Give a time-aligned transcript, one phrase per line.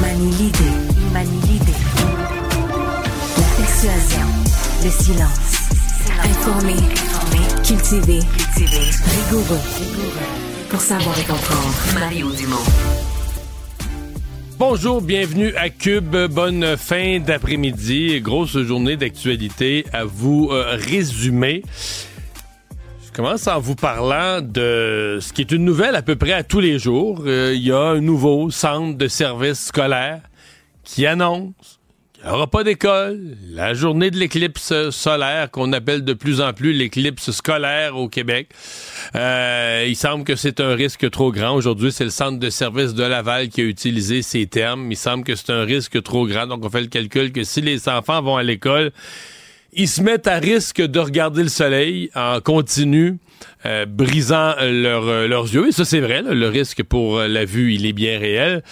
[0.00, 0.58] Manie l'idée,
[1.48, 1.78] l'idée.
[3.36, 4.26] La persuasion,
[4.84, 5.50] le silence.
[6.22, 7.38] Informé, informé.
[7.64, 8.78] Cultivé, cultivé.
[8.78, 10.68] Rigoureux, rigoureux.
[10.68, 11.74] Pour savoir et comprendre.
[11.94, 12.56] Mario Dumont.
[14.58, 16.16] Bonjour, bienvenue à Cube.
[16.30, 18.20] Bonne fin d'après-midi.
[18.20, 21.62] Grosse journée d'actualité à vous euh, résumer.
[23.20, 26.60] Commence en vous parlant de ce qui est une nouvelle à peu près à tous
[26.60, 27.22] les jours.
[27.26, 30.22] Euh, Il y a un nouveau centre de services scolaire
[30.84, 31.52] qui annonce
[32.14, 33.36] qu'il n'y aura pas d'école.
[33.50, 38.48] La journée de l'éclipse solaire, qu'on appelle de plus en plus l'éclipse scolaire au Québec.
[39.14, 41.54] Euh, il semble que c'est un risque trop grand.
[41.54, 44.90] Aujourd'hui, c'est le centre de services de Laval qui a utilisé ces termes.
[44.90, 46.46] Il semble que c'est un risque trop grand.
[46.46, 48.92] Donc, on fait le calcul que si les enfants vont à l'école,
[49.72, 53.18] ils se mettent à risque de regarder le soleil en continu,
[53.66, 55.68] euh, brisant leur, euh, leurs yeux.
[55.68, 58.62] Et ça, c'est vrai, là, le risque pour euh, la vue, il est bien réel.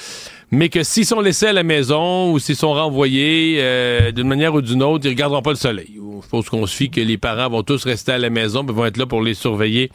[0.50, 4.54] Mais que s'ils sont laissés à la maison ou s'ils sont renvoyés euh, d'une manière
[4.54, 5.94] ou d'une autre, ils regarderont pas le soleil.
[5.94, 8.72] Je suppose qu'on se fie que les parents vont tous rester à la maison, mais
[8.72, 9.90] vont être là pour les surveiller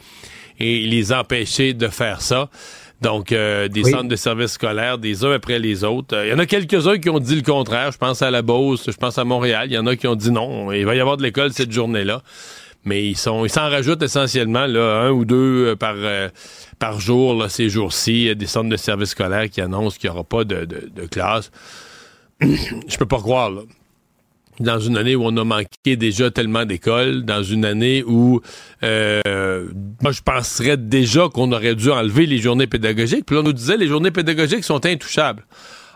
[0.60, 2.48] et les empêcher de faire ça.
[3.04, 6.16] Donc, euh, des centres de services scolaires, des uns après les autres.
[6.16, 7.92] Euh, Il y en a quelques-uns qui ont dit le contraire.
[7.92, 9.68] Je pense à la Beauce, je pense à Montréal.
[9.70, 11.70] Il y en a qui ont dit non, il va y avoir de l'école cette
[11.70, 12.22] journée-là.
[12.84, 16.28] Mais ils sont, ils s'en rajoutent essentiellement là, un ou deux euh, par, euh,
[16.78, 18.12] par jour là, ces jours-ci.
[18.12, 20.64] Il y a des centres de services scolaires qui annoncent qu'il n'y aura pas de,
[20.64, 21.50] de, de classe.
[22.40, 23.50] Je peux pas croire.
[23.50, 23.62] Là
[24.60, 28.40] dans une année où on a manqué déjà tellement d'écoles, dans une année où
[28.82, 29.68] euh,
[30.02, 33.26] moi je penserais déjà qu'on aurait dû enlever les journées pédagogiques.
[33.26, 35.44] Puis là, on nous disait les journées pédagogiques sont intouchables.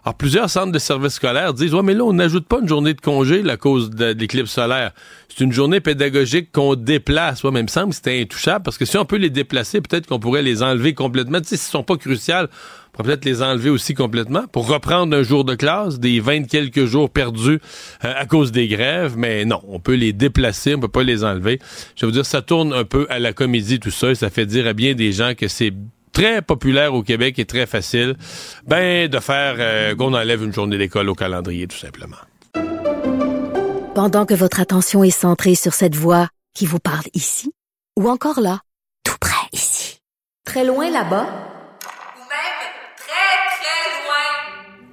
[0.04, 2.94] Alors, plusieurs centres de services scolaires disent Ouais, mais là, on n'ajoute pas une journée
[2.94, 4.92] de congé à cause de, l'éclipse solaire.
[5.28, 7.42] C'est une journée pédagogique qu'on déplace.
[7.44, 9.80] Ouais, mais il me semble que c'était intouchable parce que si on peut les déplacer,
[9.80, 11.40] peut-être qu'on pourrait les enlever complètement.
[11.40, 12.48] Tu sais, s'ils sont pas cruciales,
[12.98, 16.86] on peut-être les enlever aussi complètement pour reprendre un jour de classe, des 20 quelques
[16.86, 17.60] jours perdus
[18.04, 19.16] euh, à cause des grèves.
[19.16, 21.60] Mais non, on peut les déplacer, on peut pas les enlever.
[21.96, 24.46] Je veux dire, ça tourne un peu à la comédie, tout ça, et ça fait
[24.46, 25.72] dire à bien des gens que c'est
[26.12, 28.16] très populaire au Québec et très facile,
[28.66, 32.16] ben de faire euh, qu'on enlève une journée d'école au calendrier, tout simplement.
[33.94, 37.52] Pendant que votre attention est centrée sur cette voix qui vous parle ici,
[37.96, 38.60] ou encore là,
[39.04, 40.00] tout près ici,
[40.44, 41.26] très loin là-bas,
[42.16, 42.58] Ou même
[42.96, 44.92] très, très loin.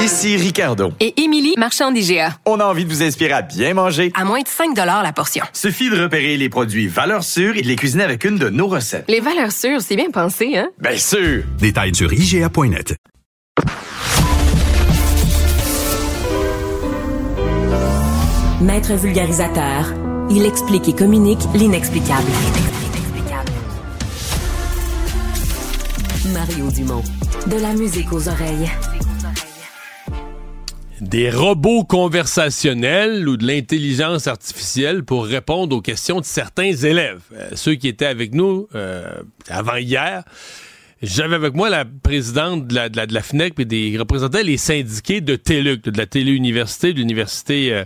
[0.00, 0.92] Ici Ricardo.
[1.00, 2.36] Et Émilie, marchand d'IGA.
[2.46, 4.12] On a envie de vous inspirer à bien manger.
[4.14, 5.44] À moins de 5 la portion.
[5.52, 8.66] Suffit de repérer les produits valeurs sûres et de les cuisiner avec une de nos
[8.66, 9.04] recettes.
[9.08, 10.68] Les valeurs sûres, c'est bien pensé, hein?
[10.80, 11.44] Bien sûr!
[11.58, 12.96] Détails sur IGA.net.
[18.60, 19.92] Maître vulgarisateur,
[20.30, 22.30] il explique et communique l'inexplicable.
[26.32, 27.02] Mario Dumont.
[27.46, 28.70] De la musique aux oreilles.
[31.04, 37.20] Des robots conversationnels ou de l'intelligence artificielle pour répondre aux questions de certains élèves.
[37.34, 39.12] Euh, ceux qui étaient avec nous euh,
[39.48, 40.24] avant hier,
[41.02, 45.84] j'avais avec moi la présidente de la, FNEC et des représentants les syndiqués de TELUC,
[45.84, 47.84] de la Téléuniversité, de l'université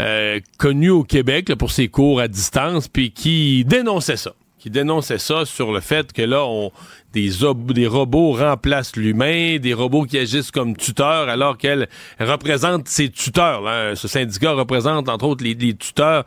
[0.00, 5.18] euh, connue au Québec pour ses cours à distance, puis qui dénonçait ça qui dénonçait
[5.18, 6.70] ça sur le fait que là, on
[7.12, 12.88] des, ob- des robots remplacent l'humain, des robots qui agissent comme tuteurs, alors qu'elle représente
[12.88, 13.62] ces tuteurs.
[13.62, 13.96] là.
[13.96, 16.24] Ce syndicat représente, entre autres, les, tuteurs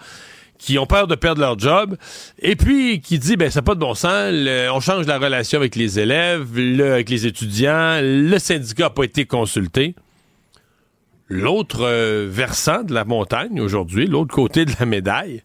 [0.58, 1.98] qui ont peur de perdre leur job,
[2.40, 4.34] et puis qui dit, ben, ça n'a pas de bon sens,
[4.74, 6.48] on change la relation avec les élèves,
[6.80, 9.96] avec les étudiants, le syndicat n'a pas été consulté.
[11.28, 15.42] L'autre euh, versant de la montagne aujourd'hui, l'autre côté de la médaille,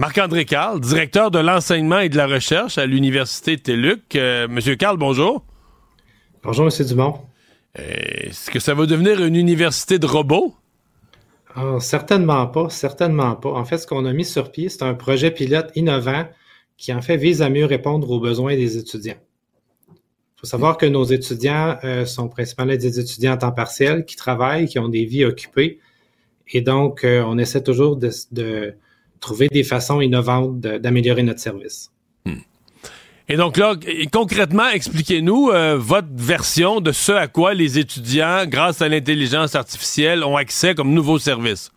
[0.00, 4.16] Marc-André Carl, directeur de l'enseignement et de la recherche à l'Université TELUC.
[4.16, 5.44] Euh, Monsieur Carl, bonjour.
[6.42, 6.86] Bonjour, M.
[6.86, 7.18] Dumont.
[7.78, 10.54] Euh, Est-ce que ça va devenir une université de robots?
[11.54, 13.50] Ah, certainement pas, certainement pas.
[13.50, 16.26] En fait, ce qu'on a mis sur pied, c'est un projet pilote innovant
[16.78, 19.20] qui, en fait, vise à mieux répondre aux besoins des étudiants.
[19.90, 24.16] Il faut savoir que nos étudiants euh, sont principalement des étudiants à temps partiel qui
[24.16, 25.78] travaillent, qui ont des vies occupées.
[26.48, 28.74] Et donc, euh, on essaie toujours de, de
[29.20, 31.90] trouver des façons innovantes d'améliorer notre service.
[33.28, 33.76] Et donc là,
[34.10, 40.24] concrètement, expliquez-nous euh, votre version de ce à quoi les étudiants, grâce à l'intelligence artificielle,
[40.24, 41.70] ont accès comme nouveau service.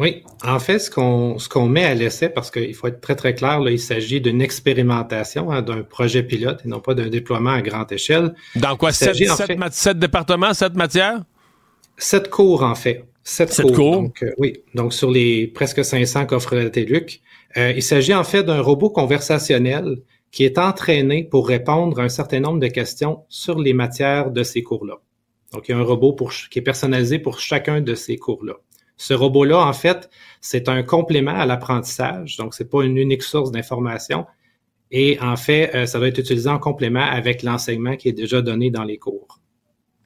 [0.00, 3.14] Oui, en fait, ce qu'on ce qu'on met à l'essai, parce qu'il faut être très
[3.14, 7.08] très clair, là, il s'agit d'une expérimentation, hein, d'un projet pilote et non pas d'un
[7.08, 8.34] déploiement à grande échelle.
[8.56, 8.90] Dans quoi?
[8.92, 11.22] Sept, s'agit, en sept fait- ma- sept départements, sept matières?
[11.96, 13.04] Sept cours, en fait.
[13.28, 14.02] Sept, Sept cours.
[14.02, 17.20] Donc, euh, oui, donc sur les presque 500 qu'offre la TELUC.
[17.56, 19.96] Euh, il s'agit en fait d'un robot conversationnel
[20.30, 24.44] qui est entraîné pour répondre à un certain nombre de questions sur les matières de
[24.44, 24.98] ces cours-là.
[25.52, 28.54] Donc, il y a un robot pour, qui est personnalisé pour chacun de ces cours-là.
[28.96, 30.08] Ce robot-là, en fait,
[30.40, 32.36] c'est un complément à l'apprentissage.
[32.36, 34.24] Donc, c'est pas une unique source d'information.
[34.92, 38.40] Et en fait, euh, ça doit être utilisé en complément avec l'enseignement qui est déjà
[38.40, 39.40] donné dans les cours.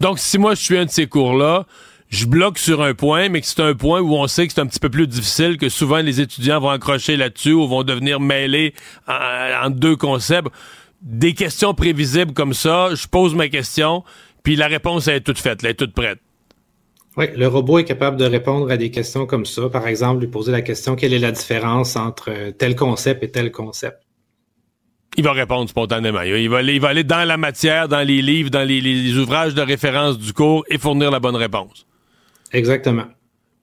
[0.00, 1.67] Donc, si moi je suis un de ces cours-là,
[2.10, 4.60] je bloque sur un point, mais que c'est un point où on sait que c'est
[4.60, 8.20] un petit peu plus difficile, que souvent les étudiants vont accrocher là-dessus ou vont devenir
[8.20, 8.74] mêlés
[9.08, 10.48] en, en deux concepts.
[11.02, 14.04] Des questions prévisibles comme ça, je pose ma question,
[14.42, 16.18] puis la réponse elle est toute faite, elle est toute prête.
[17.16, 19.68] Oui, le robot est capable de répondre à des questions comme ça.
[19.68, 23.30] Par exemple, lui poser la question quelle est la différence entre euh, tel concept et
[23.30, 23.98] tel concept?
[25.16, 26.22] Il va répondre spontanément.
[26.22, 29.16] Il va aller, il va aller dans la matière, dans les livres, dans les, les
[29.18, 31.84] ouvrages de référence du cours et fournir la bonne réponse.
[32.52, 33.05] Exactement.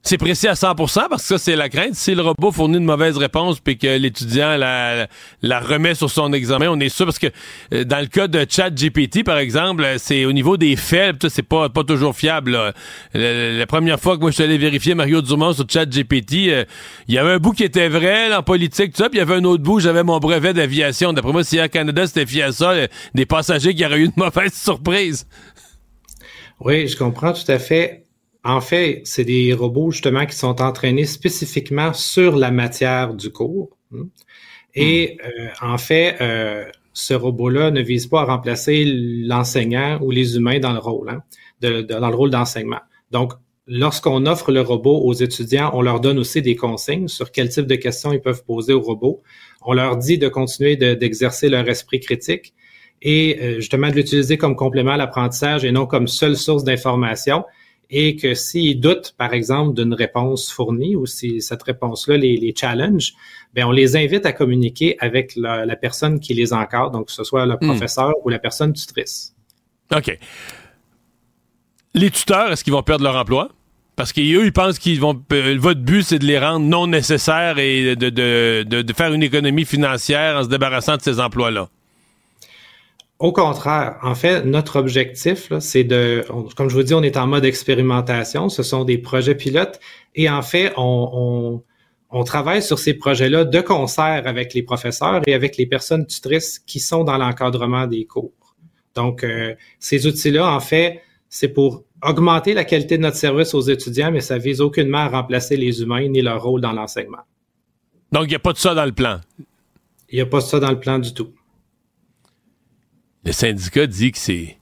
[0.02, 1.94] C'est précis à 100% parce que ça, c'est la crainte.
[1.94, 5.06] Si le robot fournit une mauvaise réponse puis que l'étudiant la,
[5.42, 7.26] la remet sur son examen, on est sûr parce que
[7.74, 11.68] euh, dans le cas de ChatGPT, par exemple, c'est au niveau des faits, c'est pas,
[11.68, 12.52] pas toujours fiable.
[12.52, 12.72] là.
[13.12, 16.64] La, la première fois que moi je suis allé vérifier Mario Dumont sur ChatGPT, euh,
[17.08, 19.20] il y avait un bout qui était vrai là, en politique, tout ça, puis il
[19.20, 21.12] y avait un autre bout, j'avais mon brevet d'aviation.
[21.12, 24.06] D'après moi, si Air Canada s'était fié à ça, euh, des passagers qui auraient eu
[24.06, 25.26] une mauvaise surprise.
[26.60, 28.07] Oui, je comprends tout à fait.
[28.44, 33.76] En fait, c'est des robots justement qui sont entraînés spécifiquement sur la matière du cours.
[33.94, 34.06] hein.
[34.74, 40.36] Et euh, en fait, euh, ce robot-là ne vise pas à remplacer l'enseignant ou les
[40.36, 41.22] humains dans le rôle, hein,
[41.60, 42.80] de- de- dans le rôle d'enseignement.
[43.10, 43.32] Donc,
[43.66, 47.66] lorsqu'on offre le robot aux étudiants, on leur donne aussi des consignes sur quel type
[47.66, 49.22] de questions ils peuvent poser au robot.
[49.62, 52.54] On leur dit de continuer de- d'exercer leur esprit critique
[53.02, 57.44] et euh, justement de l'utiliser comme complément à l'apprentissage et non comme seule source d'information.
[57.90, 62.54] Et que s'ils doutent, par exemple, d'une réponse fournie ou si cette réponse-là les, les
[62.54, 63.14] challenge,
[63.54, 67.12] ben on les invite à communiquer avec la, la personne qui les encadre, donc que
[67.12, 69.34] ce soit le professeur ou la personne tutrice.
[69.94, 70.18] OK.
[71.94, 73.48] Les tuteurs, est-ce qu'ils vont perdre leur emploi?
[73.96, 75.20] Parce qu'eux, ils pensent qu'ils vont.
[75.32, 79.12] euh, votre but, c'est de les rendre non nécessaires et de, de, de, de faire
[79.14, 81.68] une économie financière en se débarrassant de ces emplois-là.
[83.18, 87.16] Au contraire, en fait, notre objectif, c'est de, on- comme je vous dis, on est
[87.16, 88.48] en mode expérimentation.
[88.48, 89.80] Ce sont des projets pilotes
[90.14, 91.62] et en fait, on, on,
[92.10, 96.60] on travaille sur ces projets-là de concert avec les professeurs et avec les personnes tutrices
[96.60, 98.30] qui sont dans l'encadrement des cours.
[98.94, 103.60] Donc, euh, ces outils-là, en fait, c'est pour augmenter la qualité de notre service aux
[103.62, 107.18] étudiants, mais ça vise aucunement à remplacer les humains ni leur rôle dans l'enseignement.
[108.12, 109.20] Donc, il n'y a pas de ça dans le plan?
[110.08, 111.32] Il n'y a pas ça dans le plan du tout.
[113.24, 114.58] Le syndicat dit que c'est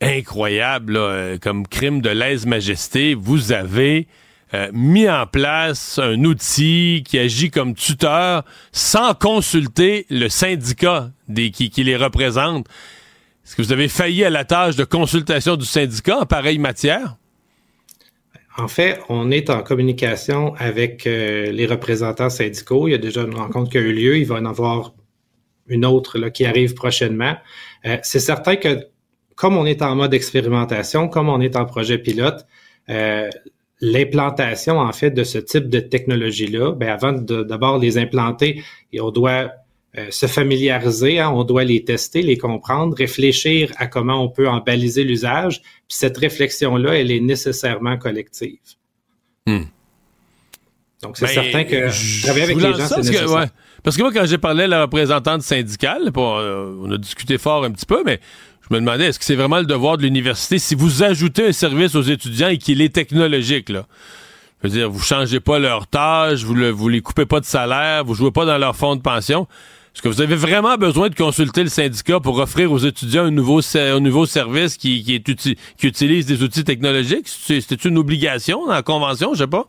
[0.00, 3.14] incroyable, euh, comme crime de lèse-majesté.
[3.14, 4.08] Vous avez
[4.54, 11.70] euh, mis en place un outil qui agit comme tuteur sans consulter le syndicat qui,
[11.84, 12.66] les représente.
[13.44, 17.16] Est-ce que vous avez failli à la tâche de consultation du syndicat en pareille matière?
[18.58, 22.88] En fait, on est en communication avec euh, les représentants syndicaux.
[22.88, 24.18] Il y a déjà une rencontre qui a eu lieu.
[24.18, 24.92] Il va y en avoir
[25.68, 27.36] une autre qui arrive prochainement.
[27.86, 28.86] Euh, c'est certain que
[29.34, 32.46] comme on est en mode expérimentation, comme on est en projet pilote,
[32.88, 33.30] euh,
[33.80, 38.62] l'implantation en fait de ce type de technologie-là, ben avant de d'abord les implanter,
[38.92, 39.50] et on doit
[39.98, 44.48] euh, se familiariser, hein, on doit les tester, les comprendre, réfléchir à comment on peut
[44.48, 45.60] en baliser l'usage.
[45.60, 48.58] Puis cette réflexion-là, elle est nécessairement collective.
[49.46, 49.64] Hmm.
[51.02, 53.30] Donc, c'est Ben, certain que je travailler avec les gens, c'est que, nécessaire.
[53.32, 53.46] ouais.
[53.82, 57.64] Parce que moi, quand j'ai parlé à la représentante syndicale, euh, on a discuté fort
[57.64, 58.20] un petit peu, mais
[58.68, 61.52] je me demandais, est-ce que c'est vraiment le devoir de l'université si vous ajoutez un
[61.52, 63.86] service aux étudiants et qu'il est technologique, là?
[64.62, 68.04] Je veux dire, vous changez pas leur tâche, vous, le, les coupez pas de salaire,
[68.04, 69.48] vous jouez pas dans leur fonds de pension.
[69.92, 73.30] Est-ce que vous avez vraiment besoin de consulter le syndicat pour offrir aux étudiants un
[73.30, 75.22] nouveau, service qui,
[75.82, 77.26] utilise des outils technologiques?
[77.28, 79.66] C'est une obligation dans la convention, je sais pas?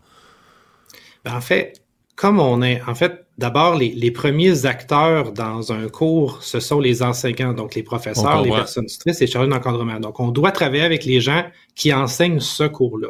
[1.26, 1.83] Ben, en fait,
[2.16, 6.80] comme on est, en fait, d'abord, les, les premiers acteurs dans un cours, ce sont
[6.80, 10.00] les enseignants, donc les professeurs, les personnes tutrices et chargés d'encadrement.
[10.00, 11.44] Donc, on doit travailler avec les gens
[11.76, 13.10] qui enseignent ce cours-là.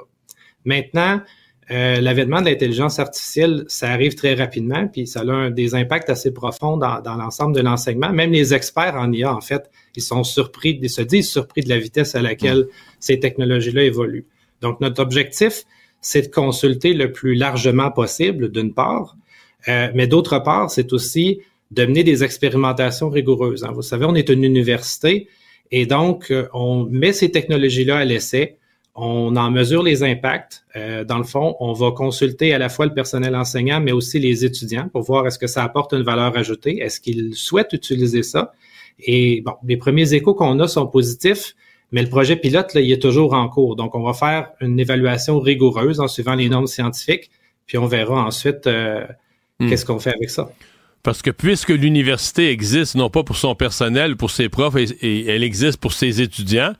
[0.66, 1.22] Maintenant,
[1.72, 6.10] euh, l'avènement de l'intelligence artificielle, ça arrive très rapidement, puis ça a un- des impacts
[6.10, 8.12] assez profonds dans, dans l'ensemble de l'enseignement.
[8.12, 11.70] Même les experts en IA, en fait, ils sont surpris, ils se disent surpris de
[11.70, 12.68] la vitesse à laquelle
[13.00, 14.26] ces technologies-là évoluent.
[14.62, 15.64] Donc, notre objectif,
[16.04, 19.16] c'est de consulter le plus largement possible, d'une part,
[19.68, 21.40] euh, mais d'autre part, c'est aussi
[21.72, 23.64] de mener des expérimentations rigoureuses.
[23.64, 23.72] hein.
[23.74, 25.28] Vous savez, on est une université
[25.72, 28.58] et donc euh, on met ces technologies-là à l'essai,
[28.96, 30.66] on en mesure les impacts.
[30.76, 34.20] Euh, dans le fond, on va consulter à la fois le personnel enseignant, mais aussi
[34.20, 38.22] les étudiants pour voir est-ce que ça apporte une valeur ajoutée, est-ce qu'ils souhaitent utiliser
[38.22, 38.52] ça.
[39.00, 41.56] Et bon, les premiers échos qu'on a sont positifs,
[41.94, 43.78] mais le projet pilote, là, il est toujours en cours.
[43.78, 47.32] Donc, on va faire une évaluation rigoureuse en suivant les normes scientifiques,
[47.66, 49.06] puis on verra ensuite euh,
[49.60, 49.70] Hmm.
[49.70, 50.50] qu'est-ce qu'on fait avec ça.
[51.04, 55.30] Parce que puisque l'université existe, non pas pour son personnel, pour ses profs, et, et
[55.30, 56.74] elle existe pour ses étudiants,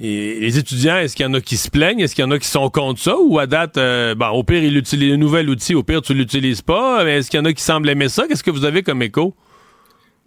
[0.00, 2.00] et les étudiants, est-ce qu'il y en a qui se plaignent?
[2.00, 3.16] Est-ce qu'il y en a qui sont contre ça?
[3.18, 6.14] Ou à date, euh, bon, au pire, il utilise un nouvel outil, au pire, tu
[6.14, 8.26] l'utilises pas, est-ce qu'il y en a qui semblent aimer ça?
[8.26, 9.34] Qu'est-ce que vous avez comme écho?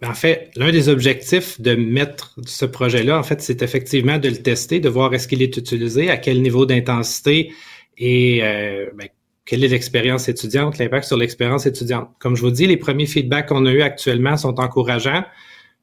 [0.04, 4.36] En fait, l'un des objectifs de mettre ce projet-là, en fait, c'est effectivement de le
[4.36, 7.52] tester, de voir est-ce qu'il est utilisé, à quel niveau d'intensité
[7.96, 9.08] et euh, ben,
[9.44, 12.10] quelle est l'expérience étudiante, l'impact sur l'expérience étudiante.
[12.18, 15.24] Comme je vous dis, les premiers feedbacks qu'on a eus actuellement sont encourageants,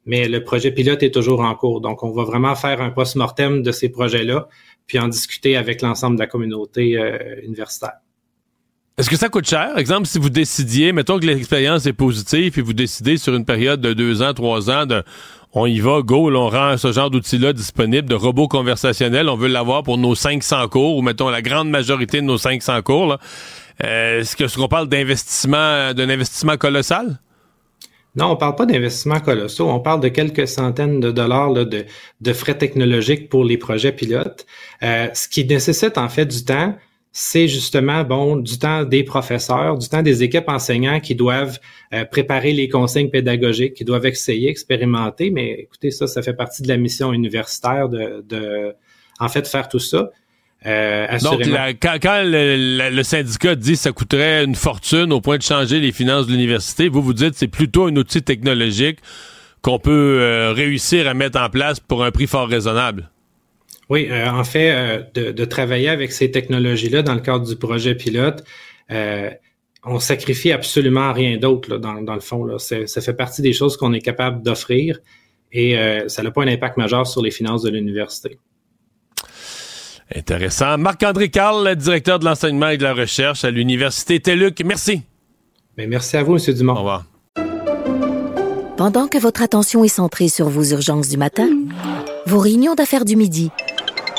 [0.06, 1.80] mais le projet pilote est toujours en cours.
[1.80, 4.48] Donc, on va vraiment faire un post-mortem de ces projets-là,
[4.88, 8.00] puis en discuter avec l'ensemble de la communauté euh, universitaire.
[8.98, 9.77] Est-ce que ça coûte cher?
[9.77, 13.81] Exemple, si vous décidiez, mettons que l'expérience est positive, puis vous décidez sur une période
[13.81, 15.03] de deux ans, trois ans, de
[15.53, 19.48] on y va, go, on rend ce genre d'outil-là disponible, de robots conversationnels, on veut
[19.50, 23.07] l'avoir pour nos 500 cours, ou mettons la grande majorité de nos 500 cours.
[23.07, 23.19] là.
[23.83, 27.19] Euh, Est-ce que- est-ce qu'on parle d'investissement, d'un investissement colossal?
[28.15, 29.69] Non, on parle pas d'investissements colossaux.
[29.69, 31.86] On parle de quelques centaines de dollars de,
[32.21, 34.45] de frais technologiques pour les projets pilotes.
[34.83, 36.75] Euh, ce qui nécessite en fait du temps,
[37.13, 41.60] c'est justement bon du temps des professeurs, du temps des équipes enseignants qui doivent
[41.94, 45.30] euh, préparer les consignes pédagogiques, qui doivent essayer, expérimenter.
[45.30, 48.74] Mais écoutez, ça, ça fait partie de la mission universitaire de, de
[49.20, 50.10] en fait faire tout ça.
[50.65, 52.56] Euh, Donc, la- quand, quand le,
[52.89, 56.27] le- le syndicat dit que ça coûterait une fortune au point de changer les finances
[56.27, 59.00] de l'université, vous vous dites que c'est plutôt un outil technologique
[59.63, 63.10] qu'on peut euh, réussir à mettre en place pour un prix fort raisonnable.
[63.91, 67.57] Oui, euh, en fait, euh, de, de travailler avec ces technologies-là dans le cadre du
[67.57, 68.41] projet pilote,
[68.89, 69.29] euh,
[69.83, 72.45] on sacrifie absolument rien d'autre dans, dans le fond.
[72.45, 72.57] Là.
[72.57, 75.00] Ça fait partie des choses qu'on est capable d'offrir
[75.51, 78.38] et euh, ça n'a pas un impact majeur sur les finances de l'université.
[80.15, 80.77] Intéressant.
[80.77, 84.63] Marc-André Carl, le directeur de l'enseignement et de la recherche à l'Université TELUC.
[84.63, 85.01] Merci.
[85.77, 86.53] Mais merci à vous, M.
[86.53, 86.75] Dumont.
[86.75, 87.05] Au revoir.
[88.77, 91.50] Pendant que votre attention est centrée sur vos urgences du matin,
[92.25, 93.51] vos réunions d'affaires du midi,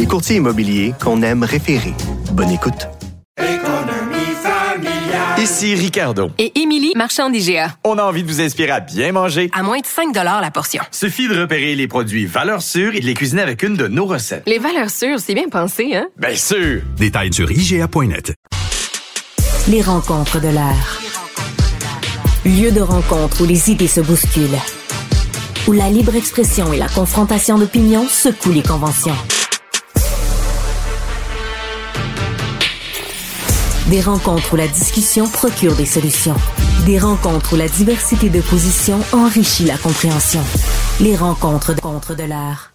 [0.00, 1.92] les courtiers immobiliers qu'on aime référer.
[2.32, 2.88] Bonne écoute.
[5.36, 6.30] Ici Ricardo.
[6.38, 7.74] Et Émilie, marchand d'IGA.
[7.84, 9.50] On a envie de vous inspirer à bien manger.
[9.52, 10.82] À moins de 5 la portion.
[10.90, 14.06] Suffit de repérer les produits valeurs sûres et de les cuisiner avec une de nos
[14.06, 14.44] recettes.
[14.46, 16.06] Les valeurs sûres, c'est bien pensé, hein?
[16.16, 16.80] Bien sûr!
[16.96, 18.32] Détails sur IGA.net.
[19.68, 21.00] Les rencontres de l'air.
[22.46, 24.48] Lieu de rencontre où les idées se bousculent.
[25.68, 29.16] Où la libre expression et la confrontation d'opinions secouent les conventions.
[33.90, 36.36] Des rencontres où la discussion procure des solutions.
[36.86, 40.42] Des rencontres où la diversité de positions enrichit la compréhension.
[41.00, 42.72] Les rencontres de, contre de l'art.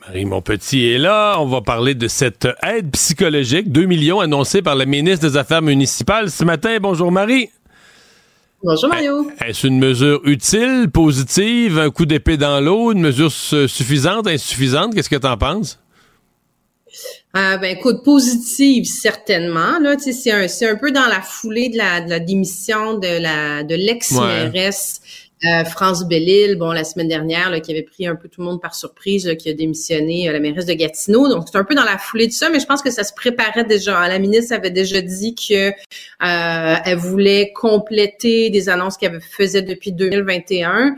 [0.00, 1.36] Marie Montpetit est là.
[1.38, 5.62] On va parler de cette aide psychologique, 2 millions annoncés par la ministre des Affaires
[5.62, 6.78] municipales ce matin.
[6.80, 7.48] Bonjour Marie.
[8.64, 9.30] Bonjour Mario.
[9.46, 14.92] Est-ce une mesure utile, positive, un coup d'épée dans l'eau, une mesure suffisante, insuffisante?
[14.92, 15.81] Qu'est-ce que tu en penses?
[17.36, 19.78] Euh, ben écoute, positive certainement.
[19.80, 23.22] Là, c'est un, c'est un peu dans la foulée de la, de la démission de
[23.22, 25.00] la de l'ex-mairesse
[25.44, 28.46] euh, France Bellil, bon, la semaine dernière, là, qui avait pris un peu tout le
[28.46, 31.28] monde par surprise, qui a démissionné euh, la mairesse de Gatineau.
[31.28, 33.12] Donc, c'est un peu dans la foulée de ça, mais je pense que ça se
[33.12, 34.06] préparait déjà.
[34.06, 39.90] La ministre avait déjà dit que euh, elle voulait compléter des annonces qu'elle faisait depuis
[39.90, 40.96] 2021.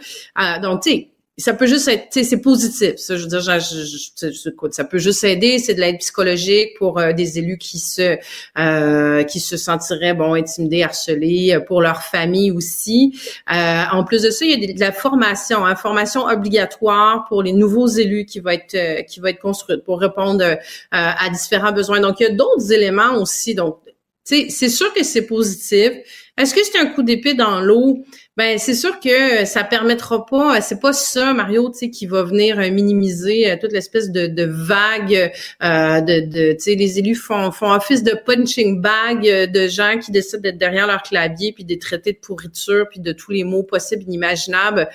[0.60, 2.94] donc, tu sais, ça peut juste être, c'est positif.
[2.96, 5.58] Ça, je veux dire, ça peut juste aider.
[5.58, 8.16] C'est de l'aide psychologique pour euh, des élus qui se
[8.56, 13.18] euh, qui se sentiraient bon intimidés, harcelés, euh, pour leur famille aussi.
[13.48, 17.52] en plus de ça, il y a de, la formation, hein, formation obligatoire pour les
[17.52, 20.44] nouveaux élus qui va être qui va être construite pour répondre
[20.92, 22.00] à différents besoins.
[22.00, 23.54] Donc, il y a d'autres éléments aussi.
[23.56, 23.78] Donc,
[24.22, 25.92] c'est sûr que c'est positif.
[26.36, 28.04] Est-ce que c'est un coup d'épée dans l'eau?
[28.36, 32.24] Ben c'est sûr que ça permettra pas, c'est pas ça Mario, tu sais, qui va
[32.24, 36.98] venir euh, minimiser euh, toute l'espèce de, de vague euh, de, de tu sais, les
[36.98, 41.52] élus font font office de punching bag de gens qui décident d'être derrière leur clavier
[41.52, 44.88] puis des traités de pourriture puis de tous les mots possibles inimaginables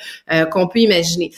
[0.52, 1.32] qu'on peut imaginer.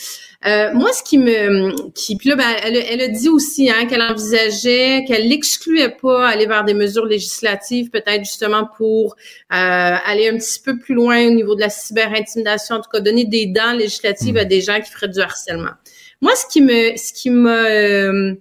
[0.43, 3.85] Euh, moi, ce qui me, qui, puis là, ben, elle, elle, a dit aussi hein,
[3.85, 9.15] qu'elle envisageait, qu'elle n'excluait pas aller vers des mesures législatives, peut-être justement pour
[9.53, 9.55] euh,
[10.03, 13.25] aller un petit peu plus loin au niveau de la cyberintimidation, en tout cas donner
[13.25, 14.47] des dents législatives à hmm.
[14.47, 15.71] des gens qui feraient du harcèlement.
[16.21, 18.35] Moi, ce qui me, ce qui m'a, euh,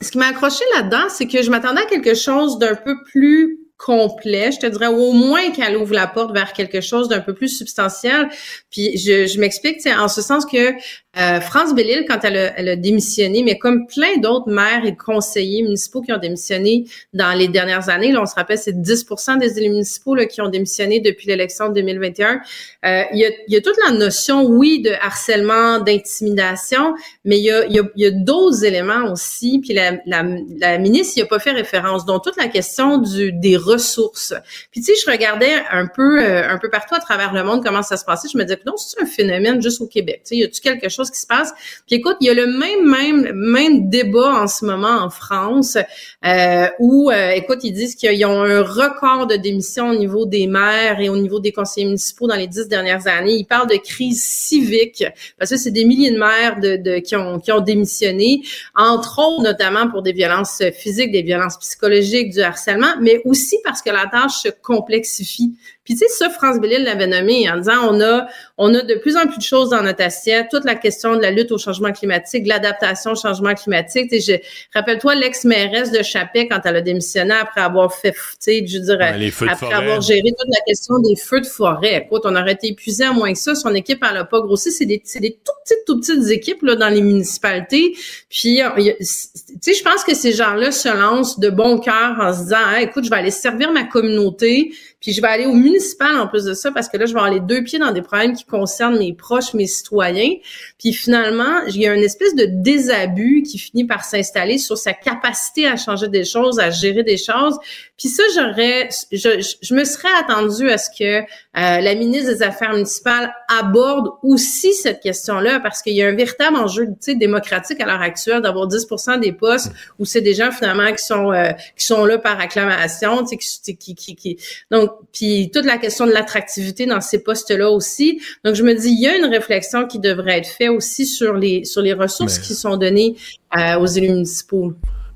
[0.00, 3.60] ce qui m'a accroché là-dedans, c'est que je m'attendais à quelque chose d'un peu plus
[3.76, 4.52] complet.
[4.52, 7.48] Je te dirais au moins qu'elle ouvre la porte vers quelque chose d'un peu plus
[7.48, 8.28] substantiel.
[8.70, 10.74] Puis je, je m'explique, en ce sens que
[11.16, 14.96] euh, France Bellil, quand elle a, elle a, démissionné, mais comme plein d'autres maires et
[14.96, 19.06] conseillers municipaux qui ont démissionné dans les dernières années, là, on se rappelle, c'est 10
[19.38, 22.40] des élus municipaux là, qui ont démissionné depuis l'élection de 2021.
[22.84, 27.38] Euh, il, y a, il y a toute la notion, oui, de harcèlement, d'intimidation, mais
[27.38, 29.60] il y a, y a, d'autres éléments aussi.
[29.60, 30.24] Puis la, la,
[30.58, 34.34] la ministre n'y a pas fait référence, dont toute la question du, des ressources.
[34.70, 37.64] Puis tu sais, je regardais un peu, euh, un peu partout à travers le monde
[37.64, 38.28] comment ça se passait.
[38.32, 40.22] Je me disais, non, c'est un phénomène juste au Québec.
[40.24, 41.52] Tu sais, y a-tu quelque chose qui se passe.
[41.86, 45.76] Puis écoute, il y a le même même même débat en ce moment en France
[46.24, 50.46] euh, où euh, écoute, ils disent qu'ils ont un record de démissions au niveau des
[50.46, 53.34] maires et au niveau des conseillers municipaux dans les dix dernières années.
[53.34, 55.04] Ils parlent de crise civique
[55.38, 58.42] parce que c'est des milliers de maires de, de, qui ont qui ont démissionné,
[58.74, 63.82] entre autres notamment pour des violences physiques, des violences psychologiques, du harcèlement, mais aussi parce
[63.82, 65.54] que la tâche se complexifie.
[65.84, 68.94] Puis tu sais, ça, France Bellil l'avait nommé en disant on a on a de
[68.94, 71.58] plus en plus de choses dans notre assiette, toute la question de la lutte au
[71.58, 74.10] changement climatique, l'adaptation au changement climatique.
[74.10, 74.42] Tu sais,
[74.72, 79.14] rappelle-toi l'ex-mairesse de Chapet quand elle a démissionné après avoir fait, tu sais, je dirais,
[79.48, 82.04] après avoir géré toute la question des feux de forêt.
[82.06, 83.54] Écoute, on aurait été épuisé à moins que ça.
[83.54, 84.72] Son équipe, elle a pas grossi.
[84.72, 87.96] C'est des, c'est des tout petites, tout petites équipes là dans les municipalités.
[88.30, 92.44] Puis, tu sais, je pense que ces gens-là se lancent de bon cœur en se
[92.44, 94.72] disant, écoute, je vais aller servir ma communauté
[95.04, 97.20] puis je vais aller au municipal en plus de ça parce que là, je vais
[97.30, 100.32] les deux pieds dans des problèmes qui concernent mes proches, mes citoyens.
[100.78, 104.94] Puis finalement, il y a une espèce de désabus qui finit par s'installer sur sa
[104.94, 107.58] capacité à changer des choses, à gérer des choses.
[107.98, 112.42] Puis ça, j'aurais, je, je, me serais attendue à ce que euh, la ministre des
[112.42, 117.86] Affaires municipales aborde aussi cette question-là parce qu'il y a un véritable enjeu démocratique à
[117.86, 121.84] l'heure actuelle d'avoir 10% des postes où c'est des gens finalement qui sont euh, qui
[121.84, 123.38] sont là par acclamation, qui,
[123.76, 124.38] qui, qui, qui
[124.70, 128.20] donc puis toute la question de l'attractivité dans ces postes-là aussi.
[128.44, 131.34] Donc, je me dis, il y a une réflexion qui devrait être faite aussi sur
[131.34, 133.16] les sur les ressources qui sont données
[133.56, 134.72] euh, aux élus municipaux.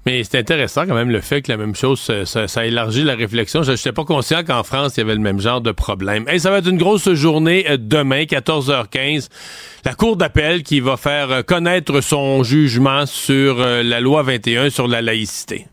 [0.07, 3.15] Mais c'est intéressant quand même le fait que la même chose, ça, ça, élargit la
[3.15, 3.63] réflexion.
[3.63, 6.25] Je n'étais pas conscient qu'en France, il y avait le même genre de problème.
[6.29, 9.29] Et ça va être une grosse journée euh, demain, 14h15.
[9.85, 14.89] La Cour d'appel qui va faire euh, connaître son jugement sur la loi 21 sur
[14.89, 15.67] la laïcité.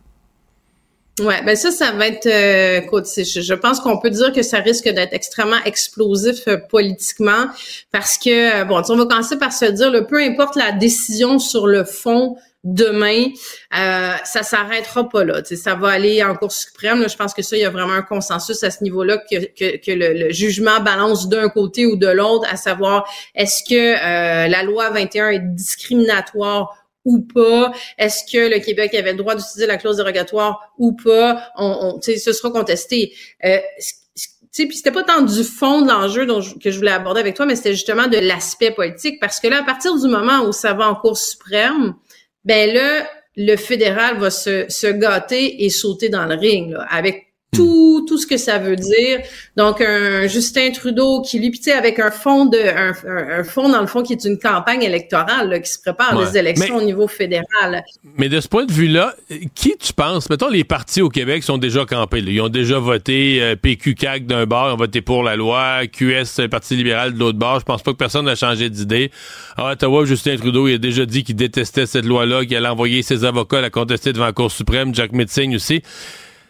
[1.22, 2.26] Ouais, ben ça, ça va être.
[2.26, 6.58] Euh, écoute, je, je, pense qu'on peut dire que ça risque d'être extrêmement explosif euh,
[6.58, 7.46] politiquement
[7.94, 11.40] parce que euh, bon, on va commencer par se dire, le peu importe la décision
[11.40, 13.28] sur le fond demain,
[13.78, 15.42] euh, ça s'arrêtera pas là.
[15.46, 17.08] ça va aller en Cour suprême.
[17.08, 19.78] je pense que ça, il y a vraiment un consensus à ce niveau-là que, que,
[19.78, 24.90] que le, jugement balance d'un côté ou de l'autre, à savoir est-ce que la loi
[24.90, 27.72] 21 est discriminatoire ou pas?
[27.98, 31.52] Est-ce que le Québec avait le droit d'utiliser la clause dérogatoire ou pas?
[31.56, 33.14] On, on ce sera contesté.
[33.46, 33.60] Euh,
[34.64, 36.26] puis c'était pas tant du fond de l'enjeu
[36.62, 39.60] que je voulais aborder avec toi, mais c'était justement de l'aspect politique, parce que là,
[39.60, 41.96] à partir du moment où ça va en Cour suprême,
[42.46, 47.34] ben là, le fédéral va se, se gâter et sauter dans le ring, là, avec
[47.56, 49.20] tout, tout ce que ça veut dire.
[49.56, 53.82] Donc, un Justin Trudeau qui lui, tu avec un fond de, un, un, fond dans
[53.82, 57.08] le fond qui est une campagne électorale là, qui se prépare les élections au niveau
[57.08, 57.84] fédéral.
[58.18, 59.16] Mais de ce point de vue-là,
[59.56, 62.32] qui tu penses, mettons les partis au Québec sont déjà campés, là.
[62.32, 65.88] ils ont déjà voté euh, PQ CAC d'un bord, ils ont voté pour la loi,
[65.88, 67.60] QS Parti libéral de l'autre bord.
[67.60, 69.12] Je pense pas que personne n'a changé d'idée.
[69.58, 73.02] À Ottawa, Justin Trudeau, il a déjà dit qu'il détestait cette loi-là, qu'il allait envoyer
[73.02, 75.82] ses avocats la contester devant la Cour suprême, Jack Metzing aussi.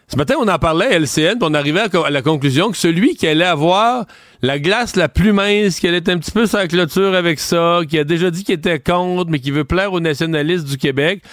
[0.07, 3.15] Ce matin, on en parlait à LCN, puis on arrivait à, la conclusion que celui
[3.15, 4.05] qui allait avoir
[4.43, 7.39] la glace la plus mince, qui allait être un petit peu sur la clôture avec
[7.39, 10.77] ça, qui a déjà dit qu'il était contre, mais qui veut plaire aux nationalistes du
[10.77, 11.23] Québec,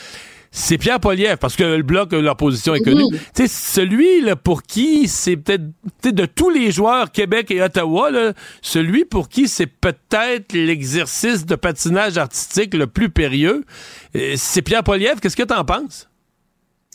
[0.54, 3.04] c'est Pierre Poliev, parce que le bloc, leur position est connue.
[3.34, 5.64] Tu sais, celui là, pour qui c'est peut-être,
[6.04, 11.56] de tous les joueurs Québec et Ottawa, là, celui pour qui c'est peut-être l'exercice de
[11.56, 13.64] patinage artistique le plus périlleux,
[14.14, 15.20] euh, c'est Pierre Poliev.
[15.20, 16.08] Qu'est-ce que tu en penses?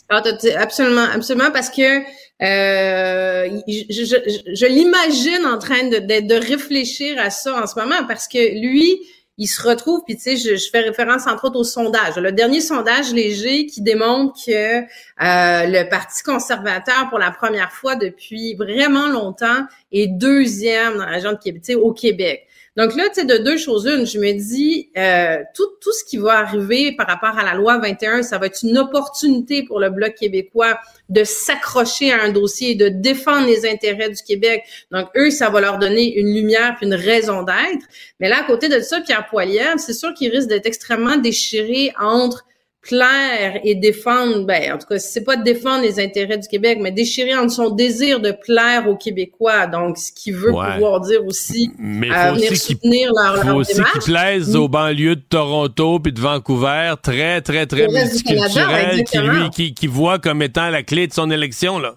[0.08, 1.98] Absolument, absolument, parce que
[2.42, 9.00] euh, je, l'imagine en train de, réfléchir à ça en ce moment, parce que lui,
[9.36, 12.16] il se retrouve, puis tu sais, je, je, fais référence entre autres au sondage.
[12.16, 14.84] Le dernier sondage léger qui démontre que euh,
[15.20, 21.32] le Parti conservateur, pour la première fois depuis vraiment longtemps, est deuxième dans la région
[21.32, 22.47] de Québec, au Québec.
[22.78, 26.04] Donc là, tu sais, de deux choses une, je me dis, euh, tout, tout ce
[26.04, 29.80] qui va arriver par rapport à la loi 21, ça va être une opportunité pour
[29.80, 34.62] le Bloc québécois de s'accrocher à un dossier de défendre les intérêts du Québec.
[34.92, 37.84] Donc, eux, ça va leur donner une lumière une raison d'être.
[38.20, 41.92] Mais là, à côté de ça, Pierre Poilievre, c'est sûr qu'il risque d'être extrêmement déchiré
[42.00, 42.44] entre
[42.88, 46.90] plaire et défendre, ben, en tout cas, c'est pas défendre les intérêts du Québec, mais
[46.90, 49.66] déchirer en son désir de plaire aux Québécois.
[49.66, 54.02] Donc, ce qui veut pouvoir dire aussi, mais euh, venir soutenir leur, faut aussi qu'ils
[54.02, 59.74] plaisent aux banlieues de Toronto puis de Vancouver, très, très, très multiculturels, qui lui, qui,
[59.74, 61.96] qui voit comme étant la clé de son élection, là.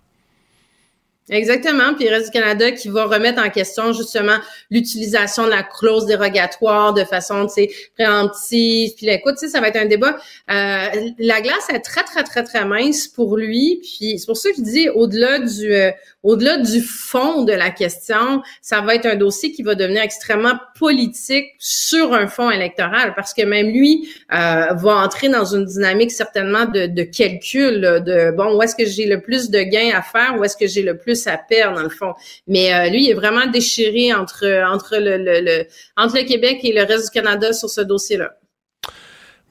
[1.29, 1.93] Exactement.
[1.93, 4.37] Puis reste du Canada qui va remettre en question justement
[4.69, 8.93] l'utilisation de la clause dérogatoire de façon, tu sais, préemptive.
[8.95, 10.17] Puis écoute, tu sais, ça va être un débat.
[10.49, 10.87] Euh,
[11.19, 13.81] la glace est très, très, très, très mince pour lui.
[13.81, 15.91] Puis c'est pour ça que je dis, au-delà du, euh,
[16.23, 20.53] au-delà du fond de la question, ça va être un dossier qui va devenir extrêmement
[20.77, 26.11] politique sur un fond électoral parce que même lui euh, va entrer dans une dynamique
[26.11, 30.35] certainement de, calcul, de bon, où est-ce que j'ai le plus de gains à faire,
[30.37, 32.13] où est-ce que j'ai le plus à perdre dans le fond.
[32.47, 35.65] Mais euh, lui, il est vraiment déchiré entre entre le, le,
[35.97, 38.31] entre le Québec et le reste du Canada sur ce dossier-là.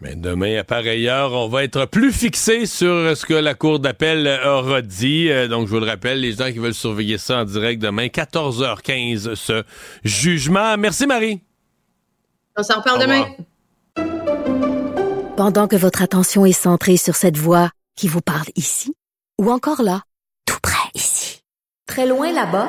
[0.00, 3.80] Mais demain, à pareille heure, on va être plus fixé sur ce que la Cour
[3.80, 5.30] d'appel aura dit.
[5.30, 8.06] Euh, donc, je vous le rappelle, les gens qui veulent surveiller ça en direct demain,
[8.06, 9.62] 14h15, ce
[10.02, 10.78] jugement.
[10.78, 11.42] Merci, Marie.
[12.56, 13.26] On s'en reparle demain.
[15.36, 18.94] Pendant que votre attention est centrée sur cette voix qui vous parle ici,
[19.38, 20.02] ou encore là,
[20.46, 21.42] tout près ici,
[21.86, 22.68] très loin là-bas,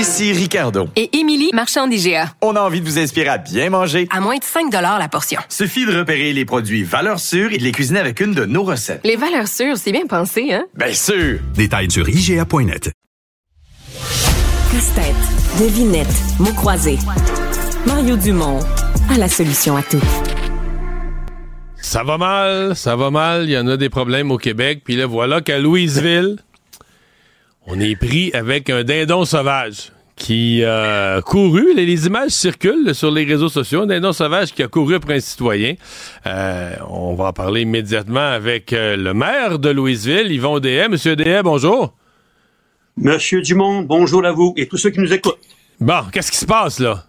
[0.00, 0.88] Ici Ricardo.
[0.96, 2.32] Et Émilie, marchand d'IGA.
[2.40, 4.08] On a envie de vous inspirer à bien manger.
[4.10, 5.42] À moins de 5 la portion.
[5.50, 8.62] Suffit de repérer les produits valeurs sûres et de les cuisiner avec une de nos
[8.62, 9.02] recettes.
[9.04, 10.64] Les valeurs sûres, c'est bien pensé, hein?
[10.74, 11.40] Bien sûr!
[11.54, 12.92] Détails sur IGA.net.
[14.72, 16.08] Casse-tête, devinette,
[16.38, 16.98] mots croisés.
[17.86, 18.60] Mario Dumont
[19.10, 20.00] a la solution à tout.
[21.76, 23.44] Ça va mal, ça va mal.
[23.44, 24.80] Il y en a des problèmes au Québec.
[24.82, 26.38] Puis là, voilà qu'à Louisville,
[27.66, 31.74] on est pris avec un dindon sauvage qui a couru.
[31.74, 33.82] Les, images circulent sur les réseaux sociaux.
[33.82, 35.74] Un dindon sauvage qui a couru après un citoyen.
[36.26, 40.88] Euh, on va en parler immédiatement avec euh, le maire de Louisville, Yvon Dehaye.
[40.88, 41.94] Monsieur Dehaye, bonjour.
[42.96, 45.38] Monsieur Dumont, bonjour à vous et tous ceux qui nous écoutent.
[45.80, 47.06] Bon, qu'est-ce qui se passe là?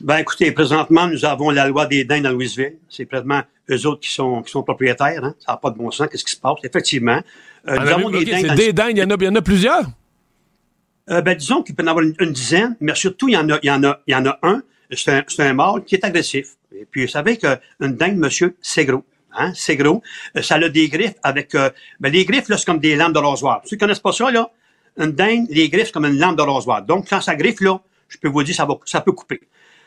[0.00, 2.76] Ben écoutez, présentement, nous avons la loi des dindes dans Louisville.
[2.88, 5.24] C'est présentement eux autres qui sont, qui sont propriétaires.
[5.24, 5.34] Hein.
[5.38, 6.08] Ça n'a pas de bon sens.
[6.10, 6.58] Qu'est-ce qui se passe?
[6.62, 7.20] Effectivement.
[7.68, 8.24] Euh, ah, nous des
[8.72, 9.86] dindes, il y, en a, il y en a plusieurs?
[11.10, 13.48] Euh, ben, disons qu'il peut y en avoir une, dizaine, mais surtout, il y en
[13.50, 14.62] a, il y en a, il y en a un.
[14.90, 16.56] c'est un, c'est un mâle qui est agressif.
[16.74, 19.04] Et puis, vous savez qu'une dingue, monsieur, c'est gros.
[19.36, 20.02] Hein, c'est gros.
[20.36, 21.54] Euh, ça a des griffes avec...
[21.54, 23.62] euh, ben, les griffes, là, c'est comme des lames de rasoir.
[23.64, 24.50] Ceux qui connaissent pas ça, là,
[24.98, 26.82] une dingue, les griffes, c'est comme une lame de rasoir.
[26.82, 29.40] Donc, quand ça griffe, là, je peux vous dire, ça, va, ça peut couper.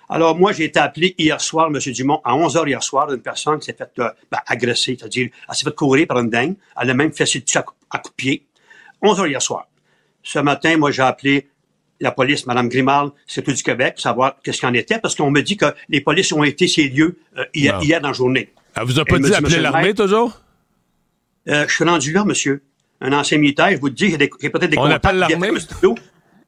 [0.10, 1.80] Alors, moi, j'ai été appelé hier soir, M.
[1.94, 5.30] Dumont, à 11 heures hier soir, d'une personne qui s'est fait euh, ben, agresser, c'est-à-dire,
[5.50, 6.56] elle s'est fait courir par une dingue.
[6.82, 8.46] Elle a même fait dessus à, coup- à coups de pied.
[9.02, 9.68] 11 heures hier soir.
[10.24, 11.48] Ce matin, moi, j'ai appelé
[12.00, 15.16] la police, Mme Grimald, c'est tout du Québec, pour savoir qu'est-ce qu'il en était, parce
[15.16, 18.14] qu'on me dit que les polices ont été ces lieux euh, hier, hier dans la
[18.14, 18.54] journée.
[18.76, 20.40] Elle vous a pas dit le l'armée, toujours?
[21.50, 22.62] euh, je suis rendu là, monsieur.
[23.02, 25.06] Un ancien militaire, je vous le dis, j'ai peut-être des On contacts.
[25.06, 25.52] appelle l'armée?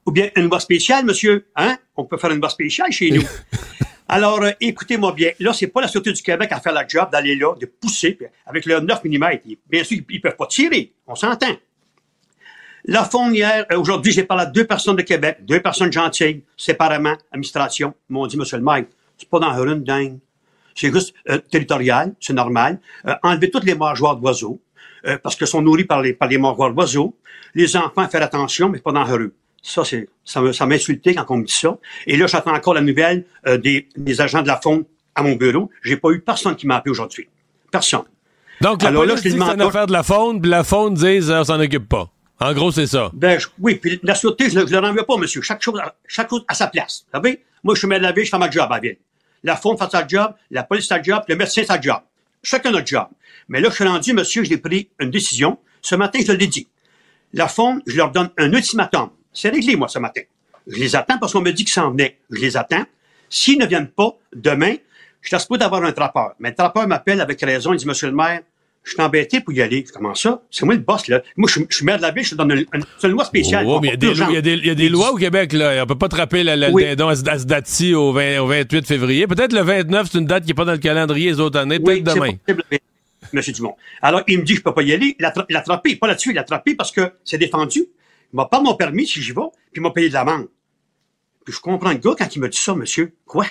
[0.10, 1.45] Ou bien une voie spéciale, monsieur.
[1.56, 1.78] Hein?
[1.95, 3.22] On peut faire une voie spéciale chez nous.
[4.08, 5.34] Alors, euh, écoutez-moi bien.
[5.39, 8.13] Là, c'est pas la Sûreté du Québec à faire la job d'aller là, de pousser,
[8.13, 9.19] puis avec le 9 mm.
[9.69, 10.93] Bien sûr, ils peuvent pas tirer.
[11.06, 11.56] On s'entend.
[12.86, 17.13] La hier, euh, aujourd'hui, j'ai parlé à deux personnes de Québec, deux personnes gentilles, séparément,
[17.32, 17.93] administration.
[18.10, 20.17] Ils m'ont dit, monsieur le maire, c'est pas dans une dingue.
[20.74, 22.80] C'est juste euh, territorial, c'est normal.
[23.06, 24.60] Euh, enlever toutes les mangeoires d'oiseaux,
[25.22, 27.15] parce qu'ils sont nourris par les, par les mangeoires d'oiseaux.
[27.54, 29.34] Les enfants, faire attention, mais pas dans rue.
[29.62, 31.78] Ça, c'est, ça me- ça m'a insulté quand on me dit ça.
[32.08, 35.36] Et là, j'attends encore la nouvelle euh, des, des agents de la faune à mon
[35.36, 35.69] bureau.
[35.84, 37.28] J'ai pas eu personne qui m'a appelé aujourd'hui.
[37.72, 38.04] Personne.
[38.62, 40.41] Donc, la Alors là, police je dit que c'est une demande- affaire de la faune,
[40.41, 42.10] puis la faune dit on s'en occupe pas.
[42.41, 43.12] En gros, c'est ça.
[43.13, 45.41] Ben, je- oui, puis la sûreté, je ne le renvoie pas, monsieur.
[45.41, 47.06] Chaque chose, à- chaque chose à sa place.
[47.13, 47.43] Vous savez?
[47.63, 48.98] Moi, je suis maire de la ville, je fais ma job à la ville.
[49.43, 52.00] La faune fait sa job, la police sa job, le médecin sa job.
[52.41, 53.08] Chacun notre job.
[53.50, 55.58] Mais là, je suis rendu, monsieur, j'ai pris une décision.
[55.82, 56.67] Ce matin, je l'ai dit.
[57.34, 59.10] La faune, je leur donne un ultimatum.
[59.39, 60.21] C'est réglé, moi, ce matin.
[60.67, 62.17] Je les attends parce qu'on me dit qu'ils s'en venaient.
[62.30, 62.84] Je les attends.
[63.30, 64.75] S'ils ne viennent pas, demain,
[65.21, 66.32] je suis supposé d'avoir un trappeur.
[66.39, 67.71] Mais le trappeur m'appelle avec raison.
[67.73, 68.41] Il dit, monsieur le maire,
[68.84, 69.86] je suis embêté pour y aller.
[69.93, 70.41] Comment ça?
[70.52, 71.21] C'est moi le boss, là.
[71.38, 73.23] Moi, je, suis- maire de la ville, je te donne une, une- c'est une loi
[73.25, 73.65] spéciale.
[73.67, 75.12] Oh, mais il y a des, il y a des- il y a des lois
[75.13, 75.84] au Québec, là.
[75.84, 76.84] On peut pas trapper la, la- Oui.
[76.84, 79.25] le dindon à, ce- à ce date-ci au, 20 au 28 février.
[79.28, 81.80] Peut-être le 29, c'est une date qui est pas dans le calendrier les autres années.
[81.80, 82.32] Peut-être Oui, demain.
[83.32, 83.75] Monsieur Dumont.
[84.02, 85.15] Alors, il me dit, je peux pas y aller.
[85.19, 87.86] L'attra- L'attraper, pas là-dessus, l'attraper parce que c'est défendu.
[88.34, 90.48] Il m'a pas mon permis si j'y vais, puis il m'a payé de l'amende.
[91.46, 93.13] Puis je comprends le gars quand il me dit ça, monsieur.
[93.26, 93.46] Quoi?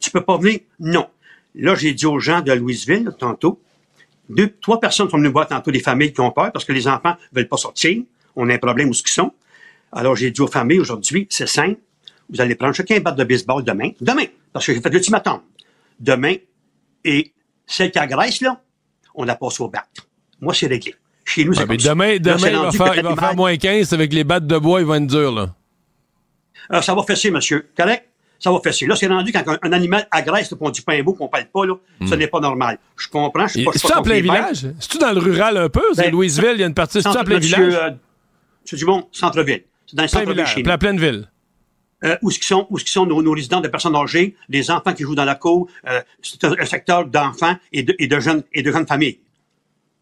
[0.00, 0.60] Tu peux pas venir?
[0.80, 1.08] Non.
[1.54, 3.60] Là, j'ai dit aux gens de Louisville, tantôt,
[4.28, 6.72] deux, trois personnes sont venues me voir tantôt, des familles qui ont peur parce que
[6.72, 8.02] les enfants veulent pas sortir.
[8.34, 9.32] On a un problème où ce qu'ils sont.
[9.92, 11.78] Alors, j'ai dit aux familles aujourd'hui, c'est simple.
[12.30, 13.90] Vous allez prendre chacun un bat de baseball demain.
[14.00, 14.24] Demain.
[14.52, 15.42] Parce que j'ai fait l'ultimatum.
[16.00, 16.36] Demain.
[17.04, 17.32] Et
[17.66, 18.62] celle qui agresse, là,
[19.14, 19.86] on la passe au bat.
[20.40, 20.94] Moi, c'est réglé.
[21.24, 23.56] Chez nous, c'est mais demain, Là, demain c'est il va faire, il va faire moins
[23.56, 26.80] 15 avec les battes de bois, il va être dur, là.
[26.82, 27.68] Ça va fesser, monsieur.
[27.76, 28.08] Correct?
[28.38, 28.86] Ça va fesser.
[28.86, 31.12] Là, c'est rendu quand un, un animal agresse, là, puis on dit pas un mot,
[31.12, 31.74] qu'on parle pas, là.
[32.08, 32.78] Ce n'est pas normal.
[32.96, 33.46] Je comprends.
[33.46, 34.66] Je suis pas, C'est en plein village?
[34.80, 35.82] C'est-tu dans le rural un peu?
[35.94, 37.02] C'est Ben, Louisville, il y a une partie.
[37.02, 37.74] C'est-tu en plein village?
[37.74, 37.90] euh,
[38.64, 39.62] Monsieur Dumont, centre-ville.
[39.86, 41.28] C'est dans le centre-ville chez plein, pleine ville.
[42.04, 44.92] Euh, où qu'ils sont, où qu'ils sont nos, nos résidents de personnes âgées, des enfants
[44.92, 45.68] qui jouent dans la cour.
[45.88, 49.20] euh, c'est un, un secteur d'enfants et de, et de jeunes et de jeunes familles.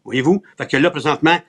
[0.05, 0.41] Voyez-vous?
[0.57, 1.39] Fait que là, présentement,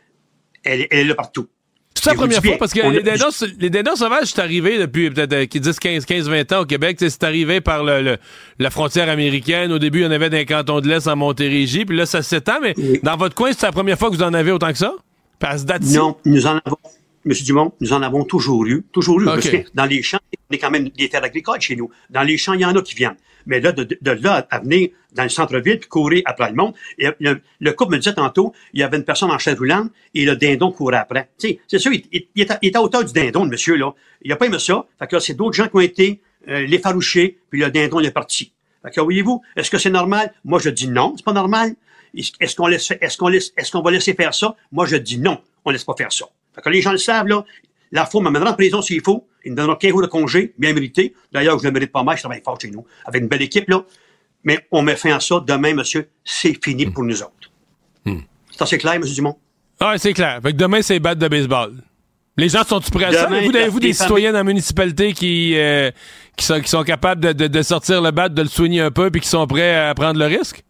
[0.65, 1.49] elle, est- elle est là partout.
[1.95, 3.29] C'est la première fois parce que les dindons,
[3.61, 6.65] les dindons sauvages, c'est arrivé depuis peut-être euh, qui 10, 15, 15, 20 ans au
[6.65, 6.97] Québec.
[6.99, 8.17] C'est arrivé par le, le-
[8.59, 9.71] la frontière américaine.
[9.73, 11.85] Au début, il y en avait dans les cantons de l'Est en Montérégie.
[11.85, 12.61] Puis là, ça s'étend.
[12.63, 14.95] Mais dans votre coin, c'est la première fois que vous en avez autant que ça?
[15.39, 16.77] Parce que date Non, nous en avons,
[17.25, 19.27] Monsieur Dumont, nous en avons toujours eu, toujours eu.
[19.27, 20.19] Parce que dans les champs,
[20.51, 21.91] on est quand même des terres agricoles chez nous.
[22.11, 23.17] Dans les champs, il y en a qui viennent.
[23.47, 26.75] Mais là, de, de- là à venir dans le centre-ville puis courir après le monde,
[26.99, 29.91] et, le, le couple me disait tantôt, il y avait une personne en chaise roulante
[30.15, 31.29] et le dindon courait après.
[31.39, 33.93] C'est sûr, il, il- il est à, il à hauteur du dindon, le monsieur, là.
[34.23, 34.87] Il a pas aimé ça.
[34.99, 38.11] Fait que c'est d'autres gens qui ont été euh, l'effaroucher, puis le dindon, il est
[38.13, 38.53] parti.
[38.85, 40.33] Fait que, voyez-vous, est-ce que c'est normal?
[40.45, 41.75] Moi, je dis non, c'est pas normal.
[42.15, 44.55] Est-ce qu'on laisse, est-ce qu'on laisse, est-ce qu'on va laisser faire ça?
[44.71, 46.27] Moi, je dis non, on laisse pas faire ça.
[46.55, 47.45] Fait que les gens le savent, là.
[47.91, 49.27] La faune m'amènera en prison s'il faut.
[49.45, 51.15] Il me donnera 15 jours de congé, bien mérité.
[51.33, 53.69] D'ailleurs, je le mérite pas mal, je travaille fort chez nous, avec une belle équipe,
[53.69, 53.85] là.
[54.45, 55.41] Mais on met fin à ça.
[55.47, 57.51] Demain, monsieur, c'est fini pour nous autres.
[58.51, 59.37] C'est assez clair, monsieur Dumont?
[59.81, 60.41] Ah, c'est clair.
[60.43, 61.73] Fait que demain, c'est batte de baseball.
[62.37, 63.27] Les gens sont-tu prêts à ça?
[63.27, 65.91] Demain, Avez-vous, des familles- citoyens dans la municipalité qui, euh,
[66.37, 68.91] qui, sont, qui sont capables de, de- de sortir le bat, de le soigner un
[68.91, 70.63] peu, puis qui sont prêts à prendre le risque?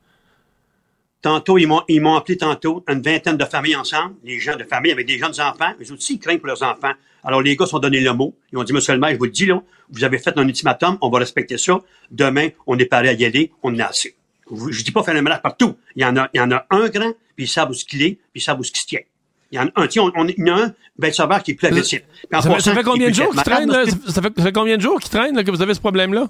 [1.21, 4.65] Tantôt, ils m'ont, ils m'ont appelé tantôt une vingtaine de familles ensemble, les gens de
[4.65, 5.73] famille avec des jeunes enfants.
[5.81, 6.93] Eux aussi, ils craignent pour leurs enfants.
[7.25, 8.35] Alors, les gars se sont donné le mot.
[8.53, 10.47] Ils ont dit, monsieur le maire, je vous le dis, là, vous avez fait un
[10.47, 11.79] ultimatum, on va respecter ça.
[12.11, 14.17] Demain, on est paré à y aller, on en a assez.
[14.71, 15.77] Je dis pas faire le ménage partout.
[15.97, 17.85] Il y en a, il y en a un grand, puis ils savent où ce
[17.85, 19.01] qu'il est, puis ils savent où ce qu'il se tient.
[19.51, 21.43] Il y en a un, tiens, on, on- il y en a un, ben, sauvage
[21.45, 22.03] qui est plus agressif.
[22.31, 23.85] Ça fait, ça combien de jours malade, traînent, là?
[23.87, 26.29] Ça fait, ça fait combien de jours qu'ils traînent, là, que vous avez ce problème-là?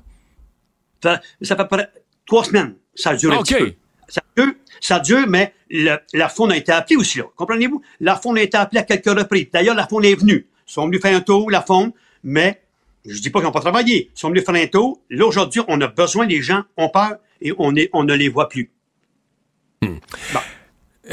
[1.02, 1.88] Ça, ça fait près
[2.26, 2.74] trois semaines.
[2.94, 3.46] Ça dure un OK.
[3.46, 3.72] petit peu.
[4.08, 7.24] Ça dure, ça dure, mais le- la faune a été appelée aussi, là.
[7.36, 7.80] Comprenez-vous?
[8.00, 9.46] La faune a été appelée à quelques reprises.
[9.52, 10.46] D'ailleurs, la faune est venue.
[10.68, 12.62] Ils sont venus faire un tour, la faune, mais
[13.04, 14.10] Je dis pas qu'ils n'ont pas travaillé.
[14.14, 15.00] Ils sont venus faire un tour.
[15.10, 18.28] Là, aujourd'hui, on a besoin des gens, ont peur et on, est, on ne les
[18.28, 18.70] voit plus.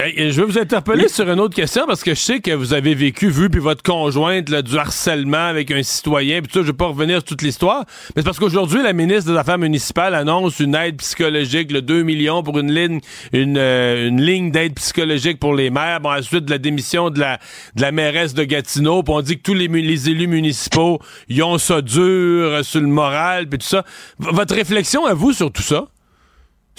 [0.02, 2.72] Hey, je veux vous interpeller sur une autre question parce que je sais que vous
[2.74, 6.62] avez vécu, vu, puis votre conjointe, là, du harcèlement avec un citoyen, puis tout ça,
[6.62, 7.84] je vais pas revenir sur toute l'histoire.
[8.16, 12.04] Mais c'est parce qu'aujourd'hui, la ministre des Affaires municipales annonce une aide psychologique, le 2
[12.04, 13.02] millions pour une ligne,
[13.34, 16.00] une, euh, une ligne d'aide psychologique pour les maires.
[16.00, 17.38] Bon, ensuite, de la démission de la,
[17.76, 19.66] de la mairesse de Gatineau, puis on dit que tous les,
[20.10, 23.84] élus municipaux, ils ont ça dur euh, sur le moral, puis tout ça.
[24.18, 25.88] V- votre réflexion à vous sur tout ça?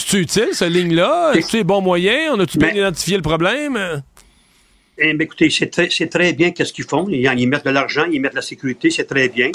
[0.06, 1.32] C'est utile, cette ligne-là?
[1.34, 2.32] C'est les bons moyens?
[2.34, 4.02] On a-tu bien identifié le problème?
[4.98, 7.06] Eh bien, écoutez, c'est très, très bien qu'est-ce qu'ils font.
[7.08, 9.50] Ils, ils mettent de l'argent, ils mettent de la sécurité, c'est très bien.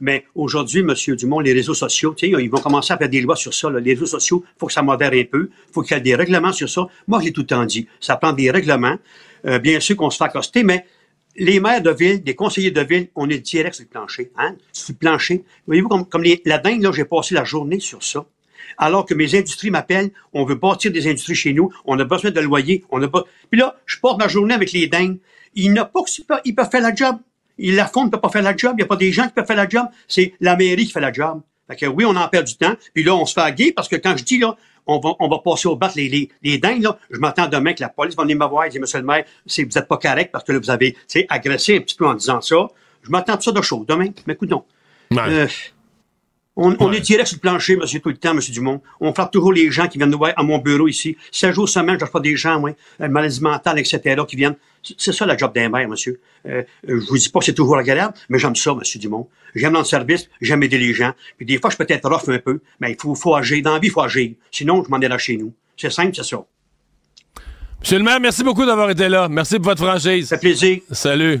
[0.00, 0.94] Mais aujourd'hui, M.
[1.16, 3.68] Dumont, les réseaux sociaux, ils vont commencer à faire des lois sur ça.
[3.70, 3.78] là.
[3.78, 5.50] Les réseaux sociaux, il faut que ça modère un peu.
[5.68, 6.86] Il faut qu'il y ait des règlements sur ça.
[7.06, 7.86] Moi, j'ai tout le temps dit.
[8.00, 8.96] Ça prend des règlements.
[9.46, 10.86] Euh, bien sûr qu'on se fait accoster, mais
[11.36, 14.30] les maires de ville, des conseillers de ville, on est direct sur le plancher.
[14.36, 14.56] Hein?
[14.72, 15.44] Sur le plancher.
[15.66, 18.24] Voyez-vous, comme, comme les, la dingue, là, j'ai passé la journée sur ça.
[18.82, 22.30] Alors que mes industries m'appellent, on veut bâtir des industries chez nous, on a besoin
[22.30, 23.24] de loyer, on a pas.
[23.50, 25.18] Puis là, je porte ma journée avec les dingues.
[25.54, 27.18] Ils n'ont pas ils peuvent faire la job.
[27.58, 28.72] Ils la font, ne peuvent pas faire la job.
[28.74, 29.86] Il n'y a pas des gens qui peuvent faire la job.
[30.08, 31.42] C'est la mairie qui fait la job.
[31.68, 32.74] Fait que oui, on en perd du temps.
[32.94, 35.28] Puis là, on se fait aguer parce que quand je dis là, on va, on
[35.28, 38.16] va passer au bat les, les, les dingues, là, je m'attends demain que la police
[38.16, 40.52] va venir me voir et dire, monsieur le maire, vous êtes pas correct parce que
[40.52, 40.96] là, vous avez,
[41.28, 42.68] agressé un petit peu en disant ça.
[43.02, 44.08] Je m'attends de ça de chaud demain.
[44.26, 44.52] Mais écoute.
[45.12, 45.46] Euh,
[46.56, 48.82] on, on est direct sur le plancher, monsieur, tout le temps, monsieur Dumont.
[49.00, 51.16] On frappe toujours les gens qui viennent nous voir à mon bureau ici.
[51.32, 54.56] 16 jours semaine, je reçois des gens, moi, euh, maladie mentale, etc., qui viennent.
[54.82, 56.20] C'est- ça, la job d'un maire, monsieur.
[56.46, 59.28] Euh, euh, je vous dis pas que c'est toujours agréable, mais j'aime ça, monsieur Dumont.
[59.54, 61.12] J'aime dans le service, j'aime aider les gens.
[61.36, 63.62] Puis des fois, je peux être rough un peu, mais il faut, faut agir.
[63.62, 64.32] Dans la vie, il faut agir.
[64.50, 65.52] Sinon, je m'en irai chez nous.
[65.76, 66.44] C'est simple, c'est ça.
[67.80, 69.28] Monsieur le maire, merci beaucoup d'avoir été là.
[69.28, 70.28] Merci pour votre franchise.
[70.28, 70.80] Ça fait plaisir.
[70.90, 71.40] Salut.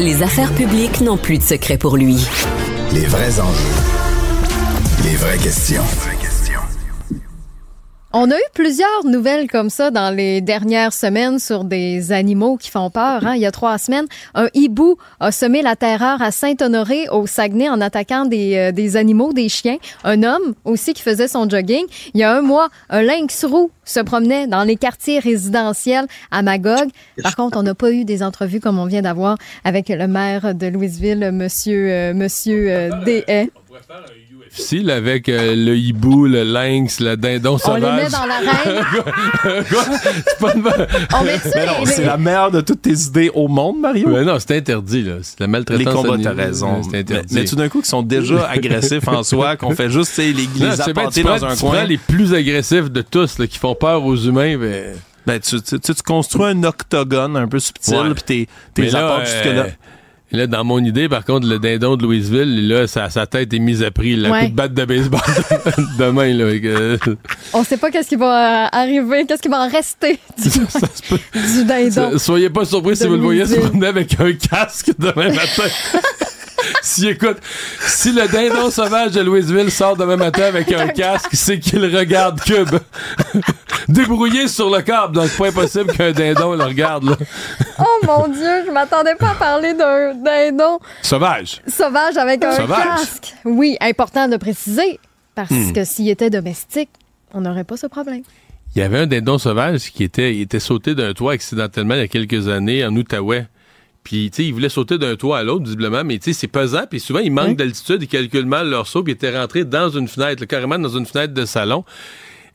[0.00, 2.26] Les affaires publiques n'ont plus de secret pour lui.
[2.94, 3.74] Les vrais enjeux.
[5.04, 5.84] Les vraies questions.
[8.12, 12.68] On a eu plusieurs nouvelles comme ça dans les dernières semaines sur des animaux qui
[12.68, 13.24] font peur.
[13.24, 13.34] hein.
[13.36, 17.68] Il y a trois semaines, un hibou a semé la terreur à Saint-Honoré, au Saguenay,
[17.68, 19.76] en attaquant des, euh, des animaux, des chiens.
[20.02, 21.84] Un homme aussi qui faisait son jogging.
[22.12, 26.42] Il y a un mois, un lynx roux se promenait dans les quartiers résidentiels à
[26.42, 26.88] Magog.
[27.22, 30.56] Par contre, on n'a pas eu des entrevues comme on vient d'avoir avec le maire
[30.56, 32.90] de Louisville, Monsieur, euh, Monsieur euh.
[34.82, 38.02] Là, avec euh, le hibou, le lynx, le dindon On les sauvage.
[38.02, 38.84] met dans l'arène.
[40.26, 40.86] C'est pas une bonne-
[41.18, 43.80] On met ça, Mais non, les- c'est la meilleure de toutes tes idées au monde,
[43.80, 44.08] Mario.
[44.08, 45.14] Mais non, c'est interdit, là.
[45.22, 45.86] C'est la maltraitance.
[45.86, 46.82] Les combats, t'as raison.
[46.82, 47.34] C'est Mais, interdit.
[47.34, 50.42] mais tout d'un coup, qui sont déjà agressifs en soi, qu'on fait juste les, les
[50.58, 51.70] Non, prends- dans un tu coin.
[51.72, 54.94] prends les plus agressifs de tous, là, qui font peur aux humains, ben...
[55.26, 58.90] Ben, tu, tu, tu- tu construis un octogone un peu subtil, puis t'es, t'es Mais
[58.90, 59.50] là, apportes jusque-là.
[59.66, 59.68] euh,
[60.32, 63.58] Là, dans mon idée, par contre, le dindon de Louisville, là, sa, sa tête est
[63.58, 64.14] mise à prix.
[64.14, 64.44] Le Ouais.
[64.44, 65.20] coup de batte de baseball
[65.98, 66.44] demain, là.
[66.44, 66.96] euh,
[67.52, 71.64] On sait pas qu'est-ce qui va euh, arriver, qu'est-ce qui va en rester du, du
[71.64, 72.12] dindon.
[72.12, 75.64] so- Soyez pas surpris si vous le voyez se promener avec un casque demain matin.
[76.82, 77.38] si écoute,
[77.80, 82.40] si le dindon sauvage de Louisville sort demain matin avec un casque, c'est qu'il regarde
[82.40, 82.76] Cube.
[83.88, 87.04] Débrouillé sur le câble, donc c'est pas impossible qu'un dindon le regarde.
[87.04, 87.16] Là.
[87.78, 91.62] Oh mon Dieu, je m'attendais pas à parler d'un dindon Sauvage.
[91.66, 92.84] sauvage avec un Sauvage.
[92.84, 93.34] casque.
[93.46, 95.00] Oui, important de préciser,
[95.34, 95.72] parce Hmm.
[95.72, 96.90] que s'il était domestique,
[97.32, 98.22] on n'aurait pas ce problème.
[98.76, 102.00] Il y avait un dindon sauvage qui était, il était sauté d'un toit accidentellement il
[102.00, 103.46] y a quelques années en Outaouais.
[104.02, 106.48] Puis, tu sais, il voulait sauter d'un toit à l'autre, visiblement, mais tu sais, c'est
[106.48, 107.54] pesant, puis souvent, ils manquent Oui.
[107.56, 110.78] d'altitude, ils calculent mal leur saut, puis ils étaient rentrés dans une fenêtre, là, carrément
[110.78, 111.84] dans une fenêtre de salon.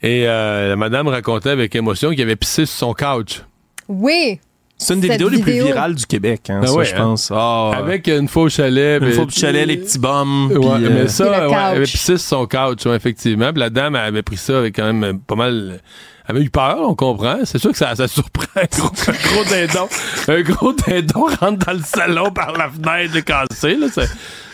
[0.02, 3.42] Et euh, la madame racontait avec émotion qu'il avait pissé sur son couch.
[3.88, 4.40] Oui,
[4.78, 6.96] C'est une des Cette vidéos les plus virales du Québec, hein, Ah ça, ouais, je
[6.96, 6.98] hein.
[6.98, 7.32] pense.
[7.34, 9.02] Ah, Avec une faux chalet.
[9.02, 10.52] une petit chalet, les petits bums.
[10.52, 13.52] Ouais, puis, euh, mais ça, ouais, elle avait pissé sur son couch, ouais, effectivement.
[13.54, 15.80] Puis la dame, elle avait pris ça avec quand même pas mal.
[16.28, 17.38] Elle avait eu peur, on comprend.
[17.44, 19.88] C'est sûr que ça, ça surprend un gros, un gros dindon.
[20.28, 23.88] Un gros dindon rentre dans le salon par la fenêtre de cassé, là.
[23.90, 24.04] Ça,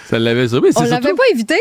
[0.09, 0.71] ça l'avait surpris.
[0.75, 1.55] On l'avait surtout- pas évité.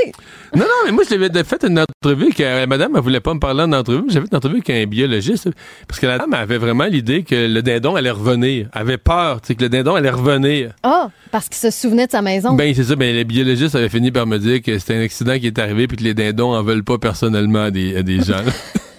[0.56, 3.32] Non, non, mais moi, je l'avais fait une entrevue que euh, madame, elle voulait pas
[3.32, 4.02] me parler en entrevue.
[4.08, 5.48] J'avais fait une entrevue avec un biologiste.
[5.86, 8.66] Parce que la dame avait vraiment l'idée que le dindon allait revenir.
[8.74, 10.72] Elle avait peur, tu sais, que le dindon allait revenir.
[10.82, 12.54] Ah, parce qu'il se souvenait de sa maison.
[12.54, 12.96] Ben, c'est ça.
[12.96, 15.86] Ben, les biologistes avaient fini par me dire que c'était un accident qui est arrivé
[15.86, 18.34] puis que les dindons en veulent pas personnellement à des, à des gens.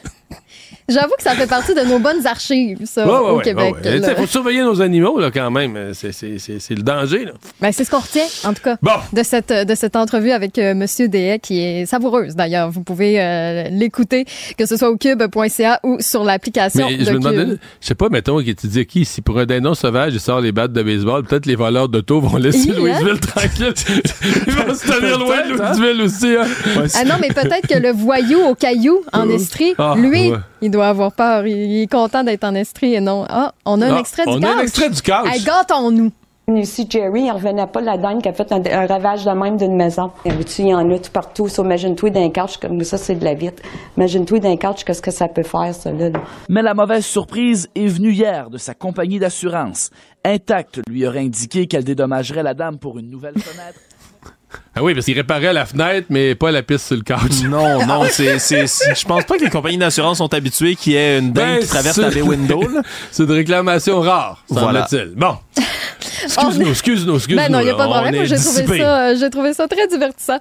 [0.90, 3.76] J'avoue que ça fait partie de nos bonnes archives, ça, Ouais, ouais, au ouais, Québec.
[3.84, 4.00] ouais, ouais.
[4.00, 4.08] là.
[4.12, 5.92] Il faut surveiller nos animaux, là, quand même.
[5.94, 7.32] C'est, c'est, le danger, là.
[7.62, 8.92] Ben, c'est ce qu'on retient, en tout cas, Bon.
[9.14, 12.70] de, cette, de cette entrevue avec euh, Monsieur Dehay, qui est savoureuse, d'ailleurs.
[12.72, 14.26] Vous pouvez euh, l'écouter,
[14.58, 18.10] que ce soit au cube.ca ou sur l'application de je me demandais, je sais pas,
[18.10, 20.84] mettons, qui tu dis qui, si pour un dindon sauvage, il sort les battes de
[20.84, 22.76] baseball, peut-être les voleurs d'auto vont laisser hein?
[22.78, 23.74] Louisville tranquille.
[24.48, 25.74] Ils vont se tenir loin de hein?
[25.74, 26.48] Louisville aussi, hein.
[26.96, 30.38] Ah non, mais peut-être que le voyou au caillou en Estrie, Ah, lui, ouais.
[30.62, 31.46] Il doit avoir peur.
[31.48, 33.26] Il, est content d'être en Estrie et non.
[33.30, 34.46] Ah, on a un extrait du on couch.
[34.46, 35.34] a un extrait du couch.
[35.34, 36.12] Hey, gâtons-nous.
[36.58, 39.32] Ici, Jerry, il revenait pas de la dingue qui a fait un, un ravage de
[39.32, 40.12] même d'une maison.
[40.26, 40.34] Il
[40.66, 41.48] y en a tout partout.
[41.48, 43.64] So, Imagine-toi d'un couch comme ça, c'est de la vitre.
[43.96, 46.10] Imagine-toi d'un couch, qu'est-ce que ça peut faire, ça, là.
[46.10, 46.20] là.
[46.50, 49.92] Mais la mauvaise surprise est venue hier de sa compagnie d'assurance.
[50.26, 53.80] Intact lui aurait indiqué qu'elle dédommagerait la dame pour une nouvelle fenêtre.
[54.74, 57.42] Ah oui, parce qu'il réparait la fenêtre, mais pas la piste sur le couch.
[57.50, 60.96] Non, non, c'est, c'est, je pense pas que les compagnies d'assurance sont habituées qu'il y
[60.96, 62.62] ait une dingue Ben, qui traverse c'est- la baie window.
[62.62, 62.82] là.
[63.12, 64.88] C'est une réclamation rare, Voilà.
[64.88, 65.16] semble-t-il.
[65.16, 65.36] Bon.
[66.24, 67.42] Excuse-nous, excuse-nous, excuse-nous.
[67.42, 68.26] Ben non, il n'y a pas de problème.
[68.26, 70.38] J'ai trouvé, ça, euh, j'ai trouvé ça très divertissant.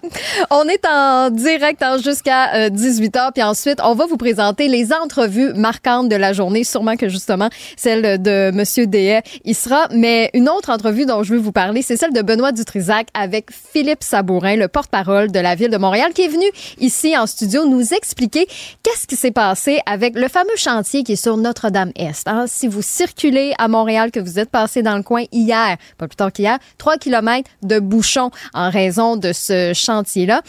[0.51, 3.33] On est en direct hein, jusqu'à 18h.
[3.35, 6.65] Puis ensuite, on va vous présenter les entrevues marquantes de la journée.
[6.65, 9.89] Sûrement que justement, celle de Monsieur Dehay y sera.
[9.91, 13.47] Mais une autre entrevue dont je veux vous parler, c'est celle de Benoît Dutrisac avec
[13.73, 16.45] Philippe Le porte-parole de la Ville de Montréal, qui est venu
[16.79, 18.47] ici en studio nous expliquer
[18.83, 22.29] qu'est-ce qui s'est passé avec le fameux chantier qui est sur Notre-Dame-Est.
[22.29, 22.45] hein.
[22.47, 26.17] Si vous circulez à Montréal, que vous êtes passé dans le coin hier, pas plus
[26.17, 30.43] tard qu'hier, 3 km de bouchons en raison de ce chantier-là,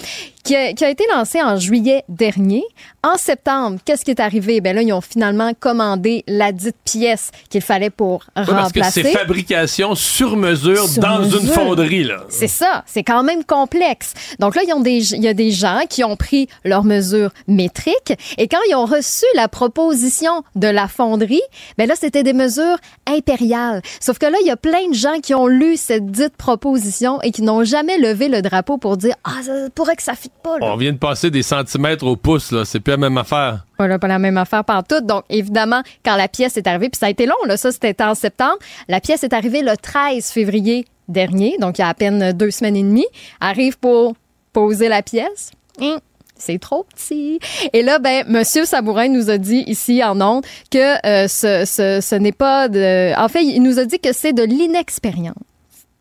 [0.43, 2.63] qui a, qui a été lancé en juillet dernier.
[3.03, 4.61] En septembre, qu'est-ce qui est arrivé?
[4.61, 8.53] Ben là, ils ont finalement commandé la dite pièce qu'il fallait pour Ouais, parce que
[8.79, 9.03] remplacer.
[9.03, 12.23] c'est fabrication sur mesure Sur dans une fonderie, là.
[12.29, 14.13] C'est ça, c'est quand même complexe.
[14.39, 17.31] Donc là, ils ont des, il y a des gens qui ont pris leurs mesures
[17.47, 21.41] métriques et quand ils ont reçu la proposition de la fonderie,
[21.77, 22.77] ben là, c'était des mesures
[23.07, 23.81] impériales.
[23.99, 27.21] Sauf que là, il y a plein de gens qui ont lu cette dite proposition
[27.21, 30.43] et qui n'ont jamais levé le drapeau pour dire ah ça pourrait que ça fitte
[30.43, 30.59] pas.
[30.59, 30.73] Là.
[30.73, 32.65] On vient de passer des centimètres au pouce, là.
[32.65, 33.65] C'est plus la même affaire.
[33.77, 35.01] Voilà, pas la même affaire partout.
[35.01, 38.01] Donc, évidemment, quand la pièce est arrivée, puis ça a été long, là, ça, c'était
[38.03, 38.57] en septembre.
[38.87, 42.51] La pièce est arrivée le 13 février dernier, donc il y a à peine deux
[42.51, 43.07] semaines et demie.
[43.39, 44.13] Arrive pour
[44.53, 45.51] poser la pièce.
[45.79, 45.99] Hum,
[46.35, 47.39] c'est trop petit.
[47.73, 51.99] Et là, ben, Monsieur Sabourin nous a dit ici en ondes que euh, ce, ce,
[52.01, 53.13] ce n'est pas de.
[53.17, 55.35] En fait, il nous a dit que c'est de l'inexpérience.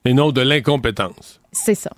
[0.04, 1.40] Et non de l'incompétence.
[1.52, 1.90] C'est ça.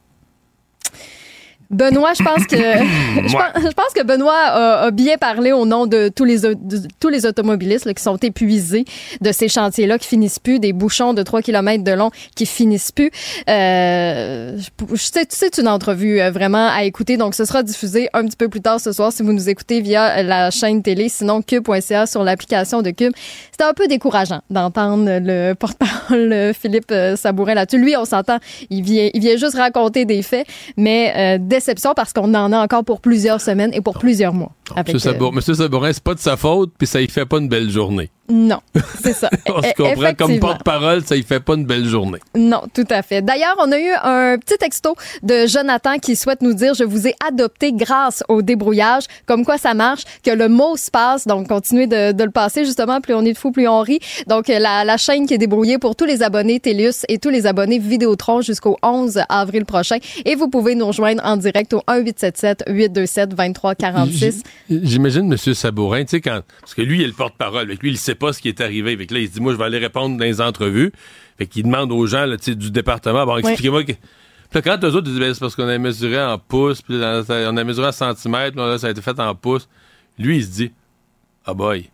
[1.73, 5.67] Benoît, je pense que je, pense, je pense que Benoît a, a bien parlé au
[5.67, 6.57] nom de tous les de
[7.01, 8.85] tous les automobilistes là, qui sont épuisés
[9.21, 12.93] de ces chantiers-là qui finissent plus, des bouchons de 3 km de long qui finissent
[12.93, 13.11] plus.
[13.49, 18.09] Euh, je, je sais, c'est une entrevue euh, vraiment à écouter, donc ce sera diffusé
[18.13, 21.09] un petit peu plus tard ce soir si vous nous écoutez via la chaîne télé,
[21.09, 23.13] sinon cube.ca sur l'application de Cube.
[23.51, 27.79] C'était un peu décourageant d'entendre le porte-parole euh, Philippe euh, Sabourin là-dessus.
[27.79, 28.39] Lui, on s'entend,
[28.71, 30.47] il vient, il vient juste raconter des faits,
[30.77, 34.53] mais euh, déception parce qu'on en a encore pour plusieurs semaines et pour plusieurs mois.
[34.75, 37.27] Avec, Monsieur, euh, Sabourin, Monsieur Sabourin, c'est pas de sa faute, puis ça y fait
[37.27, 38.11] pas une belle journée.
[38.33, 38.61] Non,
[39.03, 39.29] c'est ça.
[39.49, 42.19] On se E- comprend, comme porte-parole, ça y fait pas une belle journée.
[42.35, 43.21] Non, tout à fait.
[43.21, 47.07] D'ailleurs, on a eu un petit texto de Jonathan qui souhaite nous dire je vous
[47.07, 51.27] ai adopté grâce au débrouillage, comme quoi ça marche, que le mot se passe.
[51.27, 53.03] Donc, continuez de, de le passer justement.
[53.03, 54.01] Plus on est de fou, plus on rit.
[54.29, 57.47] Donc, la, la chaîne qui est débrouillée pour tous les abonnés Télius et tous les
[57.47, 59.99] abonnés Vidéotron jusqu'au 11 avril prochain.
[60.25, 64.43] Et vous pouvez nous rejoindre en direct au 1877 827 2346.
[64.71, 66.41] J'imagine Monsieur Sabourin, tu sais, quand.
[66.61, 67.63] Parce que lui, il est le porte-parole.
[67.63, 68.97] Avec lui, il sait pas ce qui est arrivé.
[68.97, 70.93] Là, il se dit, moi, je vais aller répondre dans les entrevues.
[71.39, 73.85] Fait qu'il demande aux gens, là, du département, bon, expliquez-moi.
[73.85, 73.93] que-
[74.51, 76.99] Puis quand eux autres, ils disent, Ben, c'est parce qu'on a mesuré en pouces, puis
[76.99, 79.69] là, on a mesuré en centimètres, puis là, ça a été fait en pouces.
[80.19, 80.73] Lui, il se dit,
[81.47, 81.89] ah boy,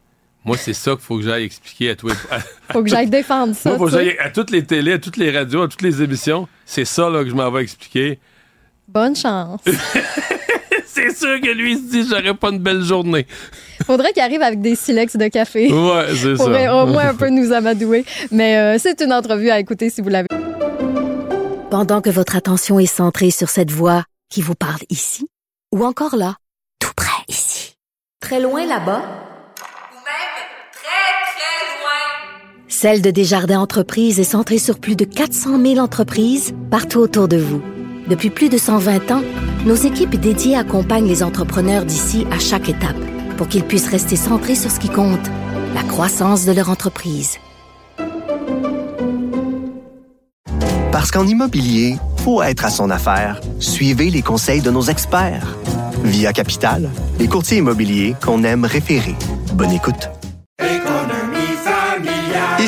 [0.44, 2.12] moi, c'est ça qu'il faut que j'aille expliquer à toi.
[2.72, 3.70] Faut que j'aille défendre ça.
[3.70, 6.46] Moi, faut que à toutes les télés, à toutes les radios, à toutes les émissions.
[6.66, 8.18] C'est ça, là, que je m'en vais expliquer.
[8.86, 9.60] Bonne chance.
[10.86, 13.26] c'est sûr que lui il se dit j'aurais pas une belle journée.
[13.84, 15.72] Faudrait qu'il arrive avec des silex de café.
[15.72, 16.44] Ouais, c'est ça.
[16.44, 18.04] Pourrait au moins un peu nous amadouer.
[18.30, 20.28] Mais euh, c'est une entrevue à écouter si vous l'avez.
[21.70, 25.28] Pendant que votre attention est centrée sur cette voix qui vous parle ici,
[25.74, 26.36] ou encore là,
[26.80, 27.74] tout près ici,
[28.20, 29.02] très loin là-bas,
[32.70, 37.36] Celle de Desjardins Entreprises est centrée sur plus de 400 000 entreprises partout autour de
[37.36, 37.60] vous.
[38.08, 39.22] Depuis plus de 120 ans,
[39.66, 42.94] nos équipes dédiées accompagnent les entrepreneurs d'ici à chaque étape
[43.38, 45.26] pour qu'ils puissent rester centrés sur ce qui compte,
[45.72, 47.38] la croissance de leur entreprise.
[50.92, 55.56] Parce qu'en immobilier, pour être à son affaire, suivez les conseils de nos experts.
[56.02, 59.14] Via Capital, les courtiers immobiliers qu'on aime référer.
[59.54, 60.17] Bonne écoute.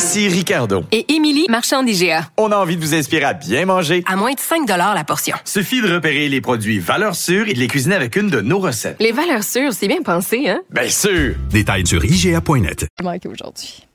[0.01, 0.83] Ici Ricardo.
[0.93, 2.23] Et Émilie, marchand d'IGA.
[2.39, 4.03] On a envie de vous inspirer à bien manger.
[4.07, 5.37] À moins de 5 la portion.
[5.45, 8.61] Suffit de repérer les produits valeurs sûres et de les cuisiner avec une de nos
[8.61, 8.97] recettes.
[8.99, 10.63] Les valeurs sûres, c'est bien pensé, hein?
[10.71, 11.35] Bien sûr!
[11.51, 12.87] Détails sur IGA.net.
[13.03, 13.87] manqué aujourd'hui.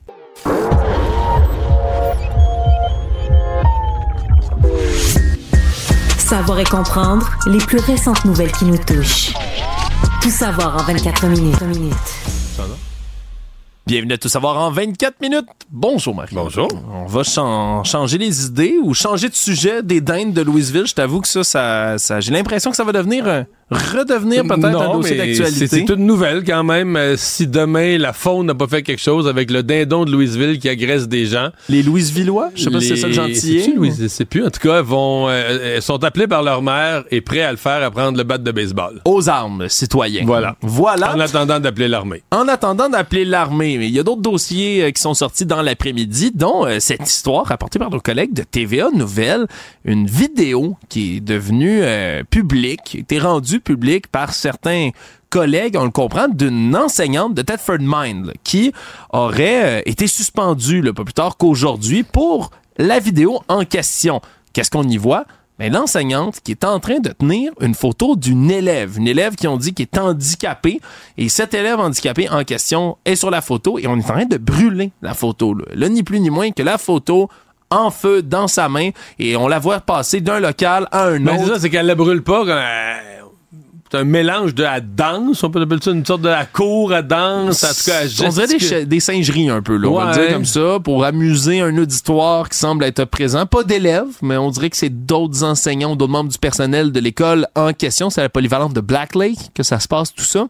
[6.18, 9.32] Savoir et comprendre les plus récentes nouvelles qui nous touchent.
[10.22, 12.45] Tout savoir en 24 minutes.
[13.86, 15.46] Bienvenue à Tout savoir en 24 minutes.
[15.70, 16.34] Bonjour, Marie.
[16.34, 16.66] Bonjour.
[16.92, 20.86] On va chan- changer les idées ou changer de sujet des dindes de Louisville.
[20.88, 24.92] Je t'avoue que ça, ça, ça- j'ai l'impression que ça va devenir, redevenir peut-être un
[24.92, 25.66] dossier d'actualité.
[25.66, 26.96] C'est c'est une nouvelle quand même.
[26.96, 30.58] Euh, si demain la faune n'a pas fait quelque chose avec le dindon de Louisville
[30.58, 31.50] qui agresse des gens.
[31.68, 34.44] Les Louisvillois, je sais pas si c'est ça le Louis- Je sais plus.
[34.46, 37.82] En tout cas, vont, euh, sont appelés par leur mère et prêts à le faire
[37.82, 39.00] à prendre le bat de baseball.
[39.04, 40.22] Aux armes, citoyens.
[40.24, 40.56] Voilà.
[40.60, 41.14] Voilà.
[41.16, 42.22] En attendant d'appeler l'armée.
[42.30, 45.62] En attendant d'appeler l'armée, mais il y a d'autres dossiers euh, qui sont sortis dans
[45.62, 49.46] l'après-midi, dont euh, cette histoire rapportée par nos collègues de TVA Nouvelles,
[49.84, 53.18] une vidéo qui est devenue euh, publique, qui a été
[53.60, 54.90] publique par certains
[55.30, 58.72] collègues, on le comprend, d'une enseignante de Thetford Mind là, qui
[59.12, 64.20] aurait euh, été suspendue là, pas plus tard qu'aujourd'hui pour la vidéo en question.
[64.52, 65.24] Qu'est-ce qu'on y voit?
[65.58, 69.48] Mais l'enseignante qui est en train de tenir une photo d'une élève, une élève qui
[69.48, 70.80] ont dit qui est handicapée,
[71.16, 74.24] et cet élève handicapé en question est sur la photo et on est en train
[74.26, 75.54] de brûler la photo.
[75.54, 77.30] Là, Là, ni plus ni moins que la photo
[77.70, 81.32] en feu dans sa main et on la voit passer d'un local à un Mais
[81.38, 81.54] c'est autre.
[81.54, 82.44] ça, c'est qu'elle la brûle pas.
[82.44, 83.22] C'est
[83.96, 87.02] un mélange de à danse, on peut appeler ça une sorte de à cours à
[87.02, 90.44] danse, en tout cas, on dirait des, singeries un peu, là, on va dire comme
[90.44, 93.46] ça, pour amuser un auditoire qui semble être présent.
[93.46, 97.46] Pas d'élèves, mais on dirait que c'est d'autres enseignants, d'autres membres du personnel de l'école
[97.54, 98.10] en question.
[98.10, 100.46] C'est à la polyvalente de Black Lake que ça se passe tout ça.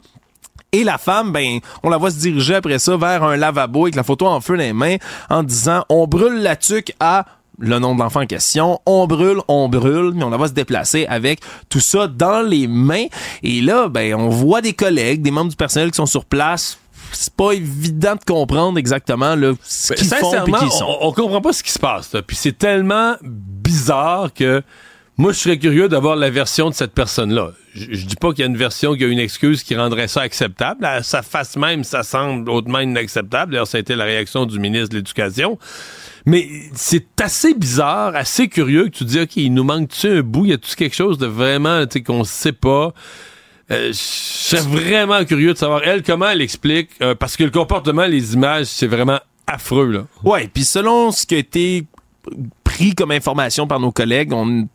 [0.72, 3.94] Et la femme, ben, on la voit se diriger après ça vers un lavabo avec
[3.94, 4.96] la photo en feu dans les mains
[5.30, 7.24] en disant on brûle la tuque à
[7.58, 11.06] le nom de l'enfant en question, on brûle, on brûle, mais on voit se déplacer
[11.06, 13.06] avec tout ça dans les mains.
[13.42, 16.78] Et là, ben, on voit des collègues, des membres du personnel qui sont sur place.
[17.12, 20.84] C'est pas évident de comprendre exactement là, ce qu'ils font et qui ils sont.
[21.00, 22.12] on, on comprend pas ce qui se passe.
[22.12, 22.22] là.
[22.22, 24.62] Puis c'est tellement bizarre que
[25.18, 27.52] moi, je serais curieux d'avoir la version de cette personne-là.
[27.74, 30.08] Je, je dis pas qu'il y a une version qui a une excuse qui rendrait
[30.08, 30.84] ça acceptable.
[30.84, 33.52] À sa face même, ça semble hautement inacceptable.
[33.52, 35.58] D'ailleurs, ça a été la réaction du ministre de l'Éducation.
[36.26, 40.44] Mais c'est assez bizarre, assez curieux que tu dis, OK, il nous manque-tu un bout?
[40.44, 42.92] Y a-tu quelque chose de vraiment, tu sais, qu'on sait pas?
[43.70, 47.50] Euh, je serais vraiment curieux de savoir, elle, comment elle explique, euh, parce que le
[47.50, 50.06] comportement, les images, c'est vraiment affreux, là.
[50.24, 51.86] Ouais, puis selon ce qui a été
[52.64, 54.68] pris comme information par nos collègues, on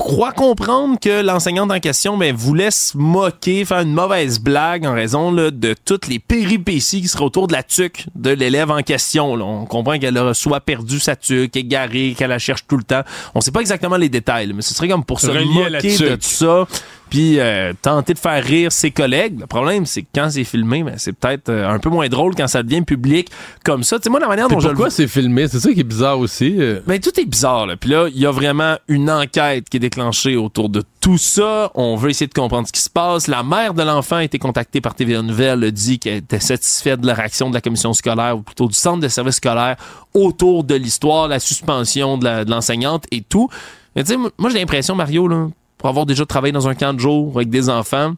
[0.00, 4.94] croit comprendre que l'enseignante en question ben, voulait se moquer, faire une mauvaise blague en
[4.94, 8.82] raison là, de toutes les péripéties qui seraient autour de la tuque de l'élève en
[8.82, 9.36] question.
[9.36, 9.44] là.
[9.44, 13.02] On comprend qu'elle a soit perdu sa tuque, égarée, qu'elle la cherche tout le temps.
[13.34, 15.78] On sait pas exactement les détails, mais ce serait comme pour se Relié à la
[15.78, 16.66] moquer de tout ça
[17.12, 19.38] puis euh, tenter de faire rire ses collègues.
[19.40, 22.34] Le problème, c'est que quand c'est filmé, ben, c'est peut-être euh, un peu moins drôle
[22.34, 23.28] quand ça devient public
[23.66, 23.98] comme ça.
[23.98, 25.46] Tu sais, moi, la manière dont je le pourquoi c'est filmé?
[25.46, 26.56] C'est ça qui est bizarre aussi.
[26.58, 26.80] euh.
[26.86, 27.66] mais tout est bizarre.
[27.66, 27.76] Là.
[27.76, 31.70] Puis là, il y a vraiment une enquête qui est déclenchée autour de tout ça.
[31.74, 33.28] On veut essayer de comprendre ce qui se passe.
[33.28, 37.02] La mère de l'enfant a été contactée par TVA Nouvelle, a dit qu'elle était satisfaite
[37.02, 39.76] de la réaction de la commission scolaire, ou plutôt du centre de services scolaires,
[40.14, 43.50] autour de l'histoire, la suspension de l'enseignante et tout.
[43.94, 45.48] Mais tu sais, moi, j'ai l'impression, Mario, là,
[45.82, 48.14] pour avoir déjà travaillé dans un camp de jour avec des enfants,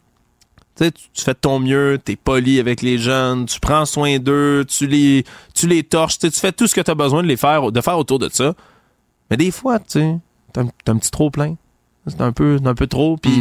[0.77, 3.87] tu sais, tu tu fais de ton mieux, t'es poli avec les jeunes, tu prends
[3.87, 6.91] soin d'eux, tu les, tu les torches, tu sais, tu fais tout ce que tu
[6.91, 8.53] as besoin de les faire, de faire autour de ça.
[9.31, 10.19] Mais des fois, tu sais,
[10.53, 11.57] t'as un, petit trop plein.
[12.07, 13.17] C'est un peu, un peu trop.
[13.17, 13.33] Puis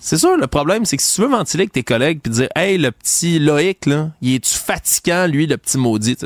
[0.00, 2.48] c'est sûr, le problème, c'est que si tu veux ventiler avec tes collègues puis dire,
[2.56, 6.16] hey, le petit Loïc, là, il est-tu fatigant, lui, le petit maudit?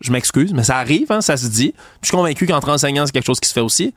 [0.00, 1.70] Je m'excuse, mais ça arrive, hein, ça se dit.
[1.70, 3.94] Puis je suis convaincu qu'entre enseignants, c'est quelque chose qui se fait aussi.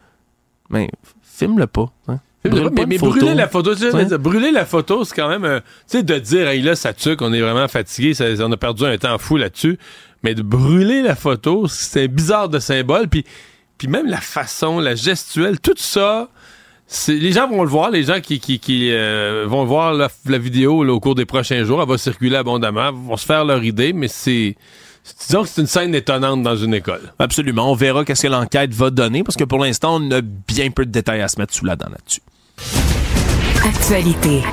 [0.69, 0.91] Mais
[1.23, 1.91] filme-le pas.
[2.07, 2.19] hein.
[2.45, 4.17] Brûle mais brûler la photo, Ouais.
[4.17, 7.15] brûler la photo, c'est quand même, euh, tu sais, de dire, hey, là, ça tue,
[7.17, 9.77] qu'on est vraiment fatigué, ça- on a perdu un temps fou là-dessus.
[10.23, 13.07] Mais de brûler la photo, c'est bizarre de symbole.
[13.09, 13.25] Puis,
[13.77, 16.29] puis même la façon, la gestuelle, tout ça,
[17.09, 20.38] les gens vont le voir, les gens qui, qui, qui, euh, vont voir la, la
[20.38, 23.63] vidéo là, au cours des prochains jours, elle va circuler abondamment, vont se faire leur
[23.63, 24.55] idée, mais c'est,
[25.27, 27.13] disons que c'est une scène étonnante dans une école.
[27.19, 27.71] Absolument.
[27.71, 30.85] On verra qu'est-ce que l'enquête va donner parce que pour l'instant, on a bien peu
[30.85, 32.21] de détails à se mettre sous la dent là-dessus.
[33.65, 34.43] Actualité.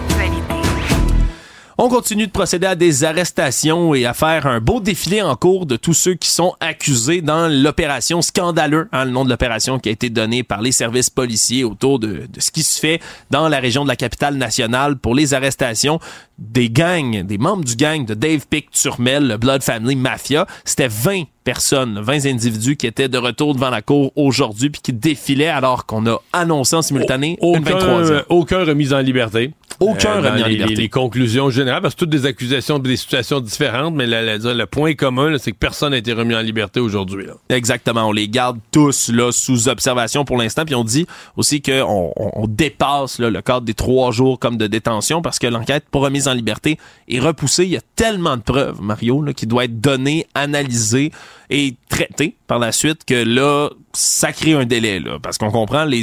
[1.76, 5.66] On continue de procéder à des arrestations et à faire un beau défilé en cours
[5.66, 9.88] de tous ceux qui sont accusés dans l'opération scandaleux, hein, le nom de l'opération qui
[9.88, 13.00] a été donné par les services policiers autour de, de ce qui se fait
[13.30, 15.98] dans la région de la capitale nationale pour les arrestations
[16.38, 20.46] des gangs, des membres du gang de Dave Pick Turmel, le Blood Family Mafia.
[20.64, 24.92] C'était 20 personnes, 20 individus qui étaient de retour devant la cour aujourd'hui puis qui
[24.92, 28.10] défilaient alors qu'on a annoncé en simultané une Aucun, 23e.
[28.10, 29.52] euh, aucun remis en liberté.
[29.80, 30.74] Aucun dans remis en les, liberté.
[30.74, 34.54] Les, les conclusions générales, parce que toutes des accusations, des situations différentes, mais la- la-
[34.54, 37.26] le point commun, c'est que personne n'a été remis en liberté aujourd'hui.
[37.48, 38.08] Exactement.
[38.08, 40.64] On les garde tous là sous observation pour l'instant.
[40.64, 41.06] Puis on dit
[41.36, 45.38] aussi qu'on on, on dépasse là, le cadre des trois jours comme de détention parce
[45.38, 47.64] que l'enquête pour remise en liberté est repoussée.
[47.64, 51.10] Il y a tellement de preuves, Mario, là, qui doit être données, analysées
[51.50, 54.98] et traitées par la suite que là, ça crée un délai.
[54.98, 56.02] Là, parce qu'on comprend les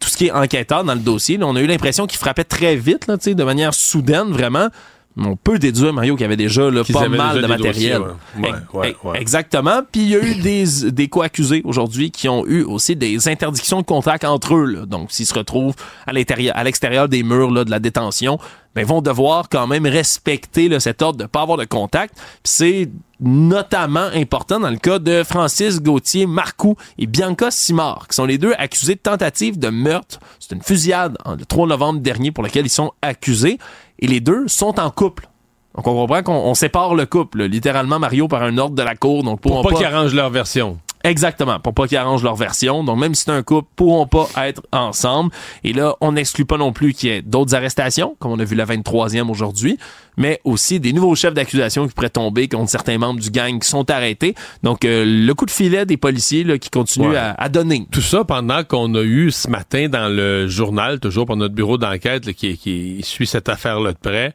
[0.00, 1.36] tout ce qui est enquêteur dans le dossier.
[1.36, 4.28] là, on a eu l'impression qu'il frappait très vite, là, tu sais, de manière soudaine,
[4.32, 4.68] vraiment.
[5.16, 7.98] On peut déduire, Mario, qu'il y avait déjà là, pas mal déjà de matériel.
[8.00, 8.50] dossiers, ouais.
[8.50, 9.20] Ouais, ouais, ouais.
[9.20, 9.82] Exactement.
[9.92, 13.80] Puis il y a eu des, des co-accusés aujourd'hui qui ont eu aussi des interdictions
[13.80, 14.64] de contact entre eux.
[14.64, 14.86] là.
[14.86, 15.76] Donc, s'ils se retrouvent
[16.08, 18.40] à l'intérieur, à l'extérieur des murs là, de la détention,
[18.74, 22.16] ben, ils vont devoir quand même respecter là, cet ordre de pas avoir de contact.
[22.42, 28.26] C'est notamment important dans le cas de Francis Gauthier Marcoux et Bianca Simard, qui sont
[28.26, 30.18] les deux accusés de tentative de meurtre.
[30.40, 33.58] C'est une fusillade le 3 novembre dernier pour laquelle ils sont accusés.
[34.00, 35.28] Et les deux sont en couple.
[35.76, 38.82] Donc, on comprend qu'on on sépare le couple, là, littéralement, Mario, par un ordre de
[38.82, 39.24] la cour.
[39.24, 40.78] Donc, Pour pourront pas, pas qu'ils arrangent leur version.
[41.04, 42.82] Exactement, pour pas qu'ils arrangent leur version.
[42.82, 45.30] Donc, même si c'est un couple, pourront pas être ensemble.
[45.62, 48.44] Et là, on n'exclut pas non plus qu'il y ait d'autres arrestations, comme on a
[48.44, 49.76] vu la 23e aujourd'hui,
[50.16, 53.68] mais aussi des nouveaux chefs d'accusation qui pourraient tomber contre certains membres du gang qui
[53.68, 54.34] sont arrêtés.
[54.62, 57.16] Donc, euh, le coup de filet des policiers là, qui continuent Ouais.
[57.18, 57.86] à, à donner.
[57.90, 61.76] Tout ça pendant qu'on a eu ce matin dans le journal, toujours pour notre bureau
[61.76, 64.34] d'enquête qui, qui suit cette affaire-là de près,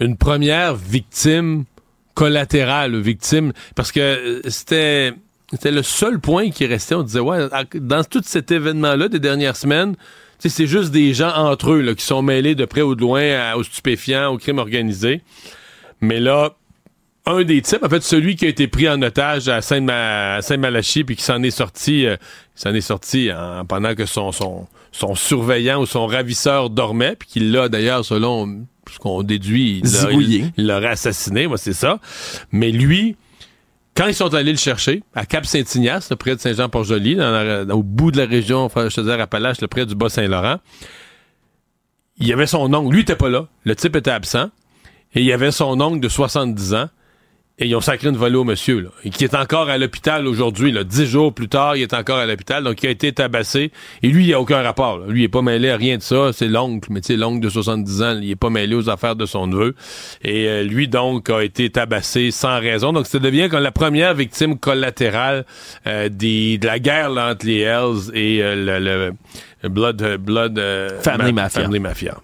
[0.00, 1.64] une première victime
[2.14, 5.12] collatérale, victime, parce que euh, c'était
[5.50, 6.94] c'était le seul point qui restait.
[6.94, 11.14] On disait, ouais, dans tout cet événement-là des dernières semaines, tu sais, c'est juste des
[11.14, 14.28] gens entre eux là, qui sont mêlés de près ou de loin à- aux stupéfiants,
[14.32, 15.22] au crime organisé.
[16.00, 16.54] Mais là,
[17.26, 20.42] un des types, en fait, celui qui a été pris en otage à Saint-Ma- à
[20.42, 22.16] Saint-Malachie puis qui s'en est sorti, euh,
[22.54, 27.28] s'en est sorti en- pendant que son, son, son surveillant ou son ravisseur dormait, puis
[27.28, 29.82] qu'il l'a d'ailleurs, selon ce qu'on déduit,
[30.56, 31.98] il l'aurait assassiné, moi c'est ça.
[32.52, 33.16] Mais lui,
[33.98, 38.18] quand ils sont allés le chercher, à Cap-Saint-Ignace, là, près de Saint-Jean-Port-Joli, au bout de
[38.18, 40.58] la région, enfin, je te dirais, Appalaches, là, près du Bas-Saint-Laurent,
[42.18, 42.94] il y avait son oncle.
[42.94, 43.48] Lui, était pas là.
[43.64, 44.50] Le type était absent.
[45.14, 46.88] Et il y avait son oncle de 70 ans.
[47.60, 48.90] Et ils ont sacré une volée au monsieur, là.
[49.04, 50.72] Et qui est encore à l'hôpital aujourd'hui.
[50.84, 52.62] Dix jours plus tard, il est encore à l'hôpital.
[52.62, 53.72] Donc, il a été tabassé.
[54.04, 55.06] Et lui, il a aucun rapport, là.
[55.08, 56.30] Lui, il est pas mêlé à rien de ça.
[56.32, 56.88] C'est l'oncle.
[56.92, 59.48] Mais tu sais, l'oncle de 70 ans, il est pas mêlé aux affaires de son
[59.48, 59.74] neveu.
[60.22, 62.92] Et euh, lui, donc, a été tabassé sans raison.
[62.92, 65.44] Donc, ça devient comme la première victime collatérale
[65.88, 69.12] euh, des, de la guerre là, entre les Hells et euh, le,
[69.64, 71.62] le Blood, euh, Blood euh, Family Ma- Mafia.
[71.62, 72.18] Family Mafia.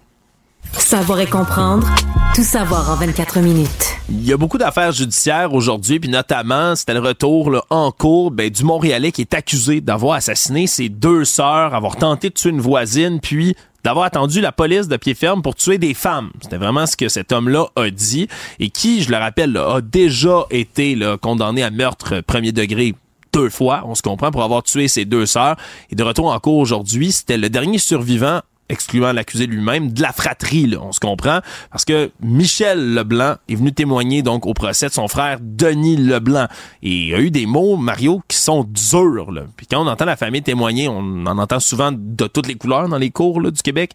[0.73, 1.87] Savoir et comprendre.
[2.35, 3.95] Tout savoir en 24 minutes.
[4.09, 8.31] Il y a beaucoup d'affaires judiciaires aujourd'hui, puis notamment, c'était le retour là, en cours
[8.31, 12.49] ben, du Montréalais qui est accusé d'avoir assassiné ses deux sœurs, avoir tenté de tuer
[12.49, 16.31] une voisine, puis d'avoir attendu la police de pied ferme pour tuer des femmes.
[16.41, 18.27] C'était vraiment ce que cet homme-là a dit,
[18.59, 22.95] et qui, je le rappelle, a déjà été condamné à meurtre premier degré
[23.33, 25.57] deux fois, on se comprend, pour avoir tué ses deux sœurs.
[25.89, 30.11] Et de retour en cours aujourd'hui, c'était le dernier survivant excluant l'accusé lui-même, de la
[30.11, 31.39] fratrie, on se comprend,
[31.71, 36.47] parce que Michel Leblanc est venu témoigner donc au procès de son frère Denis Leblanc.
[36.81, 39.31] Et il a eu des mots, Mario, qui sont durs.
[39.55, 42.89] Puis quand on entend la famille témoigner, on en entend souvent de toutes les couleurs
[42.89, 43.91] dans les cours du Québec.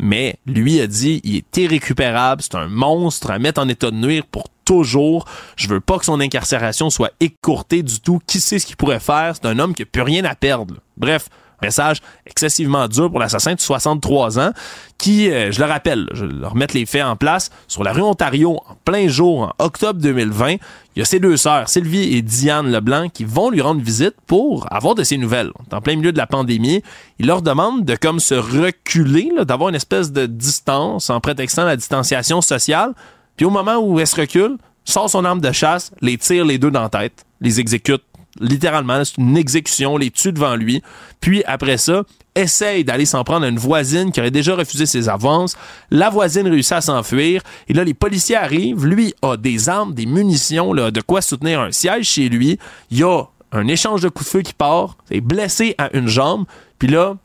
[0.00, 3.96] Mais lui a dit, il est irrécupérable, c'est un monstre à mettre en état de
[3.96, 5.24] nuire pour toujours.
[5.56, 8.18] Je veux pas que son incarcération soit écourtée du tout.
[8.26, 9.36] Qui sait ce qu'il pourrait faire?
[9.36, 10.74] C'est un homme qui a plus rien à perdre.
[10.96, 11.28] Bref,
[11.64, 14.52] Message excessivement dur pour l'assassin de 63 ans
[14.98, 18.02] qui, euh, je le rappelle, je vais remettre les faits en place, sur la rue
[18.02, 20.58] Ontario, en plein jour, en octobre 2020, il
[20.96, 24.66] y a ses deux sœurs, Sylvie et Diane Leblanc, qui vont lui rendre visite pour
[24.70, 25.50] avoir de ses nouvelles.
[25.72, 26.82] En plein milieu de la pandémie,
[27.18, 31.76] il leur demande de comme se reculer, d'avoir une espèce de distance en prétextant la
[31.76, 32.92] distanciation sociale.
[33.36, 36.58] Puis au moment où elle se recule, sort son arme de chasse, les tire les
[36.58, 38.02] deux dans la tête, les exécute
[38.40, 40.82] littéralement, c'est une exécution, les tue devant lui.
[41.20, 42.02] Puis après ça,
[42.34, 45.56] essaye d'aller s'en prendre à une voisine qui aurait déjà refusé ses avances.
[45.90, 47.42] La voisine réussit à s'enfuir.
[47.68, 48.84] Et là, les policiers arrivent.
[48.84, 52.58] Lui a des armes, des munitions, de quoi soutenir un siège chez lui.
[52.90, 53.22] Il y a
[53.52, 54.96] un échange de coups de feu qui part.
[55.10, 56.44] Il est blessé à une jambe.
[56.78, 57.16] Puis là,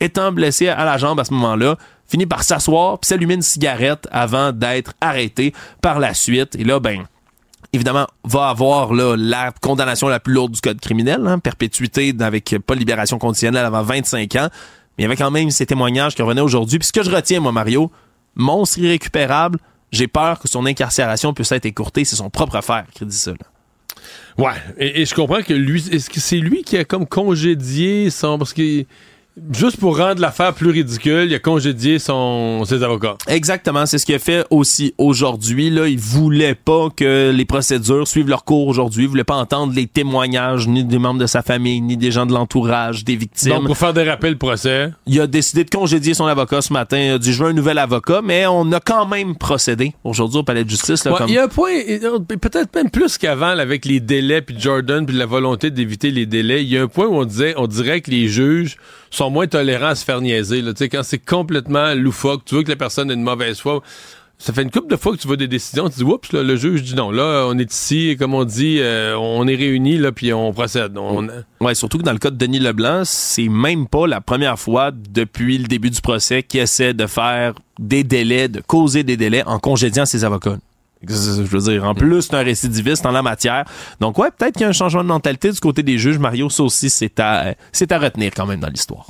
[0.00, 1.76] étant blessé à la jambe à ce moment-là,
[2.08, 5.52] finit par s'asseoir puis s'allumer une cigarette avant d'être arrêté
[5.82, 6.56] par la suite.
[6.56, 7.04] Et là, ben,
[7.72, 12.74] évidemment, va avoir la condamnation la plus lourde du code criminel, hein, perpétuité avec pas
[12.74, 14.48] de libération conditionnelle avant 25 ans.
[14.96, 16.78] Mais il y avait quand même ces témoignages qui revenaient aujourd'hui.
[16.78, 17.90] Puis ce que je retiens, moi, Mario,
[18.34, 19.58] monstre irrécupérable,
[19.92, 22.04] j'ai peur que son incarcération puisse être écourtée.
[22.04, 23.32] C'est son propre frère qui dit ça.
[24.38, 25.54] Ouais, et, je comprends que
[26.20, 28.38] c'est lui qui a comme congédié son...
[28.38, 28.84] Parce que
[29.52, 33.16] Juste pour rendre l'affaire plus ridicule, il a congédié son, ses avocats.
[33.28, 35.68] Exactement, c'est ce qu'il a fait aussi aujourd'hui.
[35.68, 39.04] Là, il voulait pas que les procédures suivent leur cours aujourd'hui.
[39.04, 42.24] Il voulait pas entendre les témoignages ni des membres de sa famille, ni des gens
[42.24, 43.52] de l'entourage, des victimes.
[43.56, 44.90] Donc, pour faire déraper le procès.
[45.04, 46.98] Il a décidé de congédier son avocat ce matin.
[46.98, 50.38] Il a dit, je veux un nouvel avocat, mais on a quand même procédé aujourd'hui
[50.38, 51.04] au palais de justice.
[51.04, 51.28] Là, ouais, comme...
[51.28, 51.72] Il y a un point,
[52.40, 56.62] peut-être même plus qu'avant, avec les délais, puis Jordan, puis la volonté d'éviter les délais.
[56.62, 58.78] Il y a un point où on disait, on dirait que les juges
[59.10, 60.62] sont moins tolérants à se faire niaiser.
[60.90, 63.82] Quand c'est complètement loufoque, tu veux que la personne ait une mauvaise foi.
[64.38, 66.56] Ça fait une couple de fois que tu vois des décisions, tu dis oups, le
[66.56, 67.10] juge dit non.
[67.10, 70.98] Là, on est ici, comme on dit, euh, on est réunis là, puis on procède.
[70.98, 71.26] On...
[71.60, 74.90] Ouais, surtout que dans le cas de Denis Leblanc, c'est même pas la première fois
[74.90, 79.42] depuis le début du procès qu'il essaie de faire des délais, de causer des délais
[79.46, 80.58] en congédiant ses avocats.
[81.02, 83.64] Je veux dire, en plus, c'est un récidiviste en la matière.
[84.00, 86.18] Donc, ouais, peut-être qu'il y a un changement de mentalité du côté des juges.
[86.18, 89.06] Mario, ça aussi, c'est à, c'est à retenir quand même dans l'histoire.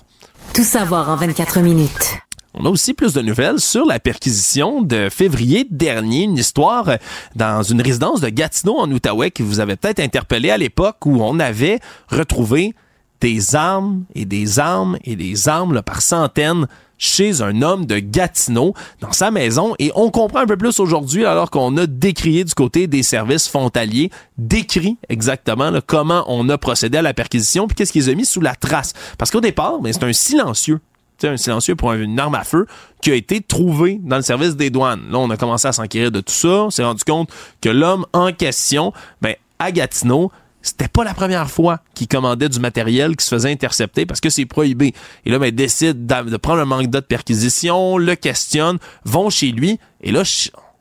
[0.53, 2.19] Tout savoir en 24 minutes.
[2.59, 6.97] On a aussi plus de nouvelles sur la perquisition de février dernier, une histoire
[7.35, 11.23] dans une résidence de Gatineau en Outaouais qui vous avait peut-être interpellé à l'époque où
[11.23, 12.75] on avait retrouvé
[13.21, 16.67] des armes et des armes et des armes là, par centaines
[16.99, 21.25] chez un homme de Gatineau dans sa maison et on comprend un peu plus aujourd'hui
[21.25, 26.99] alors qu'on a décrié du côté des services frontaliers, décrit exactement comment on a procédé
[26.99, 28.93] à la perquisition puis qu'est-ce qu'ils ont mis sous la trace.
[29.19, 30.81] Parce qu'au départ, ben, c'est un silencieux
[31.19, 32.67] T'sais, un silencieux pour une arme à feu
[33.01, 35.01] qui a été trouvé dans le service des douanes.
[35.11, 36.65] Là, on a commencé à s'enquérir de tout ça.
[36.65, 37.31] On s'est rendu compte
[37.63, 38.93] que l'homme en question,
[39.23, 40.31] ben, à Gatineau,
[40.67, 44.31] c'était pas la première fois qu'il commandait du matériel qui se faisait intercepter parce que
[44.31, 44.95] c'est prohibé.
[45.25, 49.79] Et là, ben, décide de prendre un mandat de perquisition, le questionne, vont chez lui,
[50.03, 50.23] et là,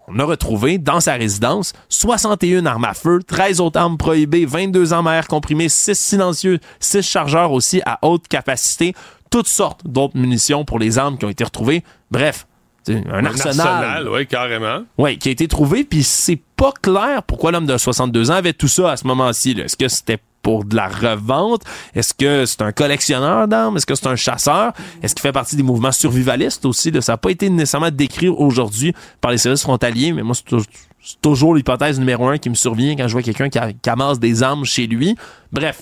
[0.08, 4.94] on a retrouvé dans sa résidence 61 armes à feu, 13 autres armes prohibées, 22
[4.94, 8.94] armes à air comprimé, 6 silencieux, 6 chargeurs aussi à haute capacité,
[9.32, 11.84] toutes sortes d'autres munitions pour les armes qui ont été retrouvées.
[12.12, 12.48] Bref,
[12.90, 13.68] un, un arsenal.
[13.68, 14.84] arsenal oui, carrément.
[14.98, 18.54] Oui, qui a été trouvé, puis c'est pas clair pourquoi l'homme de 62 ans avait
[18.54, 19.52] tout ça à ce moment-ci.
[19.52, 21.64] Est-ce que c'était pour de la revente?
[21.96, 23.78] Est-ce que c'est un collectionneur d'armes?
[23.78, 24.74] Est-ce que c'est un chasseur?
[25.02, 26.92] Est-ce qu'il fait partie des mouvements survivalistes aussi?
[26.92, 27.02] Là?
[27.02, 31.56] Ça n'a pas été nécessairement décrit aujourd'hui par les services frontaliers, mais moi, c'est toujours
[31.56, 34.66] l'hypothèse numéro un qui me survient quand je vois quelqu'un qui, qui amasse des armes
[34.66, 35.16] chez lui.
[35.52, 35.82] Bref,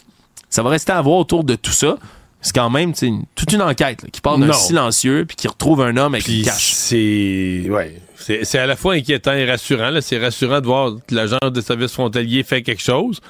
[0.49, 1.97] ça va rester à voir autour de tout ça
[2.43, 5.81] c'est quand même une, toute une enquête là, qui part d'un silencieux puis qui retrouve
[5.81, 6.73] un homme puis une cache.
[6.73, 9.91] C'est ouais, c'est à la fois inquiétant et rassurant.
[10.01, 13.21] C'est rassurant de voir que l'agent de service frontalier fait quelque chose.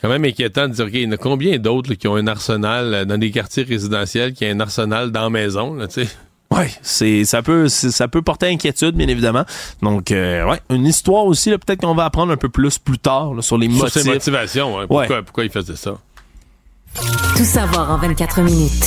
[0.00, 2.26] Quand même inquiétant de dire ok, il y en a combien d'autres qui ont un
[2.26, 6.08] arsenal dans des quartiers résidentiels qui a un arsenal dans la maison, là, tu sais?
[6.50, 9.44] Ouais, c'est ça peut ça peut porter inquiétude bien évidemment.
[9.82, 13.34] Donc euh, ouais, une histoire aussi peut-être qu'on va apprendre un peu plus plus tard
[13.34, 14.02] là, sur les sur motifs.
[14.02, 15.98] ses motivations, hein, pourquoi pourquoi il faisait ça.
[16.94, 18.84] Tout savoir en 24 minutes.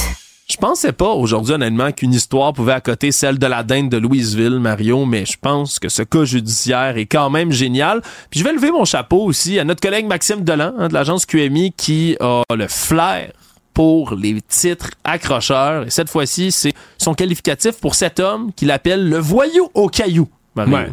[0.50, 4.60] Je pensais pas aujourd'hui honnêtement qu'une histoire pouvait accoter celle de la dinde de Louisville,
[4.60, 8.02] Mario, mais je pense que ce cas judiciaire est quand même génial.
[8.30, 11.26] Puis je vais lever mon chapeau aussi à notre collègue Maxime Delan hein, de l'agence
[11.26, 13.32] QMI qui a le flair
[13.74, 15.84] pour les titres accrocheurs.
[15.88, 20.28] Et cette fois-ci, c'est son qualificatif pour cet homme qu'il appelle le voyou au caillou.
[20.58, 20.88] Ouais.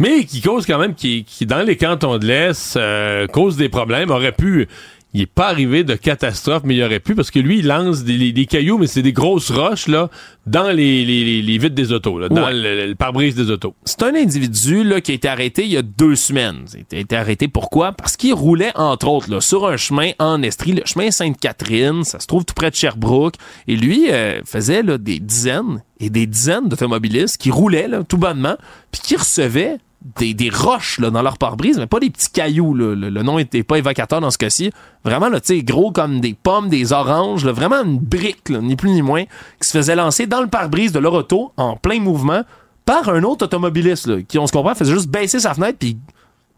[0.00, 3.68] Mais qui cause quand même, qui, qui dans les cantons de l'Est, euh, cause des
[3.68, 4.66] problèmes, aurait pu
[5.14, 8.02] il est pas arrivé de catastrophe, mais il aurait pu, parce que lui, il lance
[8.02, 10.10] des, des cailloux, mais c'est des grosses roches, là,
[10.46, 13.74] dans les, les, les vitres des autos, là, dans le, le pare-brise des autos.
[13.84, 16.64] C'est un individu là, qui a été arrêté il y a deux semaines.
[16.90, 17.92] Il a été arrêté pourquoi?
[17.92, 22.02] Parce qu'il roulait, entre autres, là, sur un chemin en Estrie, le chemin Sainte-Catherine.
[22.02, 23.36] Ça se trouve tout près de Sherbrooke.
[23.68, 28.18] Et lui euh, faisait là, des dizaines et des dizaines d'automobilistes qui roulaient là, tout
[28.18, 28.56] bonnement,
[28.90, 32.74] puis qui recevaient des, roches là, dans leur pare-brise, mais pas des petits cailloux.
[32.74, 34.70] Le, le nom était pas évocateur dans ce cas-ci.
[35.04, 39.02] Vraiment, là, gros comme des pommes, des oranges, là, vraiment une brique, ni plus ni
[39.02, 42.42] moins, qui se faisait lancer dans le pare-brise de leur auto en plein mouvement
[42.84, 45.96] par un autre automobiliste qui, on se comprend, faisait juste baisser sa fenêtre puis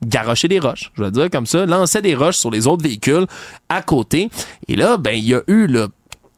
[0.04, 3.26] garocher des roches, je vais dire comme ça, lançait des roches sur les autres véhicules
[3.68, 4.28] à côté.
[4.68, 5.88] Et là, ben, il y a eu là,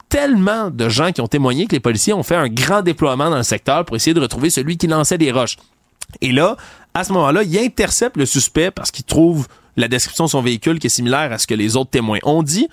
[0.09, 3.37] tellement de gens qui ont témoigné que les policiers ont fait un grand déploiement dans
[3.37, 5.57] le secteur pour essayer de retrouver celui qui lançait des roches.
[6.21, 6.57] Et là,
[6.99, 9.47] à ce moment-là, il intercepte le suspect parce qu'il trouve
[9.77, 12.43] la description de son véhicule qui est similaire à ce que les autres témoins ont
[12.43, 12.69] dit.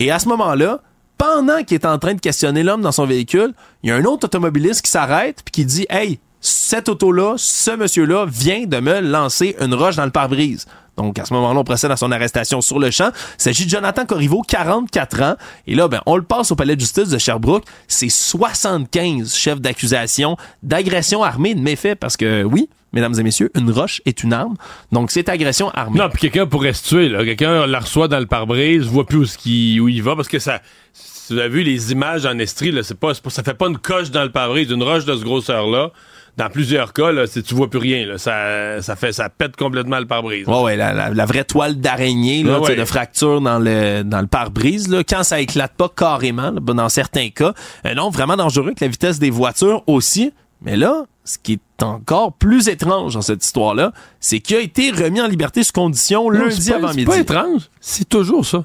[0.00, 0.80] Et à ce moment-là,
[1.16, 3.54] pendant qu'il est en train de questionner l'homme dans son véhicule,
[3.84, 7.70] il y a un autre automobiliste qui s'arrête puis qui dit Hey, cette auto-là, ce
[7.70, 10.66] monsieur-là vient de me lancer une roche dans le pare-brise.
[10.98, 13.10] Donc, à ce moment-là, on procède à son arrestation sur le champ.
[13.38, 15.36] Il s'agit de Jonathan Corriveau, 44 ans.
[15.66, 17.64] Et là, ben, on le passe au palais de justice de Sherbrooke.
[17.86, 23.70] C'est 75 chefs d'accusation d'agression armée de méfaits parce que, oui, mesdames et messieurs, une
[23.70, 24.56] roche est une arme.
[24.92, 25.98] Donc, c'est agression armée.
[25.98, 27.24] Non, puis quelqu'un pourrait se tuer, là.
[27.24, 29.36] Quelqu'un la reçoit dans le pare-brise, voit plus
[29.80, 30.60] où, il va, parce que ça.
[30.92, 33.54] Si vous avez vu les images en Estrie, là, c'est pas, c'est pas- ça fait
[33.54, 35.90] pas une coche dans le pare-brise, une roche de ce grosseur-là.
[36.38, 38.16] Dans plusieurs cas, là, c'est- tu vois plus rien, là.
[38.16, 40.46] Ça, ça fait, ça pète complètement le pare-brise.
[40.46, 42.76] Ouais, ouais, la, la- la vraie toile d'araignée, là, Ouais, ouais.
[42.76, 46.88] de fracture dans le, dans le pare-brise, là, quand ça éclate pas carrément, là, dans
[46.88, 47.52] certains cas.
[47.84, 50.32] Euh, non, vraiment dangereux avec la vitesse des voitures aussi.
[50.62, 54.90] Mais là, ce qui est encore plus étrange dans cette histoire-là, c'est qu'il a été
[54.90, 57.06] remis en liberté sous condition Non, lundi c'est pas- avant c'est midi.
[57.06, 57.62] pas étrange.
[57.80, 58.64] C'est toujours ça.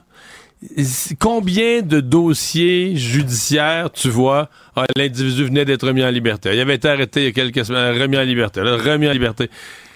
[1.20, 6.51] Combien de dossiers judiciaires, tu vois, ah, l'individu venait d'être remis en liberté?
[6.53, 8.61] Il avait été arrêté il y a quelques semaines, remis en liberté.
[8.61, 9.49] Là, remis en liberté.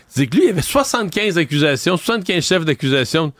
[0.07, 3.34] C'est que lui, il avait 75 accusations, 75 chefs d'accusation.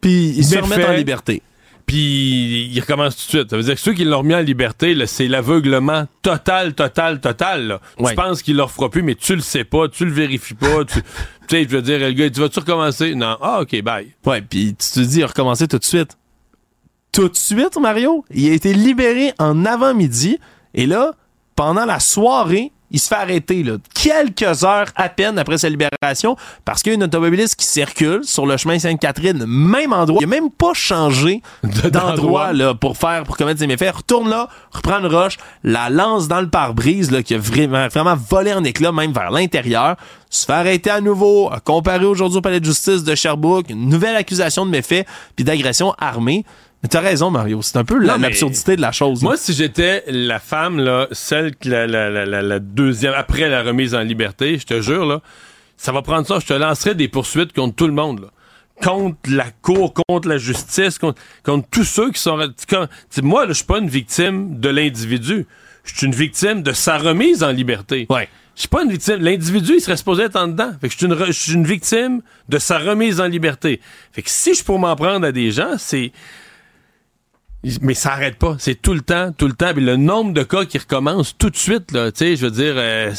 [0.00, 1.42] Puis ils se remettent en liberté.
[1.86, 3.50] Puis il recommence tout de suite.
[3.50, 7.66] Ça veut dire que ceux qui l'ont remis en liberté, c'est l'aveuglement total, total, total.
[7.68, 7.80] là.
[7.98, 8.10] Ouais.
[8.10, 10.84] Tu penses qu'il leur fera plus, mais tu le sais pas, tu le vérifies pas.
[10.84, 11.00] tu
[11.48, 13.14] tu sais, je veux dire, le gars, tu vas-tu recommencer?
[13.14, 13.36] Non.
[13.40, 14.12] Ah, OK, bye.
[14.24, 16.16] Ouais, puis tu te dis, recommencer tout de suite.
[17.16, 20.38] Tout de suite, Mario, il a été libéré en avant-midi.
[20.74, 21.12] Et là,
[21.54, 26.36] pendant la soirée, il se fait arrêter là, quelques heures à peine après sa libération
[26.66, 30.18] parce qu'il y a une automobiliste qui circule sur le chemin Sainte-Catherine, même endroit.
[30.20, 31.40] Il a même pas changé
[31.90, 33.96] d'endroit là, pour faire pour commettre ses méfaits.
[33.96, 38.14] Retourne là, reprend une roche, la lance dans le pare-brise là, qui a vraiment, vraiment
[38.14, 39.96] volé en éclats, même vers l'intérieur.
[40.28, 44.16] Se fait arrêter à nouveau, comparé aujourd'hui au palais de justice de Sherbrooke, une nouvelle
[44.16, 46.44] accusation de méfaits puis d'agression armée.
[46.90, 47.62] T'as raison, Mario.
[47.62, 49.22] C'est un peu la- Non, mais- l'absurdité de la chose.
[49.22, 53.48] Moi, si j'étais la femme, là, celle qui la, la, la, la- la deuxième, après
[53.48, 55.20] la remise en liberté, je te jure, là,
[55.76, 56.38] ça va prendre ça.
[56.40, 58.28] Je te lancerai des poursuites contre tout le monde, là.
[58.82, 62.38] Contre la cour, contre la justice, contre, contre tous ceux qui sont.
[62.68, 62.86] quand-
[63.22, 65.46] moi, là, je suis pas une victime de l'individu.
[65.84, 68.06] Je suis une victime de sa remise en liberté.
[68.10, 68.28] Ouais.
[68.54, 69.16] Je suis pas une victime.
[69.20, 70.72] L'individu, il serait supposé être en dedans.
[70.80, 73.80] Fait que je suis une, re- je suis une victime de sa remise en liberté.
[74.12, 76.12] Fait que si je pourrais m'en prendre à des gens, c'est.
[77.82, 78.56] Mais ça arrête pas.
[78.58, 79.72] C'est tout le temps, tout le temps.
[79.72, 82.50] Puis le nombre de cas qui recommencent tout de suite, là, tu sais, je veux
[82.52, 83.10] dire, euh,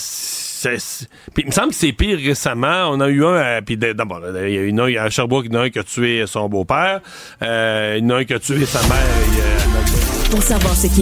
[1.33, 2.89] Puis il me semble que c'est pire récemment.
[2.89, 5.57] On a eu un, euh, puis d'abord, il y a une, à Sherbrooke, il y
[5.57, 7.01] en a un qui a tué son beau-père.
[7.41, 8.91] Euh, il y en a un qui a tué sa mère.
[8.97, 11.01] a- Pour savoir ce qui...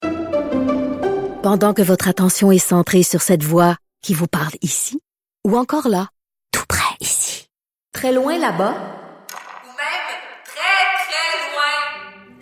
[1.43, 4.99] Pendant que votre attention est centrée sur cette voix qui vous parle ici,
[5.45, 6.07] ou encore là,
[6.51, 7.47] tout près ici,
[7.93, 10.05] très loin là-bas, Ou même
[10.43, 12.41] très, très loin.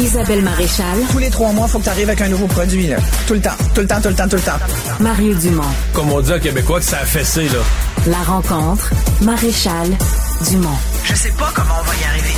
[0.00, 2.86] Isabelle Maréchal, Tous les trois mois, faut que tu arrives avec un nouveau produit.
[2.86, 2.96] Là.
[3.26, 4.58] Tout le temps, tout le temps, tout le temps, tout le temps.
[5.00, 5.62] Mario Dumont.
[5.92, 7.58] Comme on dit en québécois que ça a fessé, là.
[8.06, 8.90] La rencontre,
[9.22, 9.88] Maréchal
[10.48, 10.78] Dumont.
[11.04, 12.34] Je sais pas comment on va y arriver.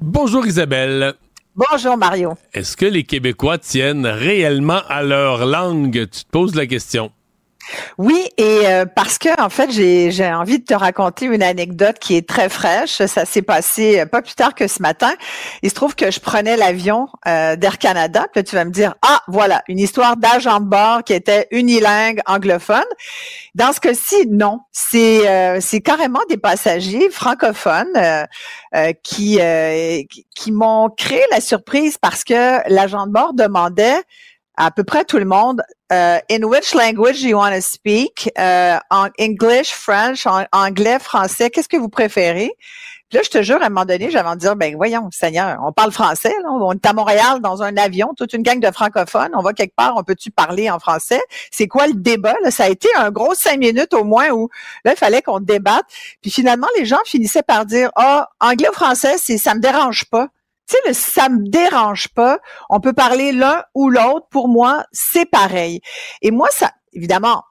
[0.00, 1.14] Bonjour Isabelle.
[1.54, 2.34] Bonjour Mario.
[2.52, 6.08] Est-ce que les Québécois tiennent réellement à leur langue?
[6.10, 7.12] Tu te poses la question.
[7.98, 12.16] Oui, et euh, parce que en fait, j'ai envie de te raconter une anecdote qui
[12.16, 13.02] est très fraîche.
[13.06, 15.12] Ça s'est passé euh, pas plus tard que ce matin.
[15.62, 18.26] Il se trouve que je prenais l'avion euh, d'Air Canada.
[18.32, 22.20] Puis tu vas me dire, ah, voilà, une histoire d'agent de bord qui était unilingue
[22.26, 22.84] anglophone.
[23.54, 24.60] Dans ce cas-ci, non.
[24.72, 28.26] C'est c'est carrément des passagers francophones
[29.02, 29.38] qui
[30.10, 34.02] qui, qui m'ont créé la surprise parce que l'agent de bord demandait
[34.56, 35.62] à peu près tout le monde.
[35.92, 38.30] Uh, in which language do you want to speak?
[38.36, 42.50] Uh, en English, French, en anglais, français, qu'est-ce que vous préférez?
[43.10, 45.08] Puis là, je te jure, à un moment donné, j'avais envie de dire, ben voyons,
[45.12, 48.58] Seigneur, on parle français, là, on est à Montréal dans un avion, toute une gang
[48.58, 51.20] de francophones, on va quelque part, on peut-tu parler en français?
[51.52, 52.34] C'est quoi le débat?
[52.50, 54.48] Ça a été un gros cinq minutes au moins où
[54.84, 55.84] là, il fallait qu'on débatte.
[56.22, 60.06] Puis finalement, les gens finissaient par dire, ah, anglais ou français, c'est ça me dérange
[60.06, 60.28] pas.
[60.68, 62.38] Tu sais, ça me dérange pas.
[62.70, 64.26] On peut parler l'un ou l'autre.
[64.30, 65.80] Pour moi, c'est pareil.
[66.22, 67.42] Et moi, ça, évidemment,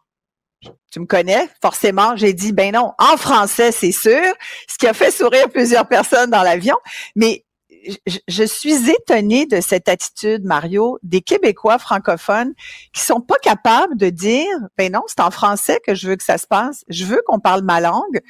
[0.92, 4.22] tu me connais, forcément, j'ai dit, ben non, en français, c'est sûr,
[4.70, 6.78] ce qui a fait sourire plusieurs personnes dans l'avion,
[7.16, 7.46] mais
[8.28, 12.54] je, suis étonnée de cette attitude, Mario, des Québécois francophones
[12.94, 16.24] qui sont pas capables de dire, ben non, c'est en français que je veux que
[16.24, 18.22] ça se passe, je veux qu'on parle ma langue.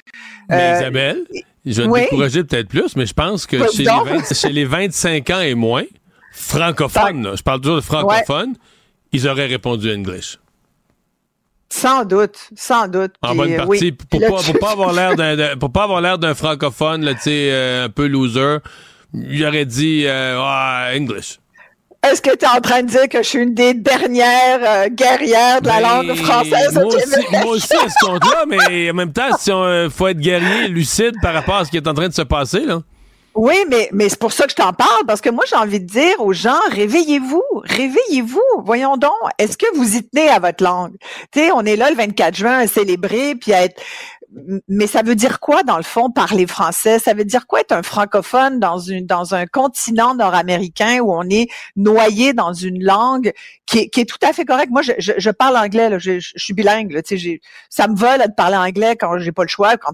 [0.48, 1.24] Mais euh, Isabelle,
[1.64, 5.30] je vais te décourager peut-être plus, mais je pense que chez les, chez les, 25
[5.30, 5.84] ans et moins,
[6.32, 8.54] francophones, je parle toujours de francophones,
[9.12, 10.38] ils auraient répondu à English.
[11.70, 13.14] Sans doute, sans doute.
[13.20, 16.18] En bonne euh, partie, pour, pas, pour, pas, avoir l'air d'un, pour pas avoir l'air
[16.18, 18.58] d'un francophone, là, euh, un peu loser,
[19.14, 21.38] il aurait dit euh, English.
[22.04, 24.88] Est-ce que tu es en train de dire que je suis une des dernières euh,
[24.90, 27.18] guerrières de la langue française moi au Québec?
[27.18, 30.18] Aussi, moi aussi, à ce compte-là, mais en même temps, si on euh, faut être
[30.18, 32.80] guerrier, lucide par rapport à ce qui est en train de se passer, là.
[33.34, 35.80] Oui, mais, mais c'est pour ça que je t'en parle, parce que moi, j'ai envie
[35.80, 38.62] de dire aux gens, réveillez-vous, réveillez-vous.
[38.64, 40.92] Voyons donc, est-ce que vous y tenez à votre langue?
[41.32, 43.80] Tu sais, on est là le 24 juin à célébrer, puis à être
[44.68, 46.98] mais ça veut dire quoi dans le fond parler français?
[46.98, 51.28] Ça veut dire quoi être un francophone dans une dans un continent nord-américain où on
[51.30, 53.32] est noyé dans une langue
[53.66, 54.70] qui est, qui est tout à fait correcte?
[54.70, 56.92] Moi, je, je, je parle anglais, là, je, je, suis bilingue.
[56.92, 57.00] Là,
[57.68, 59.76] ça me va là, de parler anglais quand j'ai pas le choix.
[59.76, 59.92] Quand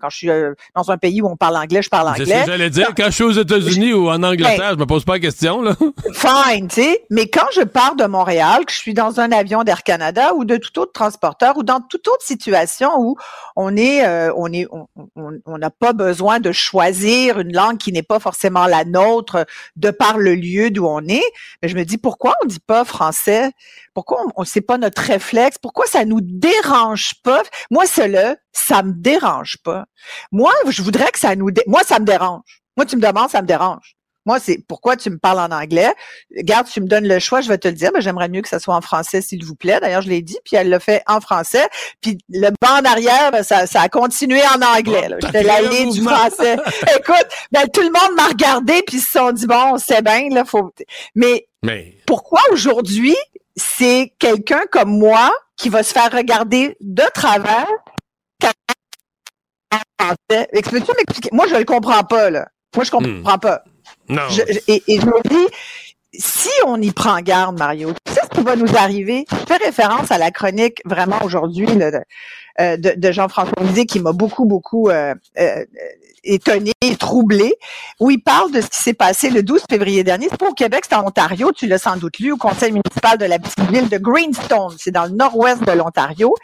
[0.00, 2.24] quand je suis euh, dans un pays où on parle anglais, je parle anglais.
[2.24, 2.90] C'est ce que j'allais dire.
[2.96, 5.62] Quand je suis aux États-Unis ou en Angleterre, ben, je me pose pas la question
[5.62, 5.74] là.
[6.12, 7.04] Fine, tu sais.
[7.10, 10.44] Mais quand je pars de Montréal, que je suis dans un avion d'Air Canada ou
[10.44, 13.16] de tout autre transporteur ou dans toute autre situation où
[13.56, 18.84] on euh, on n'a pas besoin de choisir une langue qui n'est pas forcément la
[18.84, 19.46] nôtre
[19.76, 21.24] de par le lieu d'où on est.
[21.62, 23.50] Mais je me dis pourquoi on dit pas français?
[23.94, 25.58] Pourquoi on, sait pas notre réflexe?
[25.58, 27.42] Pourquoi ça nous dérange pas?
[27.70, 29.84] Moi, cela, ça me dérange pas.
[30.30, 32.62] Moi, je voudrais que ça nous, moi, ça me dérange.
[32.76, 33.96] Moi, tu me demandes, ça me dérange.
[34.26, 35.92] Moi, c'est pourquoi tu me parles en anglais?
[36.30, 38.48] Garde, tu me donnes le choix, je vais te le dire, mais j'aimerais mieux que
[38.48, 39.80] ça soit en français, s'il vous plaît.
[39.80, 41.68] D'ailleurs, je l'ai dit, puis elle l'a fait en français.
[42.00, 45.08] Puis le banc en arrière, ben, ça, ça a continué en anglais.
[45.08, 45.16] Là.
[45.20, 46.56] J'étais l'allée du français.
[46.98, 50.28] Écoute, ben, tout le monde m'a regardé, puis ils se sont dit, bon, c'est bien,
[50.30, 50.72] là, faut...
[51.14, 51.96] Mais, mais...
[52.06, 53.16] pourquoi aujourd'hui,
[53.56, 57.68] c'est quelqu'un comme moi qui va se faire regarder de travers
[60.28, 61.28] Peux-tu m'expliquer?
[61.32, 62.48] Moi, je le comprends pas, là.
[62.74, 63.40] Moi, je comprends hmm.
[63.40, 63.64] pas.
[64.12, 64.28] Non.
[64.68, 65.54] et, je me dis,
[66.12, 69.24] si on y prend garde, Mario, c'est ce qui va nous arriver.
[69.30, 71.92] Je fais référence à la chronique vraiment aujourd'hui de,
[72.60, 75.64] euh, de, Jean-François Lisée qui m'a beaucoup, beaucoup euh, euh,
[76.24, 77.54] étonné troublé,
[78.00, 80.28] où il parle de ce qui s'est passé le 12 février dernier.
[80.30, 83.18] C'est pas au Québec, c'est en Ontario, tu l'as sans doute lu, au conseil municipal
[83.18, 86.34] de la petite ville de Greenstone, c'est dans le nord-ouest de l'Ontario.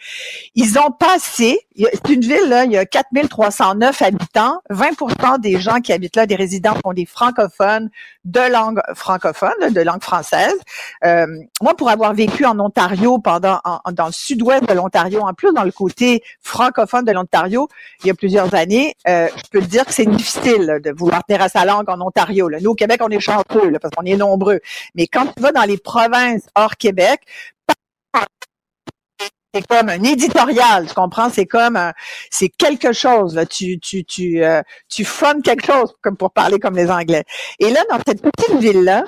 [0.54, 5.80] Ils ont passé, c'est une ville, là, il y a 4309 habitants, 20 des gens
[5.80, 7.90] qui habitent là, des résidents, sont des francophones
[8.24, 10.54] de langue francophone, de langue française.
[11.04, 11.26] Euh,
[11.62, 13.60] moi, pour avoir vécu en Ontario pendant,
[13.92, 17.68] dans le sud-ouest de l'Ontario, en plus dans le côté francophone de l'Ontario,
[18.02, 21.42] il y a plusieurs années, euh, je peux dire que c'est difficile de vouloir tenir
[21.42, 22.50] à sa langue en Ontario.
[22.60, 24.60] Nous, au Québec, on est chanceux parce qu'on est nombreux.
[24.94, 27.20] Mais quand tu vas dans les provinces hors Québec,
[29.54, 31.30] c'est comme un éditorial, tu comprends?
[31.30, 31.78] C'est comme
[32.30, 33.40] c'est quelque chose.
[33.50, 35.06] Tu tu tu euh, tu
[35.42, 37.24] quelque chose, comme pour parler comme les Anglais.
[37.58, 39.04] Et là, dans cette petite ville là,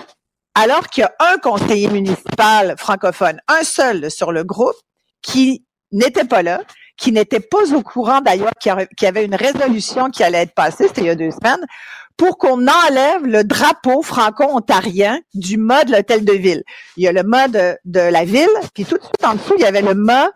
[0.54, 4.76] alors qu'il y a un conseiller municipal francophone, un seul sur le groupe,
[5.22, 6.62] qui n'était pas là,
[7.00, 10.86] qui n'était pas au courant d'ailleurs qu'il y avait une résolution qui allait être passée,
[10.86, 11.64] c'était il y a deux semaines,
[12.18, 16.62] pour qu'on enlève le drapeau franco-ontarien du mât de l'hôtel de ville.
[16.98, 19.62] Il y a le mât de, la ville, puis tout de suite en dessous, il
[19.62, 20.30] y avait le mât,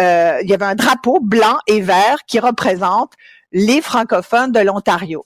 [0.00, 3.12] euh, il y avait un drapeau blanc et vert qui représente
[3.52, 5.22] les francophones de l'Ontario.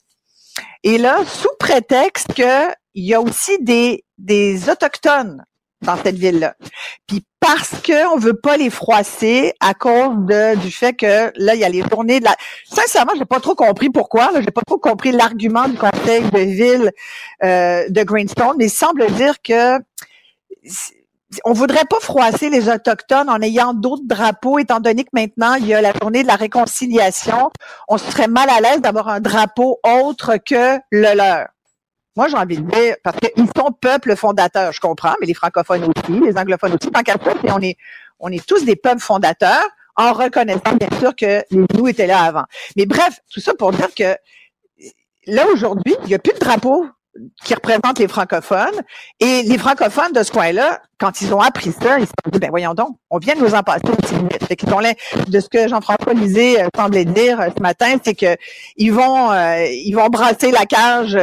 [0.83, 5.45] Et là, sous prétexte qu'il y a aussi des, des autochtones
[5.85, 6.55] dans cette ville-là.
[7.07, 11.61] Puis parce qu'on veut pas les froisser à cause de, du fait que là, il
[11.61, 12.35] y a les journées de la.
[12.65, 14.33] Sincèrement, j'ai pas trop compris pourquoi.
[14.33, 16.91] Là, j'ai pas trop compris l'argument du conseil de ville
[17.43, 19.79] euh, de Greenstone, mais il semble dire que
[21.45, 25.67] on voudrait pas froisser les autochtones en ayant d'autres drapeaux, étant donné que maintenant il
[25.67, 27.51] y a la journée de la réconciliation.
[27.89, 31.49] On serait mal à l'aise d'avoir un drapeau autre que le leur.
[32.17, 35.85] Moi, j'ai envie de dire, parce qu'ils sont peuple fondateur, je comprends, mais les francophones
[35.85, 37.77] aussi, les anglophones aussi, tant qu'à ça, on est,
[38.21, 39.65] on est tous des peuples fondateurs,
[39.97, 42.45] en reconnaissant bien sûr que nous étaient là avant.
[42.77, 44.17] Mais bref, tout ça pour dire que
[45.27, 46.87] là, aujourd'hui, il n'y a plus de drapeau
[47.45, 48.81] qui représente les francophones.
[49.21, 52.39] Et les francophones de ce coin-là, quand ils ont appris ça, ils se sont dit,
[52.39, 53.83] ben voyons donc, on vient de nous en passer
[54.57, 58.37] qu'ils ont de ce que Jean-François Lisée euh, semblait dire euh, ce matin, c'est que
[58.77, 61.17] ils vont, euh, ils vont brasser la cage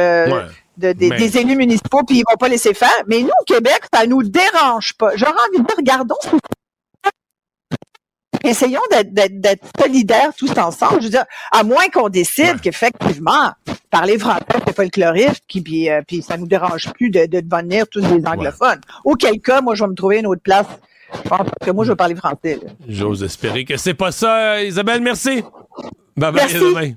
[0.82, 2.90] de, des, des, élus municipaux, puis ils vont pas laisser faire.
[3.06, 5.12] Mais nous, au Québec, ça nous dérange pas.
[5.16, 6.16] J'aurais envie de dire, regardons
[8.44, 11.00] essayons d'être solidaires tous ensemble.
[11.00, 13.52] Je veux dire, à moins qu'on décide qu'effectivement,
[13.90, 17.86] parler français, c'est folkloriste, qui, puis, euh, puis ça nous dérange plus de, de devenir
[17.88, 18.80] tous des anglophones.
[19.04, 20.66] Auquel cas, moi, je vais me trouver une autre place.
[21.28, 22.58] Parce que moi, je veux parler français.
[22.88, 25.02] J'ose espérer que c'est pas ça, Isabelle.
[25.02, 25.42] Merci.
[26.16, 26.46] Bye bye.
[26.50, 26.96] Merci.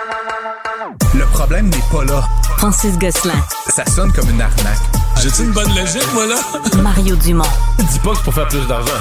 [1.13, 2.23] Le problème n'est pas là.
[2.57, 3.39] Francis Gosselin.
[3.67, 4.79] Ça sonne comme une arnaque.
[5.21, 6.35] J'ai-tu une bonne logique, moi, là?
[6.81, 7.43] Mario Dumont.
[7.77, 8.91] Dis pas que c'est pour faire plus d'argent.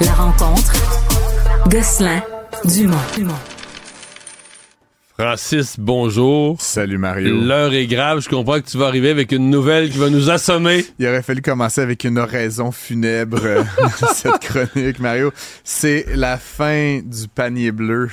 [0.00, 0.72] La rencontre.
[1.68, 2.22] Gosselin.
[2.64, 2.96] Dumont.
[3.16, 3.34] Dumont.
[5.18, 6.60] Francis, bonjour.
[6.60, 7.40] Salut Mario.
[7.40, 8.20] L'heure est grave.
[8.20, 10.84] Je comprends que tu vas arriver avec une nouvelle qui va nous assommer.
[10.98, 13.62] Il aurait fallu commencer avec une oraison funèbre, euh,
[14.14, 15.32] cette chronique, Mario.
[15.64, 18.10] C'est la fin du panier bleu.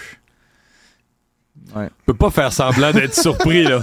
[1.75, 1.89] Ouais.
[2.05, 3.79] peut pas faire semblant d'être surpris, là.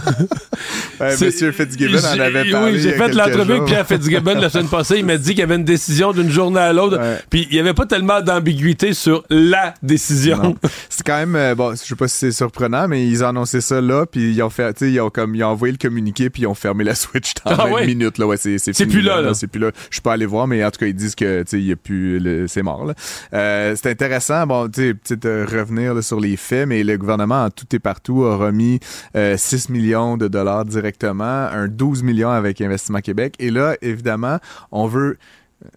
[1.01, 2.73] ouais, Monsieur Fitzgibbon en avait parlé.
[2.73, 4.99] Oui, j'ai fait l'entrevue avec Pierre Fitzgibbon la semaine passée.
[4.99, 7.01] Il m'a dit qu'il y avait une décision d'une journée à l'autre.
[7.31, 10.57] Puis il y avait pas tellement d'ambiguïté sur la décision.
[10.89, 13.61] C'est quand même, euh, bon, je sais pas si c'est surprenant, mais ils ont annoncé
[13.61, 16.43] ça là, puis ils ont fait, ils ont comme, ils ont envoyé le communiqué, puis
[16.43, 17.87] ils ont fermé la Switch dans ah, 20 ouais?
[17.87, 18.27] minutes, là.
[18.27, 19.29] Ouais, c'est, c'est, plus là, là.
[19.29, 19.35] là.
[19.35, 19.71] C'est plus là.
[19.89, 22.47] Je suis pas allé voir, mais en tout cas, ils disent que, tu sais, plus,
[22.49, 22.95] c'est mort, là.
[23.35, 27.45] Euh, c'est intéressant, bon, tu sais, peut-être revenir là, sur les faits, mais le gouvernement
[27.45, 28.81] en tout partout a remis
[29.17, 33.35] euh, 6 millions de dollars directement, un 12 millions avec Investissement Québec.
[33.39, 34.39] Et là, évidemment,
[34.73, 35.19] on veut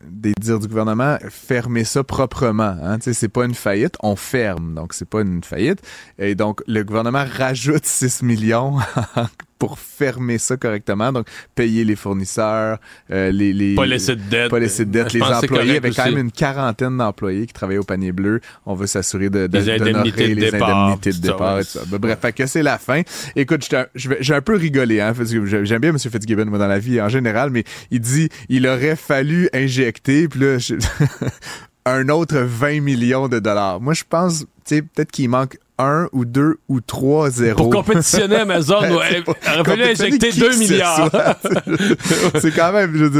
[0.04, 2.76] des dires du gouvernement, fermer ça proprement.
[2.82, 2.98] Hein?
[3.02, 4.74] C'est pas une faillite, on ferme.
[4.74, 5.82] Donc, c'est pas une faillite.
[6.18, 8.78] Et donc, le gouvernement rajoute 6 millions
[9.64, 11.14] pour fermer ça correctement.
[11.14, 12.80] Donc, payer les fournisseurs,
[13.12, 13.76] euh, les, les...
[13.76, 14.50] Pas laisser de dette.
[14.50, 15.14] Pas laisser de dette.
[15.14, 18.42] Les employés, avec quand même une quarantaine d'employés qui travaillent au panier bleu.
[18.66, 21.70] On veut s'assurer de, de, les indemnités de les départ, indemnités de départ et tout
[21.70, 21.80] ça.
[21.98, 23.04] Bref, fait que c'est la fin.
[23.38, 25.98] Écoute, j'ai un peu rigolé, hein, parce que j'aime bien M.
[25.98, 30.42] Fitzgibbon, moi, dans la vie en général, mais il dit, il aurait fallu injecter, puis
[30.42, 30.76] là, je...
[31.86, 33.80] un autre 20 millions de dollars.
[33.80, 37.56] Moi, je pense, tu sais, peut-être qu'il manque un ou deux ou trois zéros.
[37.56, 39.24] Pour compétitionner Amazon, il aurait
[39.64, 41.10] fallu injecter 2 milliards.
[42.40, 43.20] c'est quand même,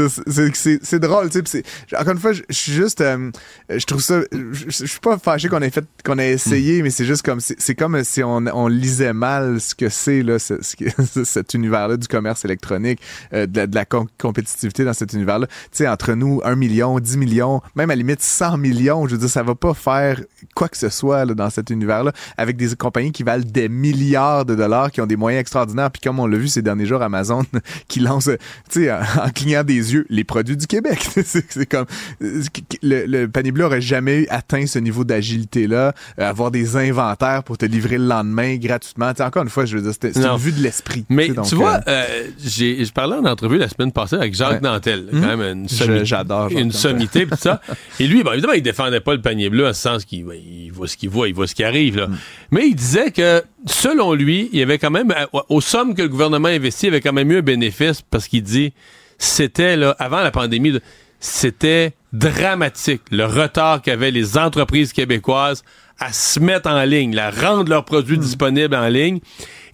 [0.82, 1.62] c'est drôle, tu sais.
[1.98, 3.30] Encore une fois, je suis juste, euh,
[3.68, 7.04] je trouve ça, je suis pas fâché qu'on ait fait, qu'on ait essayé, mais c'est
[7.04, 11.24] juste comme, c'est comme si on, on, lisait mal ce que c'est, là, ce, ce,
[11.24, 13.00] cet univers-là du commerce électronique,
[13.32, 15.46] euh, de, la, de la compétitivité dans cet univers-là.
[15.46, 19.12] Tu sais, entre nous, un million, 10 millions, même à la limite 100 millions, je
[19.12, 20.20] veux dire, ça va pas faire
[20.54, 22.12] quoi que ce soit, là, dans cet univers-là,
[22.44, 25.90] avec des compagnies qui valent des milliards de dollars, qui ont des moyens extraordinaires.
[25.90, 27.42] Puis comme on l'a vu ces derniers jours, Amazon
[27.88, 28.30] qui lance,
[28.70, 30.98] tu sais, en, en clignant des yeux, les produits du Québec.
[31.24, 31.86] c'est comme
[32.20, 37.58] le, le panier bleu aurait jamais atteint ce niveau d'agilité-là, euh, avoir des inventaires pour
[37.58, 39.10] te livrer le lendemain gratuitement.
[39.12, 41.04] Tu sais, encore une fois, je veux dire, c'est une vue de l'esprit.
[41.08, 44.34] Mais donc, tu vois, euh, euh, j'ai, je parlais en entrevue la semaine passée avec
[44.34, 44.60] Jacques Ouais.
[44.60, 47.60] Dantel, quand même une, Je- sommi- j'adore une sommité tout ça.
[48.00, 50.70] Et lui, bon, évidemment, il défendait pas le panier bleu en ce sens qu'il il
[50.70, 51.96] voit ce qu'il voit, il voit ce qui arrive.
[51.96, 52.08] Là.
[52.50, 56.02] Mais il disait que, selon lui, il y avait quand même, à- aux sommes que
[56.02, 58.72] le gouvernement investit, il y avait quand même eu un bénéfice parce qu'il dit,
[59.18, 60.78] c'était, là, avant la pandémie,
[61.20, 65.62] c'était dramatique, le retard qu'avaient les entreprises québécoises
[65.98, 69.20] à se mettre en ligne, à rendre leurs produits disponibles en ligne.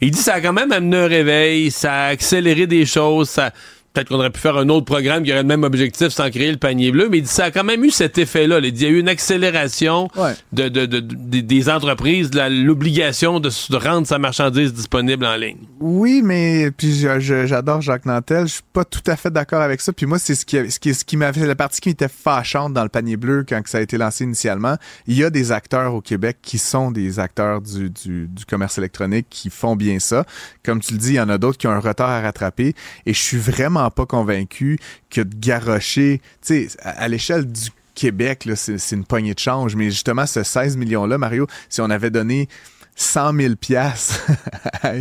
[0.00, 3.52] Il dit ça a quand même amené un réveil, ça a accéléré des choses, ça
[3.92, 6.50] peut-être qu'on aurait pu faire un autre programme qui aurait le même objectif sans créer
[6.50, 8.58] le panier bleu, mais il dit ça a quand même eu cet effet-là.
[8.60, 10.08] Il y a eu une accélération
[10.52, 12.30] de, de- de- de- des entreprises,
[12.64, 15.56] l'obligation de, rendre sa marchandise disponible en ligne.
[15.80, 18.46] Oui, mais puis j'adore Jacques Nantel.
[18.46, 19.92] Je suis pas tout à fait d'accord avec ça.
[19.92, 22.72] Puis moi, c'est ce qui, ce qui, ce qui m'avait la partie qui était fâchante
[22.74, 24.76] dans le panier bleu quand ça a été lancé initialement.
[25.06, 28.78] Il y a des acteurs au Québec qui sont des acteurs du, du, du commerce
[28.78, 30.24] électronique qui font bien ça.
[30.64, 32.74] Comme tu le dis, il y en a d'autres qui ont un retard à rattraper.
[33.06, 34.78] Et je suis vraiment pas convaincu
[35.08, 39.76] que de garrocher, tu sais, à, l'échelle du Québec, c'est une poignée de change.
[39.76, 42.48] Mais justement, ce 16 millions-là, Mario, si on avait donné
[42.96, 44.26] 100 000 piastres
[44.82, 44.92] à,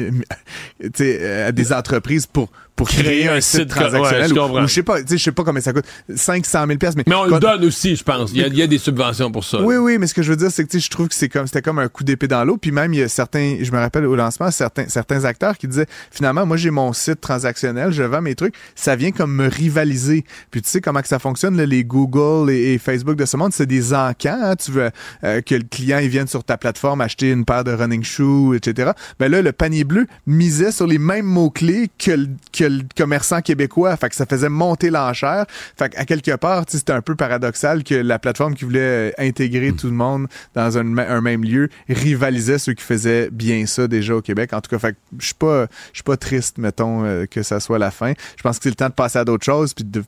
[1.47, 2.49] à des entreprises pour,
[2.80, 5.23] pour créer, un site, ouais, transactionnel je ou- ou, je sais pas, tu sais, je
[5.26, 5.84] sais pas combien ça coûte,
[6.15, 8.31] 500 000 piastres, mais, Mais on le donne aussi, je pense.
[8.34, 9.61] Il y, a, il y a des subventions pour ça.
[9.61, 11.14] oui, oui, mais ce que je veux dire, c'est que tu sais, je trouve que
[11.15, 12.56] c'est comme c'était comme un coup d'épée dans l'eau.
[12.56, 15.68] Puis même, il y a certains, je me rappelle au lancement, certains, certains acteurs qui
[15.68, 19.49] disaient finalement, moi j'ai mon site transactionnel, je vends mes trucs, ça vient comme me
[19.49, 20.23] rivaliser.
[20.51, 23.35] Puis tu sais comment que ça fonctionne, là, les Google et, et Facebook de ce
[23.35, 24.39] monde, c'est des encans.
[24.41, 24.56] hein.
[24.56, 24.89] tu veux
[25.26, 28.56] euh, que le client il vienne sur ta plateforme acheter une paire de running shoes,
[28.56, 28.91] etc.
[29.19, 32.84] Ben là, le panier bleu misait sur les mêmes mots clés que le, que le
[32.96, 33.96] commerçant québécois.
[33.98, 35.46] Fait que ça faisait monter l'enchère.
[35.78, 38.80] Fait qu'à quelque part, c'était un peu paradoxal que la plateforme qui voulait
[39.10, 43.88] euh, intégrer tout le monde dans un, même lieu rivalisait ceux qui faisaient bien ça
[43.88, 44.54] déjà au Québec.
[44.54, 47.44] En tout cas, fait que je suis pas, je suis pas triste, mettons, euh, que
[47.44, 48.14] ça soit la fin.
[48.38, 50.04] Je pense que c'est le temps de passer à d'autres choses puis de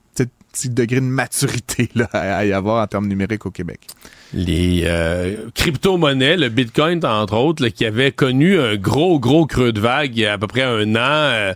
[0.52, 3.80] petit degré de maturité là, à à y avoir en termes numériques au Québec.
[4.34, 9.72] les euh, crypto-monnaies, le Bitcoin entre autres, là, qui avait connu un gros, gros creux
[9.72, 10.98] de vague il y a à peu près un an.
[11.00, 11.54] euh,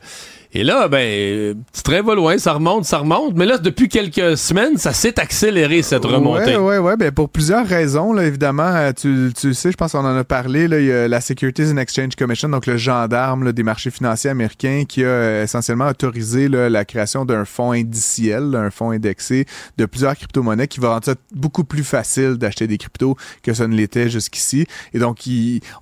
[0.55, 3.35] et là, ben, petit train va loin, ça remonte, ça remonte.
[3.35, 6.55] Mais là, depuis quelques semaines, ça s'est accéléré, cette remontée.
[6.55, 6.97] Ouais, ouais, ouais.
[6.97, 8.63] Ben, pour plusieurs raisons, là, évidemment.
[8.63, 10.67] euh, Tu, tu le sais, je pense qu'on en a parlé.
[10.69, 13.91] Là, il y a la Securities and Exchange Commission, donc le gendarme là, des marchés
[13.91, 18.91] financiers américains, qui a euh, essentiellement autorisé là, la création d'un fonds indiciel, un fonds
[18.91, 19.45] indexé
[19.77, 23.67] de plusieurs crypto-monnaies qui va rendre ça beaucoup plus facile d'acheter des cryptos que ça
[23.67, 24.65] ne l'était jusqu'ici.
[24.93, 25.17] Et donc,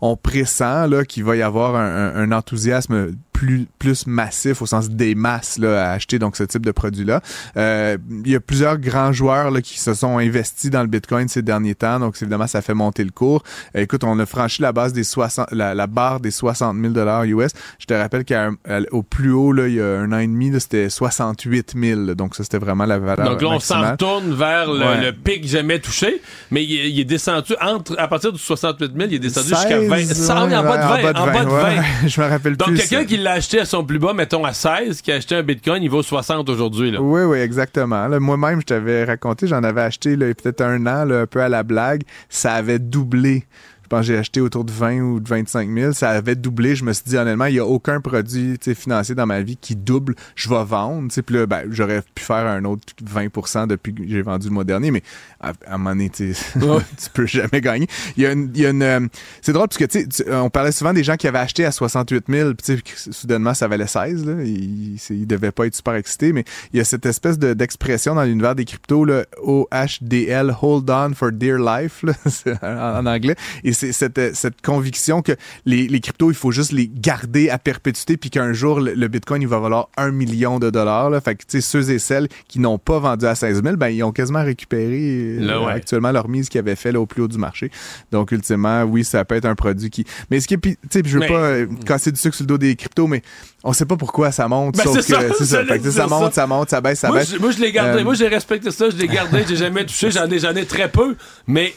[0.01, 1.83] on pressent là, qu'il va y avoir un,
[2.15, 6.43] un- un enthousiasme plus, plus massif au sens des masses là, à acheter donc ce
[6.43, 7.21] type de produit-là.
[7.57, 11.27] Euh, il y a plusieurs grands joueurs là, qui se sont investis dans le Bitcoin
[11.27, 13.43] ces derniers temps, donc évidemment ça fait monter le cours.
[13.75, 16.93] Euh, écoute, on a franchi la base des 60, la, la barre des 60 000
[16.93, 17.51] dollars US.
[17.79, 20.89] Je te rappelle qu'au plus haut là, il y a un an et demi, c'était
[20.89, 22.13] 68 000.
[22.15, 25.01] Donc ça c'était vraiment la valeur Donc là, on s'en retourne vers le, Ouais.
[25.05, 26.21] le pic jamais touché,
[26.51, 29.47] mais il, est- il est descendu entre, à partir du 68 000, il est descendu
[29.49, 29.95] jusqu'à 16, 20.
[29.95, 30.95] ouais, Ça, en bas de 20.
[31.03, 31.63] ouais, En bas de 20.
[31.63, 31.81] ouais.
[32.07, 35.01] Je me rappelle Donc quelqu'un qui l'a acheté à son plus bas, mettons à 16,
[35.01, 36.91] qui a acheté un Bitcoin, il vaut 60 aujourd'hui.
[36.91, 37.01] là.
[37.01, 38.07] Oui, oui, exactement.
[38.19, 41.63] Moi-même, je t'avais raconté, j'en avais acheté peut-être un an, là, un peu à la
[41.63, 42.03] blague.
[42.29, 43.45] Ça avait doublé.
[43.83, 45.93] Je pense que j'ai acheté autour de 20 ou de 25 000.
[45.93, 46.75] Ça avait doublé.
[46.75, 49.75] Je me suis dit, honnêtement, il n'y a aucun produit financier dans ma vie qui
[49.75, 50.15] double.
[50.35, 51.09] Je vais vendre.
[51.13, 54.63] Puis là, ben, j'aurais pu faire un autre 20% depuis que j'ai vendu le mois
[54.63, 55.03] dernier, mais
[55.39, 56.33] à, à un moment donné, tu
[57.13, 57.87] peux jamais gagner.
[58.17, 58.81] Il y a une...
[58.81, 58.99] euh,
[59.41, 62.25] c'est drôle parce que, tu on parlait souvent des gens qui avaient acheté à 68
[62.29, 64.25] 000, puis soudainement, ça valait 16.
[64.25, 64.43] Là.
[64.43, 68.15] Ils, ils devaient pas être super excités, mais il y a cette espèce de- d'expression
[68.15, 72.13] dans l'univers des cryptos, là, OHDL, Hold On for Dear Life, là,
[73.01, 73.35] en, en anglais.
[73.63, 75.33] Et cette, euh, cette conviction que
[75.65, 79.07] les, les cryptos, il faut juste les garder à perpétuité, puis qu'un jour, le, le
[79.07, 81.09] Bitcoin, il va valoir un million de dollars.
[81.09, 81.19] Là.
[81.21, 83.89] Fait que, tu sais, ceux et celles qui n'ont pas vendu à 16 000, ben,
[83.89, 84.99] ils ont quasiment récupéré
[85.39, 85.73] euh, Là, ouais.
[85.73, 87.71] actuellement leur mise qu'ils avaient fait là, au plus haut du marché.
[88.11, 90.05] Donc, ultimement, oui, ça peut être un produit qui...
[90.31, 90.59] Mais ce qui est...
[90.61, 93.07] Tu sais, je veux Mais- pas euh, casser du sucre sur le dos des cryptos,
[93.07, 93.21] mais
[93.63, 94.75] on sait pas pourquoi ça monte.
[94.77, 95.65] Ben, sauf c'est ça, que ça.
[95.65, 96.41] Fait que, ça dire monte, ça.
[96.41, 97.31] ça monte, ça baisse, ça moi, baisse.
[97.33, 98.01] je, moi, je l'ai gardé.
[98.01, 98.89] Euh, Moi, j'ai respecté ça.
[98.89, 99.43] Je l'ai gardé.
[99.47, 100.11] j'ai jamais touché.
[100.11, 101.15] J'en ai, j'en ai très peu.
[101.47, 101.73] Mais,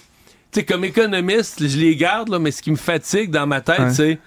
[0.52, 3.60] tu sais, comme économiste, je les garde, là, mais ce qui me fatigue dans ma
[3.60, 3.90] tête, Ouais.
[3.90, 4.18] c'est.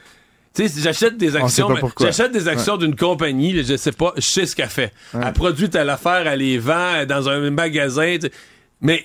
[0.82, 1.70] J'achète des actions,
[2.00, 2.80] j'achète des actions Ouais.
[2.80, 4.92] d'une compagnie, là, je sais pas, je sais ce qu'elle fait.
[5.14, 5.22] Ouais.
[5.26, 8.18] Elle produit telle affaire, elle les vend dans un magasin,
[8.82, 9.04] mais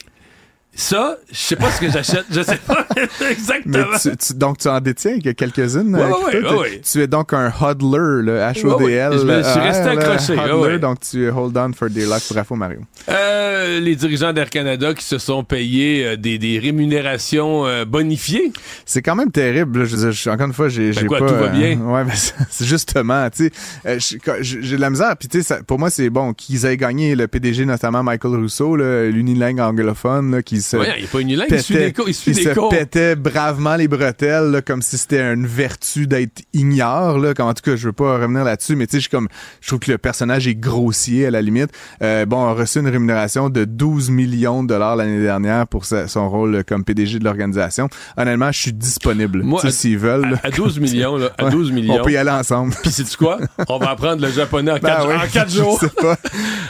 [0.77, 2.25] Ça, je sais pas ce que j'achète.
[2.31, 2.87] Je sais pas
[3.31, 3.87] exactement.
[3.93, 5.95] Mais tu- tu- donc, tu en détiens que quelques-unes.
[5.95, 6.53] Euh, Christophe?
[6.53, 6.81] ouais, ouais.
[6.81, 9.13] Tu es donc un hodler, le H-O-D-L.
[9.13, 12.33] Je suis resté R, là, accroché, hodler, donc tu hold on for dear life.
[12.33, 12.81] Bravo, Mario.
[13.09, 18.53] Euh, les dirigeants d'Air Canada qui se sont payés euh, des, des rémunérations euh, bonifiées.
[18.85, 19.85] C'est quand même terrible.
[19.85, 21.19] Je je- encore une fois, j'ai Ben pas.
[21.21, 21.79] tout va bien?
[21.81, 23.53] euh, ouais, ben, c'est- justement, tu sais,
[23.87, 23.99] euh,
[24.41, 25.17] j'ai de la misère.
[25.17, 28.77] Puis tu sais, pour moi, c'est bon qu'ils aient gagné le PDG, notamment Michael Rousseau,
[28.77, 30.77] l'unilingue anglophone, qui se.
[30.77, 32.69] Ouais, il a pas il suit pétait- des il suit des se cours.
[32.71, 37.35] pétait bravement les bretelles, là, comme si c'était une vertu d'être là.
[37.35, 39.29] Comme, en tout cas, je veux pas revenir là-dessus, mais tu sais, comme,
[39.61, 41.71] je trouve que le personnage est grossier à la limite.
[42.03, 46.09] Euh, bon, a reçu une rémunération de 12 millions de dollars l'année dernière pour sa-
[46.09, 47.89] son rôle comme PDG de l'organisation.
[48.17, 49.43] Honnêtement, je suis disponible.
[49.43, 50.31] Moi, s'ils veulent.
[50.31, 50.39] là.
[50.43, 51.51] À 12 millions, là, à Ouais.
[51.51, 51.99] 12 millions.
[52.01, 52.75] On peut y aller ensemble.
[52.83, 53.39] Puis sais-tu quoi?
[53.69, 55.79] On va apprendre le japonais en Ben 4 oui, en quatre je jours.
[55.81, 56.17] sais pas.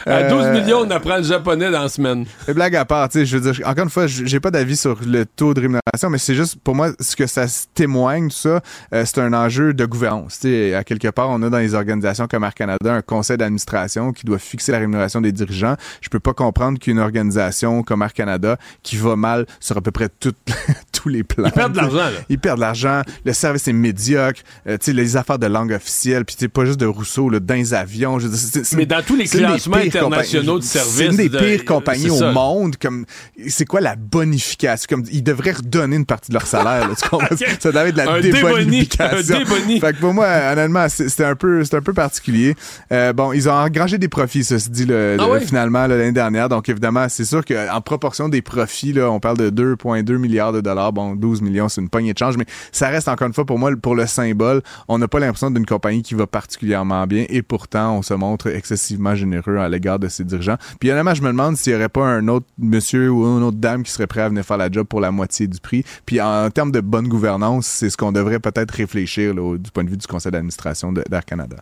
[0.07, 2.25] À 12 Euh, millions, on apprend le japonais dans la semaine.
[2.49, 4.77] Mais blague à part, tu sais, je veux dire, encore une fois, j'ai pas d'avis
[4.77, 8.37] sur le taux de rémunération, mais c'est juste, pour moi, ce que ça témoigne, tout
[8.37, 8.61] ça,
[8.93, 10.41] euh, c'est un enjeu de gouvernance.
[10.41, 13.37] Tu sais, à quelque part, on a dans les organisations comme Air Canada un conseil
[13.37, 15.77] d'administration qui doit fixer la rémunération des dirigeants.
[16.01, 19.91] Je peux pas comprendre qu'une organisation comme Air Canada, qui va mal sur à peu
[19.91, 20.33] près tout-
[20.93, 21.47] tous les plans.
[21.47, 22.11] Ils perdent de l'argent.
[22.29, 26.49] Ils perdent de l'argent, le service est médiocre, euh, les affaires de langue officielle, puis
[26.49, 28.19] pas juste de Rousseau, là, dans les avions.
[28.19, 28.29] je
[28.77, 32.33] Mais dans tous les classements internationaux de services C'est une des de- pires compagnies au
[32.33, 32.77] monde.
[32.81, 33.05] Comme,
[33.49, 34.87] c'est quoi la bonification?
[34.89, 36.89] Comme, ils devraient redonner une partie de leur salaire.
[36.89, 36.95] là?
[37.61, 39.35] Ça doit être de la Un déboni, débonification.
[39.35, 39.81] un déboni.
[39.81, 42.55] Fait que pour moi, honnêtement, c'était un peu, c'était un peu particulier.
[42.93, 46.13] Euh, bon, ils ont engrangé des profits, ça se dit, le, Ah le- finalement, l'année
[46.13, 46.49] dernière.
[46.49, 50.61] Donc, évidemment, c'est sûr qu'en proportion des profits, là, on parle de 2,2 milliards de
[50.61, 50.93] dollars.
[50.93, 53.59] Bon, 12 millions, c'est une poignée de change, mais ça reste encore une fois, pour
[53.59, 54.63] moi, pour le symbole.
[54.87, 58.47] On n'a pas l'impression d'une compagnie qui va particulièrement bien et pourtant, on se montre
[58.55, 60.59] excessivement généreux à l'égard de ses dirigeants.
[60.79, 63.57] Puis, honnêtement, je me demande s'il n'y aurait pas un autre monsieur ou une autre
[63.65, 65.85] dame qui serait prêt à venir faire la job pour la moitié du prix.
[66.07, 69.71] Puis, en termes de bonne gouvernance, c'est ce qu'on devrait peut-être réfléchir là, au- du
[69.71, 71.57] point de vue du conseil d'administration d'Air Canada.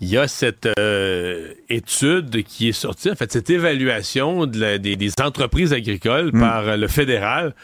[0.00, 4.78] Il y a cette euh, étude qui est sortie, en fait, cette évaluation de la-
[4.78, 6.40] des, des entreprises agricoles Mm.
[6.40, 7.54] par le fédéral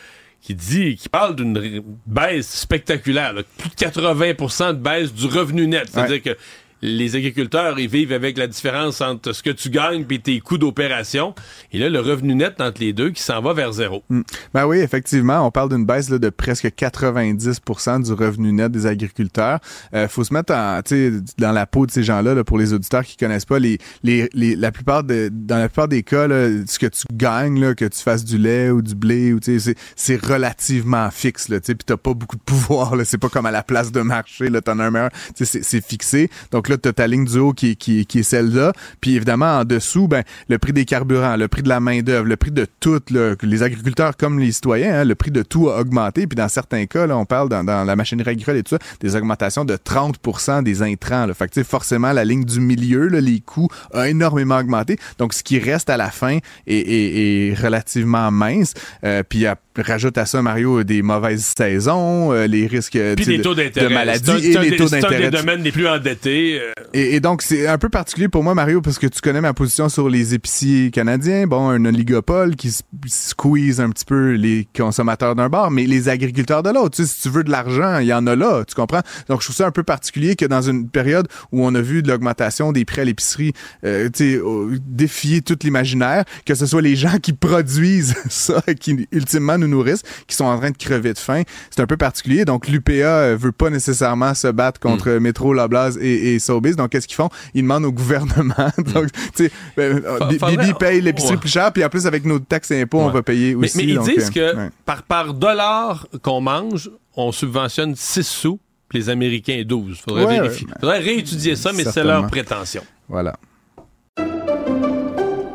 [0.41, 5.67] qui dit, qui parle d'une baisse spectaculaire, là, plus de 80 de baisse du revenu
[5.67, 5.89] net.
[5.93, 6.37] C'est-à-dire que
[6.83, 10.59] les agriculteurs, ils vivent avec la différence entre ce que tu gagnes et tes coûts
[10.59, 11.35] d'opération.
[11.73, 14.03] Et là, le revenu net entre les deux qui s'en va vers zéro.
[14.09, 14.23] Mm.
[14.55, 19.59] Ben oui, effectivement, on parle d'une baisse de presque 90% du revenu net des agriculteurs.
[19.95, 22.73] Euh, faut se mettre en, tu dans la peau de ces gens-là là, pour les
[22.73, 26.27] auditeurs qui connaissent pas les, les, les la plupart de dans la plupart des cas
[26.27, 29.59] là, ce que tu gagnes que tu fasses du lait ou du blé ou tu
[29.97, 33.51] c'est relativement fixe là, tu puis t'as pas beaucoup de pouvoir c'est pas comme à
[33.51, 36.31] la place de marché là, t'en as un meilleur, tu c'est- c'est fixé.
[36.71, 37.77] Là, ta ligne du haut qui,
[38.15, 41.81] est celle-là, puis évidemment en dessous, ben le prix des carburants, le prix de la
[41.81, 45.31] main d'œuvre, le prix de tout, là, les agriculteurs comme les citoyens, hein, le prix
[45.31, 48.57] de tout a augmenté, puis dans certains cas, là, on parle dans, la machinerie agricole
[48.57, 51.27] et tout ça, des augmentations de 30% des intrants.
[51.27, 51.35] Là.
[51.35, 54.99] Fait que forcément, la ligne du milieu, là, les coûts a énormément augmenté.
[55.19, 58.75] Donc, ce qui reste à la fin est, est- est relativement mince.
[59.05, 63.41] Euh, puis à- rajoute à ça, Mario, des mauvaises saisons, euh, les risques euh, les
[63.41, 63.89] taux de, d'intérêt.
[63.89, 65.31] de maladie et les taux C'est un d'intérêt.
[65.31, 66.61] des domaines les plus endettés.
[66.61, 69.41] euh, Et, et donc, c'est un peu particulier pour moi, Mario, parce que tu connais
[69.41, 71.47] ma position sur les épiciers canadiens.
[71.47, 72.71] Bon, un oligopole qui
[73.07, 76.97] squeeze un petit peu les consommateurs d'un bar, mais les agriculteurs de l'autre.
[76.97, 79.03] Tu sais, si tu veux de l'argent, il y en a là, tu comprends?
[79.29, 82.03] Donc, je trouve ça un peu particulier que dans une période où on a vu
[82.03, 83.53] de l'augmentation des prix à l'épicerie,
[83.85, 89.59] euh, euh, défier tout l'imaginaire, que ce soit les gens qui produisent ça, qui ultimement
[89.59, 91.43] nous nourrissent, qui sont en train de crever de faim.
[91.71, 92.45] C'est un peu particulier.
[92.45, 96.75] Donc, l'UPA euh, veut pas nécessairement se battre contre Métro, Loblaws et, et Sobeys.
[96.75, 97.31] Donc, qu'est-ce qu'ils font?
[97.55, 98.55] Ils demandent au gouvernement.
[98.95, 101.41] Donc, tu sais, euh, Bi- faudrait- Bibi paye l'épicerie Ouais.
[101.41, 103.79] plus cher, puis en plus, avec nos taxes et impôts, on va payer Mais, aussi.
[103.79, 104.69] mais ils donc, disent euh, que ouais.
[104.85, 110.01] par, par dollar qu'on mange, on subventionne 6 sous, puis les Américains 12.
[110.01, 110.67] Faudrait vérifier.
[110.81, 112.83] Faudrait réétudier ça, mais c'est leur prétention.
[113.09, 113.37] Voilà.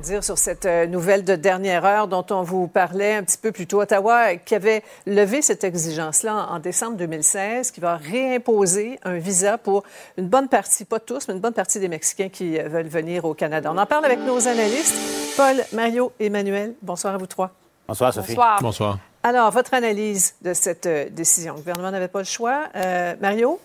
[0.00, 3.52] Rebondir sur cette euh, nouvelle de dernière heure dont on vous parlait un petit peu
[3.52, 3.82] plus tôt.
[3.82, 9.82] Ottawa, qui avait levé cette exigence-là en décembre 2016, qui va réimposer un visa pour
[10.16, 13.26] une bonne partie, pas tous, mais une bonne partie des Mexicains qui euh, veulent venir
[13.26, 13.70] au Canada.
[13.74, 16.74] On en parle avec nos analystes, Paul, Mario, Emmanuel.
[16.80, 17.50] Bonsoir à vous trois.
[17.86, 18.34] Bonsoir, Sophie.
[18.34, 18.62] Bonsoir.
[18.62, 18.98] Bonsoir.
[19.22, 21.52] Alors, votre analyse de cette euh, décision.
[21.52, 22.68] Le gouvernement n'avait pas le choix.
[22.74, 23.60] Euh, Mario?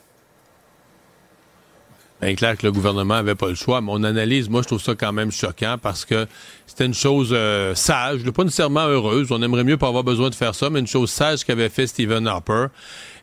[2.21, 3.81] Bien clair que le gouvernement n'avait pas le choix.
[3.81, 6.27] Mon analyse, moi, je trouve ça quand même choquant parce que
[6.65, 9.31] c'était une chose euh, sage, pas nécessairement heureuse.
[9.31, 11.87] On aimerait mieux pas avoir besoin de faire ça, mais une chose sage qu'avait fait
[11.87, 12.67] Stephen Harper.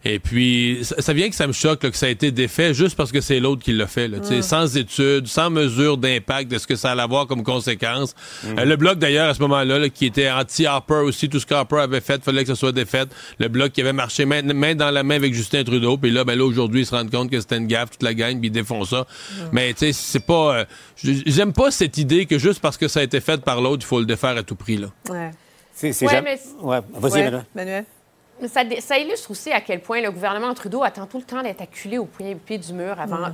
[0.05, 2.75] Et puis, ça, ça vient que ça me choque là, que ça a été défait
[2.75, 4.09] juste parce que c'est l'autre qui l'a fait.
[4.09, 4.43] Là, tu sais, Mm.
[4.43, 8.15] Sans études, sans mesure d'impact de ce que ça allait avoir comme conséquence.
[8.45, 8.59] Mm.
[8.59, 11.77] Euh, le bloc, d'ailleurs, à ce moment-là, là, qui était anti-Harper aussi, tout ce qu'Harper
[11.79, 13.05] avait fait, fallait que ça soit défait.
[13.39, 15.97] Le bloc qui avait marché main, main dans la main avec Justin Trudeau.
[15.97, 18.15] Puis là, ben là, aujourd'hui, ils se rendent compte que c'était une gaffe, toute la
[18.15, 19.07] gang, puis ils défont ça.
[19.53, 20.57] Mais tu sais, c'est pas...
[20.59, 20.65] euh,
[21.05, 23.87] J'aime pas cette idée que juste parce que ça a été fait par l'autre, il
[23.87, 24.77] faut le défaire à tout prix.
[24.79, 24.89] Là.
[25.09, 25.31] Ouais.
[25.75, 27.31] C'est Ouais, jamais- mais- Ouais, vas-y, Ouais.
[27.55, 27.85] Manuel?
[28.49, 31.99] Ça, illustre aussi à quel point le gouvernement Trudeau attend tout le temps d'être acculé
[31.99, 33.29] au pied du mur avant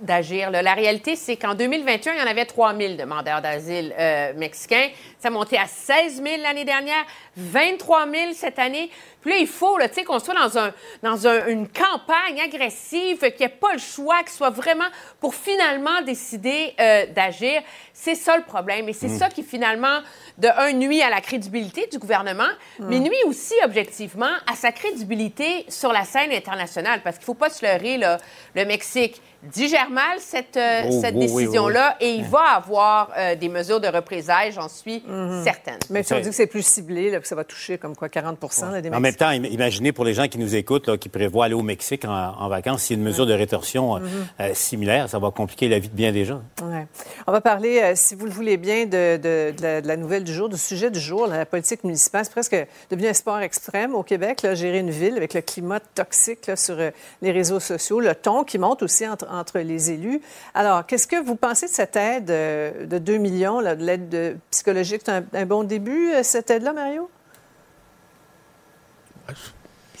[0.00, 0.50] d'agir.
[0.50, 0.62] là.
[0.62, 4.88] La réalité, c'est qu'en 2021, il y en avait 3 000 demandeurs d'asile euh, mexicains.
[5.20, 7.04] Ça a monté à 16 000 l'année dernière,
[7.36, 8.90] 23 000 cette année.
[9.20, 10.72] Puis là, il faut là, tu sais, qu'on soit dans, un,
[11.04, 14.88] dans un- une campagne agressive, qu'il n'y ait pas le choix, qu'il soit vraiment
[15.20, 17.62] pour finalement décider euh, d'agir.
[17.92, 18.88] C'est ça le problème.
[18.88, 19.18] Et c'est Mm.
[19.18, 20.00] ça qui, finalement,
[20.38, 22.48] de un, nuit à la crédibilité du gouvernement,
[22.78, 23.02] mais Mm.
[23.04, 27.00] nuit aussi, objectivement, à sa crédibilité sur la scène internationale.
[27.02, 28.18] Parce qu'il ne faut pas se leurrer, là,
[28.54, 32.06] le Mexique digère mal cette, euh, Oh, cette oui, décision-là oui.
[32.06, 35.02] et il va avoir euh, des mesures de représailles, j'en suis
[35.44, 35.78] certaine.
[35.90, 38.08] Même si on dit que c'est plus ciblé, là, que ça va toucher comme quoi
[38.08, 38.38] 40
[38.72, 41.08] là, des En même temps, im- imaginez pour les gens qui nous écoutent, là, qui
[41.08, 44.00] prévoient aller au Mexique en, en vacances, s'il y a une mesure de rétorsion euh,
[44.00, 44.08] Mhm.
[44.40, 46.42] euh, similaire, ça va compliquer la vie de bien des gens.
[46.62, 46.86] Ouais.
[47.26, 49.96] On va parler, euh, si vous le voulez bien, de, de- de la, de la
[49.96, 52.24] nouvelle du jour, du sujet du jour, la politique municipale.
[52.24, 52.56] C'est presque
[52.90, 56.56] devenu un sport extrême au Québec, là, gérer une ville avec le climat toxique là,
[56.56, 56.90] sur euh,
[57.22, 60.20] les réseaux sociaux, le ton qui monte aussi entre, entre les élus.
[60.54, 64.36] Alors, qu'est-ce que vous pensez de cette aide euh, de 2 millions, de l'aide de-
[64.50, 65.02] psychologique?
[65.04, 67.10] C'est un, un bon début, euh, cette aide-là, Mario?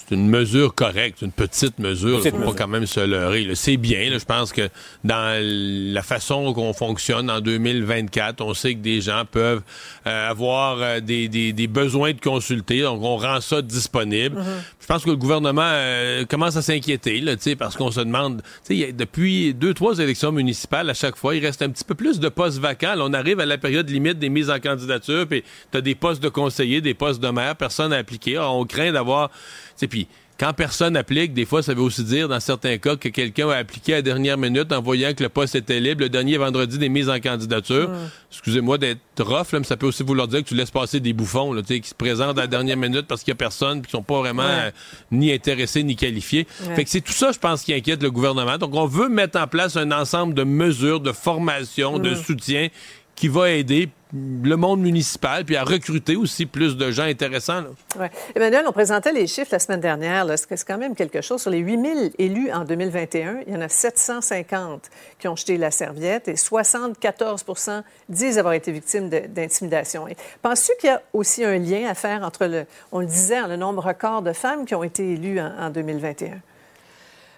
[0.08, 2.20] C'est une mesure correcte, une petite mesure.
[2.24, 3.48] Il faut pas quand même se leurrer.
[3.54, 4.10] C'est bien.
[4.10, 4.18] là.
[4.18, 4.68] Je pense que
[5.04, 9.62] dans la façon qu'on fonctionne en 2024, on sait que des gens peuvent
[10.06, 12.82] euh, avoir euh, des, des- des besoins de consulter.
[12.82, 14.42] Donc, on rend ça disponible.
[14.80, 19.54] Je pense que le gouvernement euh, commence à s'inquiéter, là, parce qu'on se demande, depuis
[19.54, 22.58] deux, trois élections municipales, à chaque fois, il reste un petit peu plus de postes
[22.58, 22.94] vacants.
[22.94, 25.94] Là, on arrive à la période limite des mises en candidature, puis tu as des
[25.94, 28.36] postes de conseillers, des postes de maire, personne n'a appliqué.
[28.36, 29.30] Alors, on craint d'avoir,
[29.88, 30.06] puis
[30.40, 33.56] quand personne applique, des fois, ça veut aussi dire, dans certains cas, que quelqu'un a
[33.56, 36.78] appliqué à la dernière minute en voyant que le poste était libre le dernier vendredi
[36.78, 37.90] des mises en candidature.
[38.32, 41.12] Excusez-moi d'être rough, là, mais ça peut aussi vouloir dire que tu laisses passer des
[41.12, 43.90] bouffons là, qui se présentent à la dernière minute parce qu'il n'y a personne qui
[43.90, 44.48] sont pas vraiment Ouais.
[44.50, 44.70] euh,
[45.12, 46.46] ni intéressés ni qualifiés.
[46.66, 46.74] Ouais.
[46.74, 48.58] Fait que c'est tout ça, je pense, qui inquiète le gouvernement.
[48.58, 52.16] Donc, on veut mettre en place un ensemble de mesures, de formation, de Mm.
[52.16, 52.68] soutien
[53.14, 57.64] qui va aider le monde municipal puis à recruter aussi plus de gens intéressants.
[58.34, 60.26] Emmanuel, on présentait les chiffres la semaine dernière.
[60.36, 61.40] C'est quand même quelque chose.
[61.40, 65.56] Sur les 8 000 élus en 2021, il y en a 750 qui ont jeté
[65.56, 70.06] la serviette et 74% disent avoir été victimes d'intimidation.
[70.42, 73.48] Penses-tu qu'il y a aussi un lien à faire entre, le, on le disait, hein,
[73.48, 76.40] le nombre record de femmes qui ont été élues en 2021?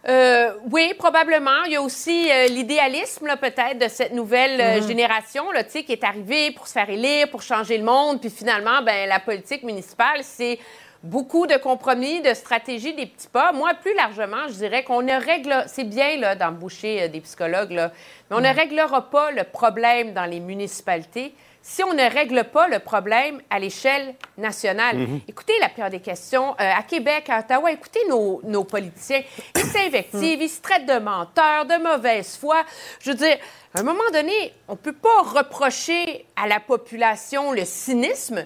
[0.06, 1.64] Euh, oui, probablement.
[1.66, 4.89] Il y a aussi euh, l'idéalisme, peut-être, de cette nouvelle euh, Mhm.
[4.89, 8.20] génération, là, qui est arrivée pour se faire élire, pour changer le monde.
[8.20, 10.59] Puis finalement, ben, la politique municipale, c'est
[11.02, 13.52] beaucoup de compromis, de stratégies, des petits pas.
[13.52, 15.64] Moi, plus largement, je dirais qu'on ne règle...
[15.68, 17.93] C'est bien, là, d'embaucher des psychologues, là,
[18.31, 21.35] mais on ne réglera pas le problème dans les municipalités
[21.66, 24.99] si on ne règle pas le problème à l'échelle nationale.
[24.99, 25.20] Mhm.
[25.27, 26.51] Écoutez la pire des questions.
[26.61, 29.23] euh, à Québec, à Ottawa, écoutez nos, nos politiciens.
[29.57, 32.65] Ils s'invectivent, ils se traitent de menteurs, de mauvaise foi.
[33.01, 33.39] Je veux dire,
[33.74, 38.45] à un moment donné, on ne peut pas reprocher à la population le cynisme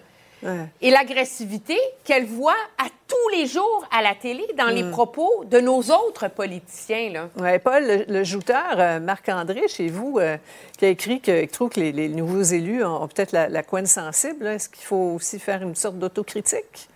[0.81, 4.91] et l'agressivité qu'elle voit à tous les jours à la télé dans les Mm.
[4.91, 7.11] propos de nos autres politiciens.
[7.11, 7.59] Là.
[7.59, 10.37] Paul, le, le jouteur euh, Marc-André, chez vous, euh,
[10.79, 13.49] qui a écrit que- qu'il trouve que les, les nouveaux élus ont, ont peut-être la,
[13.49, 14.47] la couenne sensible.
[14.47, 16.89] Est-ce qu'il faut aussi faire une sorte d'autocritique?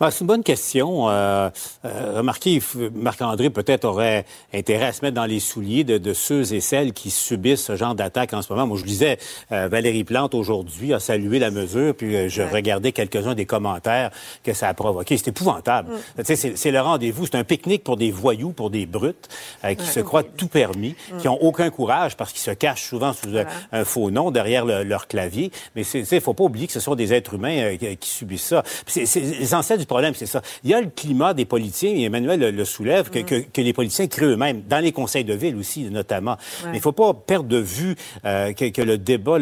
[0.00, 1.10] Ben, c'est une bonne question.
[1.10, 1.50] Euh,
[1.84, 2.62] euh, remarquez,
[2.94, 4.24] Marc-André peut-être aurait
[4.54, 7.76] intérêt à se mettre dans les souliers de, de ceux et celles qui subissent ce
[7.76, 8.66] genre d'attaque en ce moment.
[8.66, 9.18] Moi, je disais,
[9.50, 14.10] Valérie Plante aujourd'hui a salué la mesure, puis euh, je regardais quelques-uns des commentaires
[14.42, 15.18] que ça a provoqué.
[15.18, 15.90] C'est épouvantable.
[16.24, 17.26] Sais, C'est le rendez-vous.
[17.26, 19.28] C'est un pique-nique pour des voyous, pour des brutes
[19.64, 23.12] euh, qui se croient tout permis, qui ont aucun courage parce qu'ils se cachent souvent
[23.12, 25.52] sous un, un faux nom derrière le- leur clavier.
[25.76, 28.62] Mais il faut pas oublier que ce sont des êtres humains euh, qui, subissent ça.
[28.86, 30.40] C'est l'essentiel du problème, c'est ça.
[30.64, 33.60] Il y a le climat des politiciens, et Emmanuel le, le soulève, que, que- que
[33.60, 36.36] les politiciens créent eux-mêmes, dans les conseils de ville aussi, notamment.
[36.66, 37.94] Mais il faut pas perdre de vue
[38.24, 39.38] euh, que, que le débat,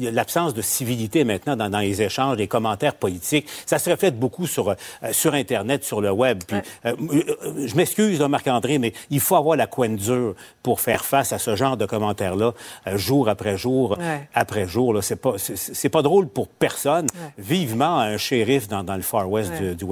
[0.00, 3.46] l'absence de civilité maintenant dans, dans les échanges, les commentaires politiques.
[3.66, 4.74] Ça se reflète beaucoup sur, euh,
[5.12, 6.42] sur Internet, sur le web.
[6.46, 6.56] Puis,
[6.86, 11.32] euh, euh, je m'excuse, Marc-André, mais il faut avoir la coin dure pour faire face
[11.32, 12.52] à ce genre de commentaires-là,
[12.86, 14.28] euh, jour après jour, Ouais.
[14.34, 14.98] après jour.
[15.02, 17.06] C'est pas, c'est- pas drôle pour personne.
[17.38, 19.84] Vivement un shérif dans, dans le Far West du, du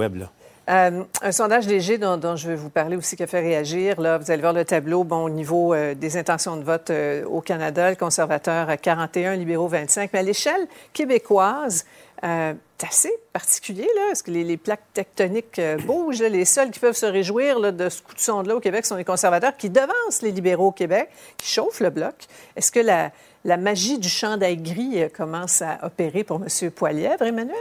[0.71, 4.01] Euh, un sondage léger dont, je vais vous parler aussi qui a fait réagir.
[4.01, 7.25] Là, vous allez voir le tableau bon, au niveau euh, des intentions de vote euh,
[7.25, 10.11] au Canada, le conservateur à 41, libéraux 25.
[10.13, 11.85] Mais à l'échelle québécoise,
[12.23, 16.21] c'est assez particulier, là, parce que les, plaques tectoniques bougent.
[16.21, 19.07] Les seuls qui peuvent se réjouir de ce coup de sonde-là au Québec sont les
[19.07, 21.09] conservateurs qui devancent les libéraux au Québec,
[21.39, 22.15] qui chauffent le bloc.
[22.57, 23.11] Est-ce que la,
[23.57, 26.71] magie du chandail gris commence à opérer pour M.
[26.71, 27.57] Poilièvre, Emmanuel?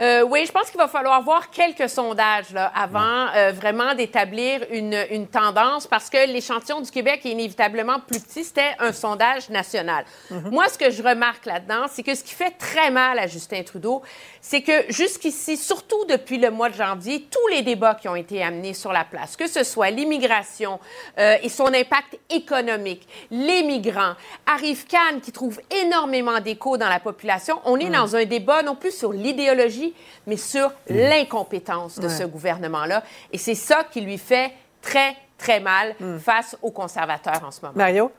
[0.00, 4.62] Euh, oui, je pense qu'il va falloir voir quelques sondages là, avant euh, vraiment d'établir
[4.70, 8.44] une, une tendance parce que l'échantillon du Québec est inévitablement plus petit.
[8.44, 10.04] C'était un sondage national.
[10.30, 13.62] Moi, ce que je remarque là-dedans, c'est que ce qui fait très mal à Justin
[13.62, 14.02] Trudeau,
[14.40, 18.42] c'est que jusqu'ici, surtout depuis le mois de janvier, tous les débats qui ont été
[18.42, 20.80] amenés sur la place, que ce soit l'immigration
[21.18, 24.14] euh, et son impact économique, les migrants,
[24.46, 27.92] Arrive Khan qui trouve énormément d'écho dans la population, on est Mm.
[27.92, 29.89] dans un débat non plus sur l'idéologie,
[30.26, 32.14] mais sur l'incompétence de Ouais.
[32.14, 33.02] ce gouvernement-là.
[33.32, 34.52] Et c'est ça qui lui fait
[34.82, 37.74] très, très mal face aux conservateurs en ce moment.
[37.76, 38.10] Mario?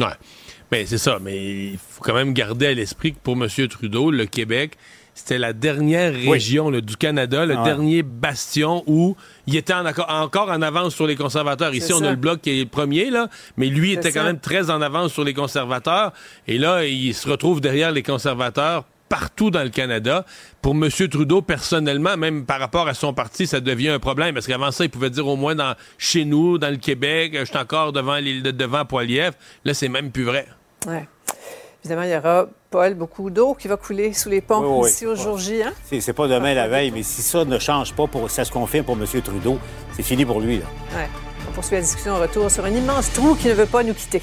[0.00, 0.06] Ouais.
[0.70, 1.18] Mais c'est ça.
[1.20, 1.36] Mais
[1.72, 3.46] il faut quand même garder à l'esprit que pour M.
[3.68, 4.72] Trudeau, le Québec,
[5.14, 7.64] c'était la dernière région là, du Canada, le Ah ouais.
[7.64, 9.14] dernier bastion où
[9.46, 11.74] il était en encore en avance sur les conservateurs.
[11.74, 12.06] Ici, on ça.
[12.06, 13.28] a le bloc qui est le premier, là,
[13.58, 16.12] mais lui était quand même très en avance sur les conservateurs.
[16.48, 20.24] Et là, il se retrouve derrière les conservateurs partout dans le Canada.
[20.62, 20.88] Pour M.
[20.88, 24.32] Trudeau, personnellement, même par rapport à son parti, ça devient un problème.
[24.32, 27.44] Parce qu'avant ça, il pouvait dire au moins dans, chez nous, dans le Québec, je
[27.44, 29.34] suis encore devant, les, devant Poilievre.
[29.66, 30.46] Là, c'est même plus vrai.
[30.86, 31.06] Ouais.
[31.84, 34.88] Évidemment, il y aura, Paul, beaucoup d'eau qui va couler sous les ponts Oui, oui,
[34.88, 35.62] ici au jour J.
[35.62, 35.74] Hein?
[35.84, 38.50] C'est c'est pas demain la veille, mais si ça ne change pas, pour, ça se
[38.50, 39.04] confirme pour M.
[39.22, 39.58] Trudeau,
[39.92, 40.60] c'est fini pour lui.
[40.60, 40.64] Là.
[40.96, 41.08] Ouais.
[41.46, 43.92] On poursuit la discussion au retour sur un immense trou qui ne veut pas nous
[43.92, 44.22] quitter.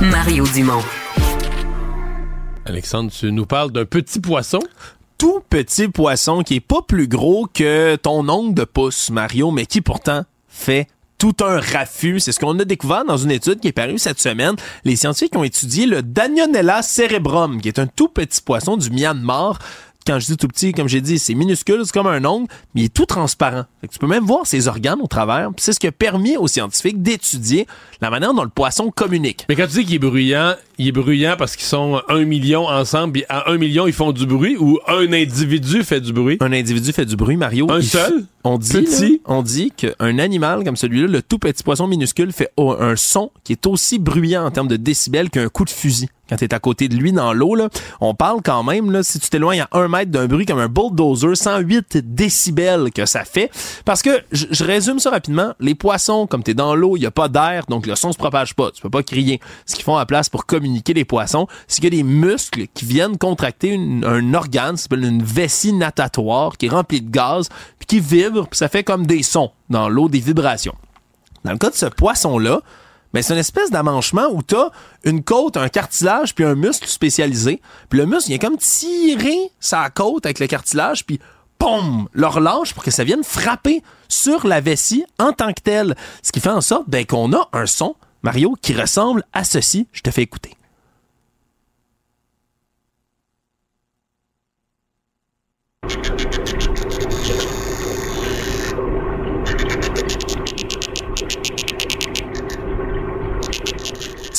[0.00, 0.82] Mario Dumont.
[2.64, 4.60] Alexandre, tu nous parles d'un petit poisson.
[5.18, 9.66] Tout petit poisson qui est pas plus gros que ton ongle de pouce, Mario, mais
[9.66, 10.86] qui pourtant fait
[11.18, 12.20] tout un raffut.
[12.20, 14.54] C'est ce qu'on a découvert dans une étude qui est parue cette semaine.
[14.84, 19.58] Les scientifiques ont étudié le Danionella cerebrum, qui est un tout petit poisson du Myanmar.
[20.08, 22.80] Quand je dis tout petit, comme j'ai dit, c'est minuscule, c'est comme un ongle, mais
[22.80, 23.64] il est tout transparent.
[23.82, 25.50] Fait que tu peux même voir ses organes au travers.
[25.58, 27.66] C'est ce qui a permis aux scientifiques d'étudier
[28.00, 29.44] la manière dont le poisson communique.
[29.50, 32.66] Mais quand tu dis qu'il est bruyant, il est bruyant parce qu'ils sont un million
[32.66, 36.38] ensemble, puis à un million, ils font du bruit, ou un individu fait du bruit?
[36.40, 37.70] Un individu fait du bruit, Mario.
[37.70, 38.24] Un seul?
[38.50, 39.20] On dit, Petit.
[39.26, 43.52] on dit qu'un animal comme celui-là, le tout petit poisson minuscule, fait un son qui
[43.52, 46.08] est aussi bruyant en termes de décibels qu'un coup de fusil.
[46.28, 47.70] Quand tu es à côté de lui dans l'eau, là,
[48.02, 50.68] on parle quand même, là, si tu t'éloignes à un mètre d'un bruit comme un
[50.68, 53.50] bulldozer, 108 décibels que ça fait.
[53.86, 57.00] Parce que, je je résume ça rapidement, les poissons, comme tu es dans l'eau, il
[57.00, 58.70] n'y a pas d'air, donc le son se propage pas.
[58.72, 59.40] Tu peux pas crier.
[59.64, 62.08] Ce qu'ils font à la place pour communiquer les poissons, c'est qu'il y a des
[62.08, 67.00] muscles qui viennent contracter une- un organe, ça s'appelle une vessie natatoire, qui est remplie
[67.00, 67.48] de gaz,
[67.78, 70.76] puis qui vibre, puis ça fait comme des sons dans l'eau, des vibrations.
[71.44, 72.60] Dans le cas de ce poisson-là,
[73.14, 74.68] ben c'est une espèce d'amanchement où t'as
[75.04, 77.60] une côte, un cartilage, puis un muscle spécialisé.
[77.88, 81.18] Puis le muscle, il est comme tiré sa côte avec le cartilage, puis
[81.58, 82.08] POM!
[82.12, 85.96] le relâche pour que ça vienne frapper sur la vessie en tant que telle.
[86.22, 89.88] Ce qui fait en sorte ben, qu'on a un son, Mario, qui ressemble à ceci.
[89.92, 90.54] Je te fais écouter.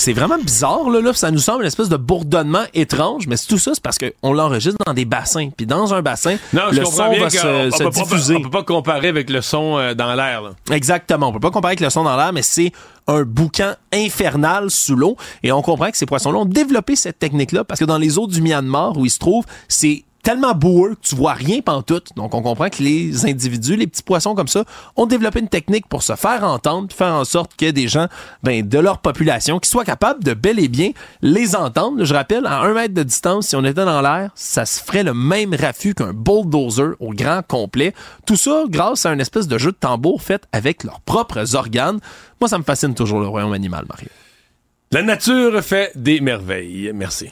[0.01, 3.47] C'est vraiment bizarre, là, là, ça nous semble une espèce de bourdonnement étrange, mais c'est
[3.47, 5.49] tout ça, c'est parce qu'on l'enregistre dans des bassins.
[5.57, 8.35] Puis dans un bassin, Non, je le son va se, on se peut pas- diffuser.
[8.37, 10.53] on peut pas comparer avec le son euh, dans l'air.
[10.71, 11.27] Exactement.
[11.27, 12.71] On peut pas comparer avec le son dans l'air, mais c'est
[13.07, 15.17] un boucan infernal sous l'eau.
[15.43, 18.27] Et on comprend que ces poissons-là ont développé cette technique-là parce que dans les eaux
[18.27, 22.09] du Myanmar où ils se trouvent, c'est tellement boueux que tu vois rien pantoute.
[22.15, 24.63] Donc, on comprend que les individus, les petits poissons comme ça,
[24.95, 28.07] ont développé une technique pour se faire entendre, faire en sorte que des gens
[28.43, 30.91] ben, de leur population qui soient capables de bel et bien
[31.21, 32.03] les entendre.
[32.03, 35.03] Je rappelle, à un mètre de distance, si on était dans l'air, ça se ferait
[35.03, 37.93] le même raffut qu'un bulldozer au grand complet.
[38.25, 41.99] Tout ça grâce à une espèce de jeu de tambour fait avec leurs propres organes.
[42.39, 44.09] Moi, ça me fascine toujours le royaume animal, Mario.
[44.91, 46.91] La nature fait des merveilles.
[46.95, 47.31] Merci.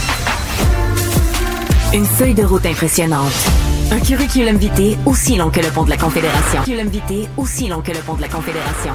[1.93, 3.33] Une feuille de route impressionnante.
[3.91, 6.63] Un curriculum vitae aussi long que le pont de la Confédération.
[6.63, 8.93] Curriculum vitae aussi long que le pont de la Confédération.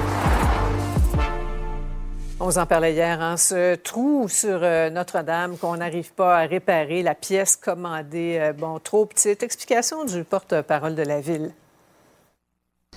[2.39, 6.47] On vous en parlait hier, hein, ce trou sur euh, Notre-Dame qu'on n'arrive pas à
[6.47, 9.43] réparer, la pièce commandée, euh, bon, trop petite.
[9.43, 11.51] Explication du porte-parole de la ville.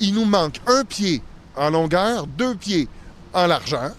[0.00, 1.20] Il nous manque un pied
[1.56, 2.88] en longueur, deux pieds
[3.34, 3.92] en largeur.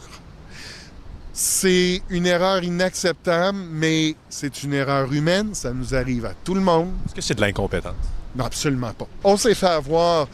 [1.33, 5.55] C'est une erreur inacceptable, mais c'est une erreur humaine.
[5.55, 6.89] Ça nous arrive à tout le monde.
[7.05, 7.95] Est-ce que c'est de l'incompétence?
[8.35, 9.07] Non, absolument pas.
[9.23, 10.27] On s'est fait avoir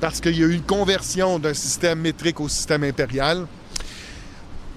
[0.00, 3.46] parce qu'il y a eu une conversion d'un système métrique au système impérial.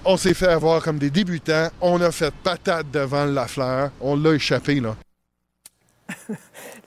[0.06, 1.69] On s'est fait avoir comme des débutants.
[1.82, 3.91] On a fait patate devant la fleur.
[4.02, 4.95] On l'a échappé, là.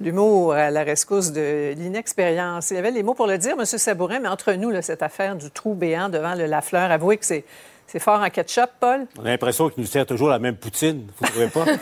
[0.00, 2.70] L'humour à la rescousse de l'inexpérience.
[2.70, 3.66] Il y avait les mots pour le dire, M.
[3.66, 7.26] Sabourin, mais entre nous, là, cette affaire du trou béant devant le Lafleur, avouez que
[7.26, 7.44] c'est,
[7.90, 9.06] c'est fort en ketchup, Paul?
[9.18, 11.64] On a l'impression qu'il nous sert toujours la même poutine, vous ne trouvez pas?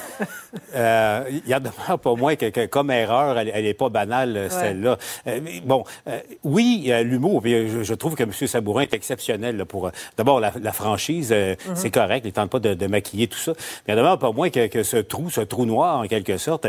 [0.74, 4.35] Euh, Il y a demeure pas moins que, que comme erreur, elle n'est pas banale,
[4.36, 4.97] euh, celle-là.
[5.26, 8.32] Euh, bon, euh, oui, l'humour, je, je trouve que M.
[8.32, 9.90] Sabourin est exceptionnel là, pour...
[10.16, 11.56] D'abord, la, la franchise, Mhm.
[11.76, 13.52] c'est correct, il ne tente pas de, de maquiller tout ça.
[13.86, 16.06] Mais il y a demeure pas moins que, que ce trou, ce trou noir, en
[16.06, 16.66] quelque sorte,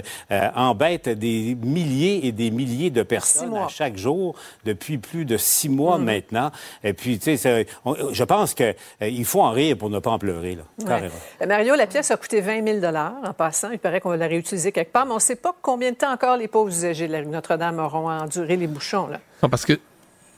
[0.56, 4.36] embête des milliers et des milliers de personnes à chaque jour
[4.66, 6.03] depuis plus de six mois Mhm.
[6.03, 6.52] maintenant.
[6.84, 7.66] Et puis, tu sais,
[8.11, 11.14] je pense qu'il faut en rire pour ne pas en pleurer, là, carrément.
[11.41, 13.69] Euh, Mario, la pièce a coûté 20 000 en passant.
[13.72, 15.95] Il paraît qu'on va la réutiliser quelque part, mais on ne sait pas combien de
[15.95, 19.07] temps encore les pauvres usagers de la rue Notre-Dame auront à endurer les bouchons.
[19.07, 19.19] Là.
[19.41, 19.80] Non, parce que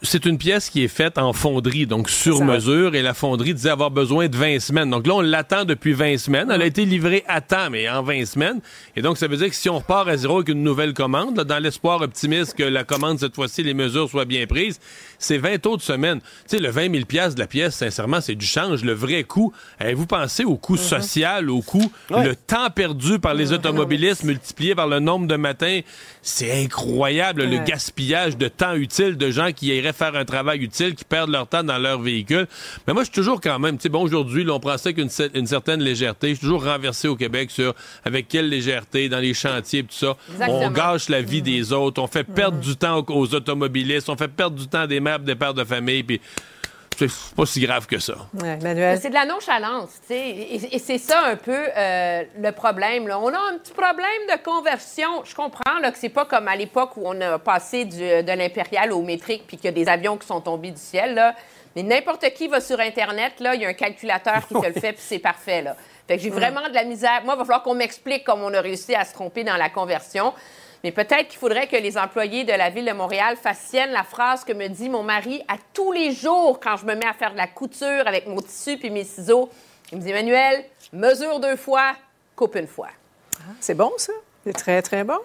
[0.04, 3.70] c'est une pièce qui est faite en fonderie, donc sur mesure, et la fonderie disait
[3.70, 4.90] avoir besoin de 20 semaines.
[4.90, 6.50] Donc là, on l'attend depuis 20 semaines.
[6.50, 8.62] Elle a été livrée à temps, mais en 20 semaines.
[8.96, 11.38] Et donc, ça veut dire que si on repart à zéro avec une nouvelle commande,
[11.38, 14.80] là, dans l'espoir optimiste que la commande, cette fois-ci, les mesures soient bien prises,
[15.20, 16.20] c'est 20 autres semaines.
[16.50, 18.84] Tu sais, le 20 000 piastres de la pièce, sincèrement, c'est du change.
[18.84, 22.26] Le vrai coût, avez-vous pensé au coût social, au coût, Ouais.
[22.26, 25.82] le temps perdu par les automobilistes multiplié par le nombre de matins?
[26.24, 30.96] C'est incroyable, le gaspillage de temps utile de gens qui iraient faire un travail utile,
[30.96, 32.48] qui perdent leur temps dans leur véhicule.
[32.88, 34.98] Mais moi, je suis toujours quand même, tu sais, bon, aujourd'hui, on prend ça avec
[34.98, 36.30] une, cer- une certaine légèreté.
[36.30, 37.74] Je suis toujours renversé au Québec sur
[38.06, 40.16] avec quelle légèreté dans les chantiers, tout ça.
[40.32, 40.60] Exactement.
[40.60, 44.16] On gâche la vie des autres, on fait perdre du temps aux, aux automobilistes, on
[44.18, 46.22] fait perdre du temps des mères, des pères de famille, puis
[46.98, 48.14] c'est pas si grave que ça.
[48.34, 48.60] Ouais.
[49.02, 50.20] C'est de la nonchalance, tu sais.
[50.20, 53.08] Et, et c'est ça un peu euh, le problème.
[53.08, 53.20] Là.
[53.20, 55.24] On a un petit problème de conversion.
[55.26, 58.32] Je comprends là, que c'est pas comme à l'époque où on a passé du- de
[58.38, 61.16] l'impérial au métrique puis qu'il y a des avions qui sont tombés du ciel.
[61.16, 61.34] Là.
[61.76, 64.74] Mais n'importe qui va sur Internet, là, il y a un calculateur qui te le
[64.80, 65.62] fait puis c'est parfait.
[65.62, 65.76] Là.
[66.08, 67.22] Fait que j'ai vraiment de la misère.
[67.24, 69.70] Moi, il va falloir qu'on m'explique comment on a réussi à se tromper dans la
[69.70, 70.34] conversion.
[70.84, 74.44] Mais peut-être qu'il faudrait que les employés de la ville de Montréal fassent la phrase
[74.44, 77.32] que me dit mon mari à tous les jours quand je me mets à faire
[77.32, 79.50] de la couture avec mon tissu puis mes ciseaux.
[79.92, 81.96] Il me dit Emmanuel, mesure deux fois,
[82.36, 82.90] coupe une fois.
[83.60, 84.14] C'est bon, ça?
[84.46, 85.20] C'est très, très bon.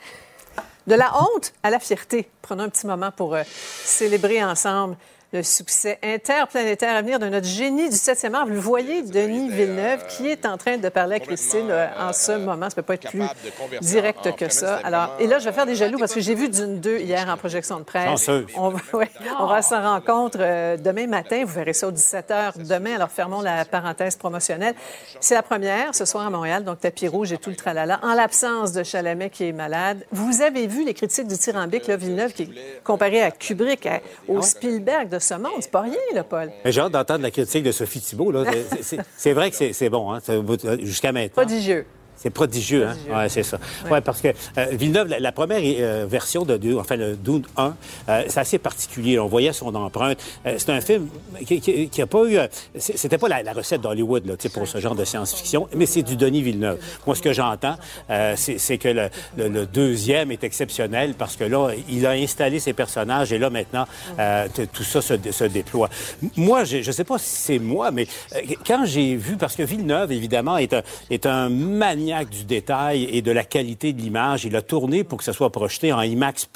[0.86, 2.28] De la honte à la fierté.
[2.42, 4.96] Prenons un petit moment pour euh, célébrer ensemble
[5.32, 8.46] le succès interplanétaire à venir de notre génie du 7e art.
[8.46, 12.12] Vous le voyez, Denis Villeneuve, qui est en train de parler à Christine euh, en
[12.12, 12.70] ce moment.
[12.70, 13.18] Ça ne peut pas être plus
[13.80, 14.76] direct que ça.
[14.84, 17.28] Alors, et là, je vais faire des jaloux parce que j'ai vu Dune 2 hier
[17.28, 18.28] en projection de presse.
[18.56, 21.42] On, va- ouais, on va sa rencontre euh, demain matin.
[21.44, 22.94] Vous verrez ça aux 17 h demain.
[22.94, 24.74] Alors, fermons la parenthèse promotionnelle.
[25.20, 27.98] C'est la première ce soir à Montréal, donc tapis rouge et tout le tralala.
[28.04, 31.96] En l'absence de Chalamet qui est malade, vous avez vu les critiques du tyrambique, là,
[31.96, 35.52] Villeneuve, qui est comparé à Kubrick, à- au Spielberg de ce monde.
[35.60, 36.50] C'est pas rien, là, Paul.
[36.64, 38.30] J'ai hâte d'entendre la critique de Sophie Thibault.
[38.32, 38.44] là.
[38.82, 40.20] C'est- vrai que c'est bon, hein,
[40.82, 41.42] jusqu'à maintenant.
[41.42, 41.86] Prodigieux.
[42.16, 42.96] C'est prodigieux, hein?
[43.14, 43.58] Ouais, c'est ça.
[43.90, 44.00] Ouais.
[44.00, 47.74] parce que euh, Villeneuve, la, la première euh, version de Dune, enfin le Dune 1,
[48.08, 49.18] euh, c'est assez particulier.
[49.18, 50.18] On voyait son empreinte.
[50.46, 51.08] Euh, c'est un film
[51.46, 52.38] qui, qui, qui a pas eu.
[52.38, 52.46] euh,
[52.78, 55.86] C'était pas la, la recette d'Hollywood là, tu sais, pour ce genre de science-fiction, mais
[55.86, 56.78] c'est du Denis Villeneuve.
[57.06, 57.76] Moi, ce que j'entends,
[58.10, 62.60] euh, c'est que le, le- le deuxième est exceptionnel parce que là, il a installé
[62.60, 63.86] ses personnages et là maintenant,
[64.18, 65.90] euh, tout ça se, dé- se déploie.
[66.36, 68.06] Moi, je, je sais pas si c'est moi, mais
[68.66, 71.48] quand j'ai vu, parce que Villeneuve, évidemment, est un, est un
[72.06, 74.44] maniaque du détail et de la qualité de l'image.
[74.44, 76.48] Il a tourné pour que ça soit projeté en IMAX+,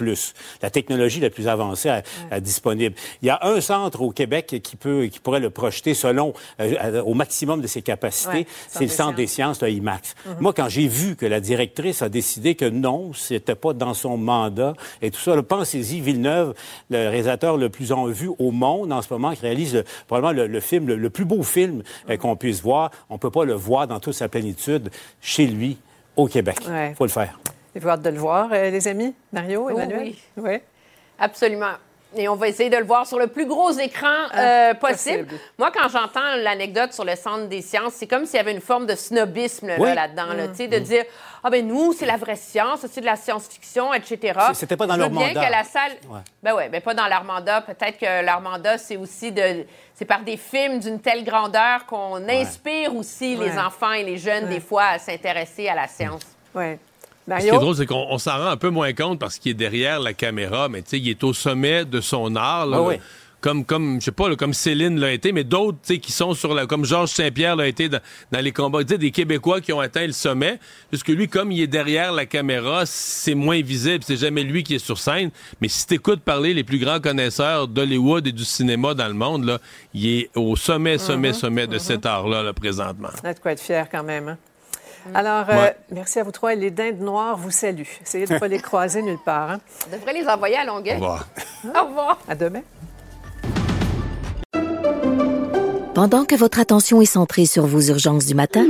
[0.63, 2.95] la technologie la plus avancée à- à disponible.
[3.23, 7.03] Il y a un centre au Québec qui peut, qui pourrait le projeter selon, euh,
[7.03, 8.31] au maximum de ses capacités.
[8.39, 10.15] Ouais, c'est le Centre des sciences de IMAX.
[10.41, 14.17] Moi, quand j'ai vu que la directrice a décidé que non, c'était pas dans son
[14.17, 16.55] mandat et tout ça, pensez-y, Villeneuve,
[16.91, 20.33] le réalisateur le plus en vue au monde en ce moment, qui réalise le- probablement
[20.43, 22.91] le, le film, le, le plus beau film euh, qu'on puisse voir.
[23.09, 24.91] On peut pas le voir dans toute sa plénitude
[25.21, 25.79] chez lui,
[26.17, 26.59] au Québec.
[26.67, 26.95] Il Ouais.
[26.97, 27.39] faut le faire.
[27.75, 29.15] J'ai hâte de le voir, euh, les amis.
[29.33, 30.01] Mario, Oh Emmanuel?
[30.03, 30.19] oui.
[30.37, 30.59] Oui.
[31.19, 31.73] Absolument.
[32.17, 35.27] Et on va essayer de le voir sur le plus gros écran Ah, euh, possible.
[35.27, 35.41] possible.
[35.59, 38.61] Moi, quand j'entends l'anecdote sur le Centre des sciences, c'est comme s'il y avait une
[38.61, 39.95] forme de snobisme là, Oui.
[39.95, 40.51] là-dedans, là, Mm.
[40.51, 41.05] tu sais, de dire
[41.45, 44.39] ah ben nous, c'est la vraie science, c'est de la science-fiction, etc.
[44.55, 45.47] C'était pas dans Je veux leur bien mandat.
[45.47, 46.19] que la salle, Ouais.
[46.43, 47.61] ben ouais, mais pas dans leur mandat.
[47.61, 49.65] Peut-être que leur mandat, c'est aussi de,
[49.95, 54.45] c'est par des films d'une telle grandeur qu'on inspire aussi les enfants et les jeunes
[54.45, 54.51] Ouais.
[54.55, 56.23] des fois à s'intéresser à la science.
[56.55, 56.77] Oui.
[57.29, 59.53] Ce qui est drôle, c'est qu'on on s'en rend un peu moins compte parce qu'il
[59.53, 62.67] est derrière la caméra, mais tu sais, il est au sommet de son art.
[62.67, 62.95] là, Ah oui.
[63.43, 66.13] Comme, comme, je sais pas, là, comme Céline l'a été, mais d'autres, tu sais, qui
[66.13, 68.01] sont sur la, comme Georges Saint-Pierre l'a été dans,
[68.33, 70.59] dans les combats, tu sais, des Québécois qui ont atteint le sommet.
[70.91, 74.75] Puisque lui, comme il est derrière la caméra, c'est moins visible, c'est jamais lui qui
[74.75, 75.31] est sur scène.
[75.63, 79.47] Mais si t'écoutes parler les plus grands connaisseurs d'Hollywood et du cinéma dans le monde,
[79.47, 79.59] là,
[79.95, 81.79] il est au sommet, sommet, Mhm, sommet de mhm.
[81.79, 83.09] cet art-là, là, présentement.
[83.25, 84.29] On a de quoi être fier quand même.
[84.29, 84.39] hein?
[85.15, 85.77] Alors, euh, Ouais.
[85.91, 86.55] merci à vous trois.
[86.55, 87.87] Les dindes noires vous saluent.
[88.03, 89.51] Essayez de ne pas les croiser nulle part.
[89.51, 89.61] hein.
[89.89, 90.93] On devrait les envoyer à Longueuil.
[90.95, 91.27] Au revoir.
[91.65, 92.19] Au revoir.
[92.29, 92.63] À demain.
[95.95, 98.65] Pendant que votre attention est centrée sur vos urgences du matin,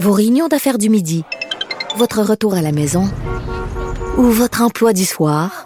[0.00, 1.24] vos réunions d'affaires du midi,
[1.96, 3.04] votre retour à la maison
[4.16, 5.65] ou votre emploi du soir,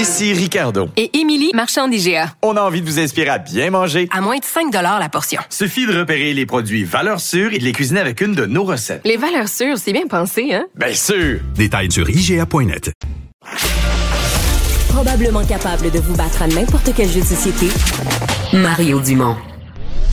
[0.00, 0.88] Ici Ricardo.
[0.96, 2.32] Et Émilie, marchand d'IGA.
[2.40, 4.08] On a envie de vous inspirer à bien manger.
[4.10, 5.42] À moins de 5 la portion.
[5.50, 8.64] Suffit de repérer les produits valeurs sûres et de les cuisiner avec une de nos
[8.64, 9.02] recettes.
[9.04, 10.64] Les valeurs sûres, c'est bien pensé, hein?
[10.74, 11.40] Bien sûr!
[11.54, 12.92] Détails sur IGA.net.
[14.88, 17.68] Probablement capable de vous battre à n'importe quel jeu de société,
[18.54, 19.36] Mario Dumont.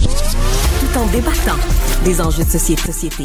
[0.02, 1.60] Tout en débattant
[2.04, 2.92] des enjeux de société.
[2.92, 3.24] société.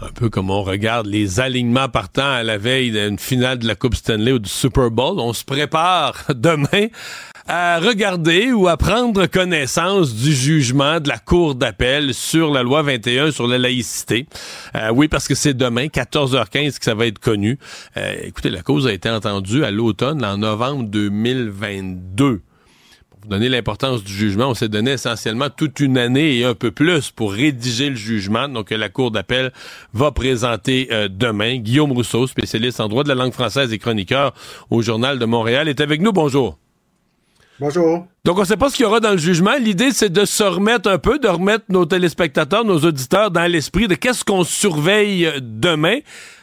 [0.00, 3.74] Un peu comme on regarde les alignements partant à la veille d'une finale de la
[3.74, 5.18] Coupe Stanley ou du Super Bowl.
[5.18, 6.88] On se prépare demain
[7.46, 12.82] à regarder ou à prendre connaissance du jugement de la Cour d'appel sur la loi
[12.82, 14.26] 21 sur la laïcité.
[14.76, 17.58] Euh, oui, parce que c'est demain, 14h15, que ça va être connu.
[17.96, 22.42] Euh, écoutez, la cause a été entendue à l'automne, en novembre 2022
[23.28, 26.70] Pour donner l'importance du jugement, on s'est donné essentiellement toute une année et un peu
[26.70, 28.48] plus pour rédiger le jugement.
[28.48, 29.52] Donc, la Cour d'appel
[29.92, 31.58] va présenter euh, demain.
[31.58, 34.32] Guillaume Rousseau, spécialiste en droit de la langue française et chroniqueur
[34.70, 36.10] au Journal de Montréal, est avec nous.
[36.10, 36.56] Bonjour.
[37.60, 38.06] Bonjour.
[38.24, 39.58] Donc, on ne sait pas ce qu'il y aura dans le jugement.
[39.60, 43.88] L'idée, c'est de se remettre un peu, de remettre nos téléspectateurs, nos auditeurs dans l'esprit
[43.88, 45.98] de qu'est-ce qu'on surveille demain.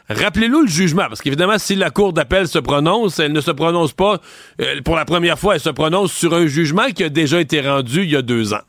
[0.10, 3.92] Rappelez-nous le jugement, parce qu'évidemment, si la Cour d'appel se prononce, elle ne se prononce
[3.92, 4.22] pas
[4.62, 7.62] euh, pour la première fois, elle se prononce sur un jugement qui a déjà été
[7.62, 8.62] rendu il y a deux ans.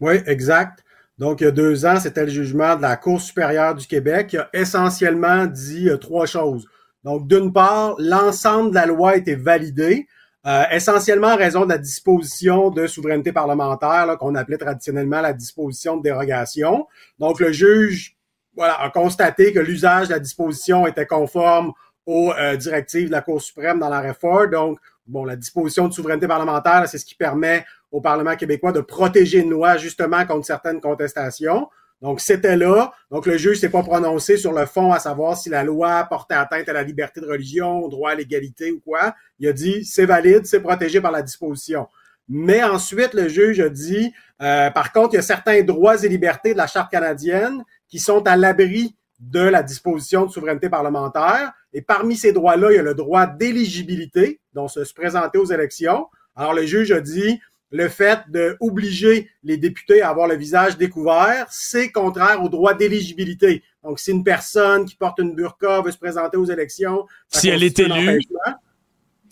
[0.00, 0.84] Oui, exact.
[1.18, 4.28] Donc, il y a deux ans, c'était le jugement de la Cour supérieure du Québec
[4.28, 6.66] qui a essentiellement dit euh, trois choses.
[7.04, 10.06] Donc, d'une part, l'ensemble de la loi a été validé.
[10.46, 15.98] Euh, essentiellement en raison de la disposition de souveraineté parlementaire qu'on appelait traditionnellement la disposition
[15.98, 16.86] de dérogation.
[17.18, 18.16] Donc le juge
[18.60, 21.72] voilà, a constaté que l'usage de la disposition était conforme
[22.04, 24.50] aux euh, directives de la Cour suprême dans la réforme.
[24.50, 28.82] Donc, bon, la disposition de souveraineté parlementaire, c'est ce qui permet au Parlement québécois de
[28.82, 31.70] protéger une loi justement contre certaines contestations.
[32.02, 32.92] Donc, c'était là.
[33.10, 36.34] Donc, le juge s'est pas prononcé sur le fond à savoir si la loi portait
[36.34, 39.14] atteinte à la liberté de religion, au droit à l'égalité ou quoi.
[39.38, 41.88] Il a dit, c'est valide, c'est protégé par la disposition.
[42.28, 44.12] Mais ensuite, le juge a dit,
[44.42, 47.98] euh, par contre, il y a certains droits et libertés de la Charte canadienne qui
[47.98, 51.52] sont à l'abri de la disposition de souveraineté parlementaire.
[51.74, 56.06] Et parmi ces droits-là, il y a le droit d'éligibilité, donc se présenter aux élections.
[56.34, 57.38] Alors, le juge a dit,
[57.70, 63.62] le fait d'obliger les députés à avoir le visage découvert, c'est contraire au droit d'éligibilité.
[63.84, 67.62] Donc, si une personne qui porte une burqa veut se présenter aux élections, si elle
[67.62, 68.20] est élue.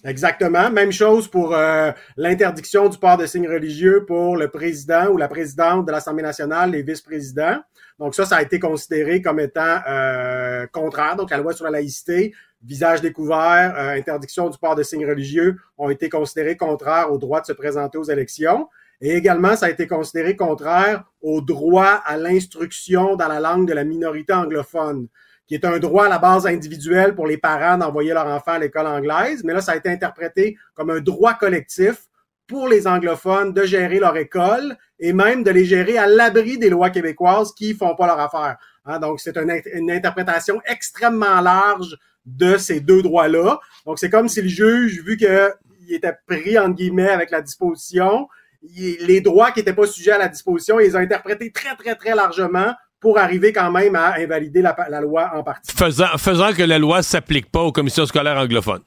[0.05, 0.70] Exactement.
[0.70, 5.26] Même chose pour euh, l'interdiction du port de signes religieux pour le président ou la
[5.26, 7.59] présidente de l'Assemblée nationale, les vice-présidents.
[7.99, 11.16] Donc ça, ça a été considéré comme étant euh, contraire.
[11.16, 15.57] Donc la loi sur la laïcité, visage découvert, euh, interdiction du port de signes religieux
[15.77, 18.69] ont été considérés contraires au droit de se présenter aux élections.
[19.01, 23.73] Et également, ça a été considéré contraire au droit à l'instruction dans la langue de
[23.73, 25.07] la minorité anglophone,
[25.47, 28.59] qui est un droit à la base individuelle pour les parents d'envoyer leur enfant à
[28.59, 29.45] l'école anglaise.
[29.45, 32.09] Mais là, ça a été interprété comme un droit collectif
[32.49, 36.70] pour les anglophones de gérer leur école et même de les gérer à l'abri des
[36.70, 38.57] lois québécoises qui font pas leur affaire.
[38.85, 41.97] Hein, donc, c'est une, une, interprétation extrêmement large
[42.27, 43.59] de ces deux droits-là.
[43.87, 48.29] Donc, c'est comme si le juge, vu qu'il était pris, entre guillemets, avec la disposition,
[48.62, 52.15] les droits qui n'étaient pas sujets à la disposition, ils ont interprétés très, très, très
[52.15, 55.70] largement pour arriver quand même à invalider la, la loi en partie.
[55.73, 58.83] Faisant, faisant que la loi s'applique pas aux commissions scolaires anglophones.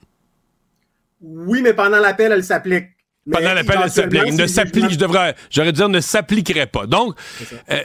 [1.21, 2.89] Oui, mais pendant l'appel, elle s'applique.
[3.29, 4.33] Pendant l'appel, elle s'applique.
[4.33, 6.87] Ne s'applique, je devrais, j'aurais dire, ne s'appliquerait pas.
[6.87, 7.15] Donc,
[7.69, 7.79] euh,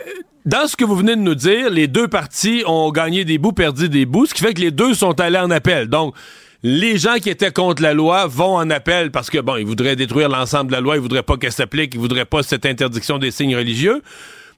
[0.46, 3.52] dans ce que vous venez de nous dire, les deux parties ont gagné des bouts,
[3.52, 5.88] perdu des bouts, ce qui fait que les deux sont allés en appel.
[5.88, 6.14] Donc,
[6.62, 9.96] les gens qui étaient contre la loi vont en appel parce que, bon, ils voudraient
[9.96, 13.18] détruire l'ensemble de la loi, ils voudraient pas qu'elle s'applique, ils voudraient pas cette interdiction
[13.18, 14.02] des signes religieux.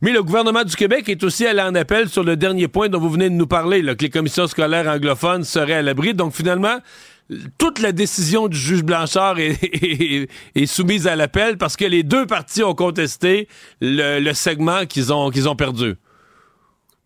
[0.00, 3.00] Mais le gouvernement du Québec est aussi allé en appel sur le dernier point dont
[3.00, 6.14] vous venez de nous parler, là, que les commissions scolaires anglophones seraient à l'abri.
[6.14, 6.78] Donc, finalement,
[7.58, 12.62] toute la décision du juge Blanchard est, soumise à l'appel parce que les deux parties
[12.62, 13.48] ont contesté
[13.80, 15.96] le, le segment qu'ils ont, qu'ils ont perdu.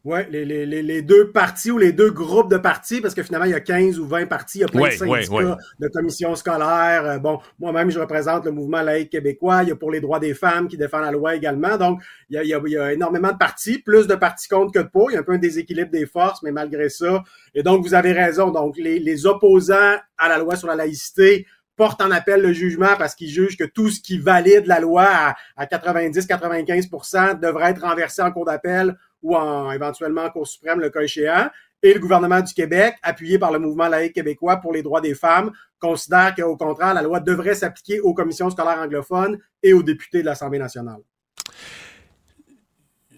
[0.05, 3.45] Oui, les, les, les, deux partis ou les deux groupes de partis, parce que finalement,
[3.47, 5.45] il y a 15 ou 20 partis, il y a plein ouais, de syndicats, ouais,
[5.45, 5.55] ouais.
[5.79, 7.07] de commissions scolaires.
[7.07, 9.63] Euh, bon, moi-même, je représente le mouvement laïque québécois.
[9.63, 11.77] Il y a pour les droits des femmes qui défend la loi également.
[11.77, 14.17] Donc, il y a, il y a, il y a énormément de partis, plus de
[14.17, 15.13] partis contre que de pour.
[15.13, 17.23] Il y a un peu un déséquilibre des forces, mais malgré ça.
[17.55, 18.51] Et donc, vous avez raison.
[18.51, 21.47] Donc, les, les opposants à la loi sur la laïcité
[21.77, 25.05] portent en appel le jugement parce qu'ils jugent que tout ce qui valide la loi
[25.05, 30.81] à, à 90-95% devrait être renversé en cours d'appel ou en, éventuellement en Cour suprême,
[30.81, 31.49] le cas échéant.
[31.85, 35.15] Et le gouvernement du Québec, appuyé par le mouvement laïque québécois pour les droits des
[35.15, 35.51] femmes,
[35.81, 40.27] considère qu'au contraire, la loi devrait s'appliquer aux commissions scolaires anglophones et aux députés de
[40.27, 41.01] l'Assemblée nationale.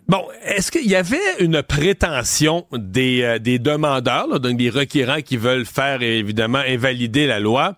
[0.06, 5.38] Bon, est-ce qu'il y avait une prétention des, euh, des demandeurs, donc des requérants qui
[5.38, 7.76] veulent faire évidemment invalider la loi,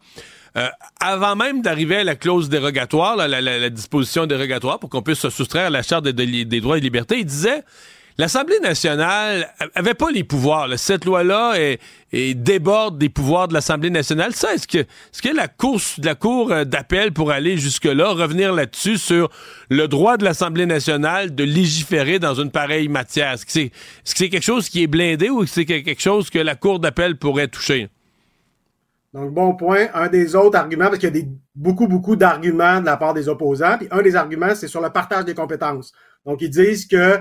[0.57, 0.69] euh,
[1.01, 5.67] avant même d'arriver à la clause dérogatoire, la, disposition dérogatoire pour qu'on puisse se soustraire
[5.67, 7.63] à la charte des, des droits et libertés, il disait
[8.19, 10.69] L'Assemblée nationale avait pas les pouvoirs.
[10.69, 10.79] là.
[10.79, 11.79] Cette loi-là est,
[12.13, 14.35] est déborde des pouvoirs de l'Assemblée nationale.
[14.35, 18.55] Ça, est-ce que, est-ce que la cour, la cour euh, d'appel pour aller jusque-là, revenir
[18.55, 19.29] là-dessus sur
[19.69, 23.35] le droit de l'Assemblée nationale de légiférer dans une pareille matière?
[23.35, 25.83] Est-ce que c'est, est-ce que c'est quelque chose qui est blindé ou est-ce que c'est
[25.83, 27.91] quelque chose que la cour d'appel pourrait toucher?
[29.13, 29.89] Donc, bon point.
[29.93, 33.13] Un des autres arguments, parce qu'il y a des, beaucoup, beaucoup d'arguments de la part
[33.13, 33.77] des opposants.
[33.79, 35.93] Puis un des arguments, c'est sur le partage des compétences.
[36.25, 37.19] Donc, ils disent que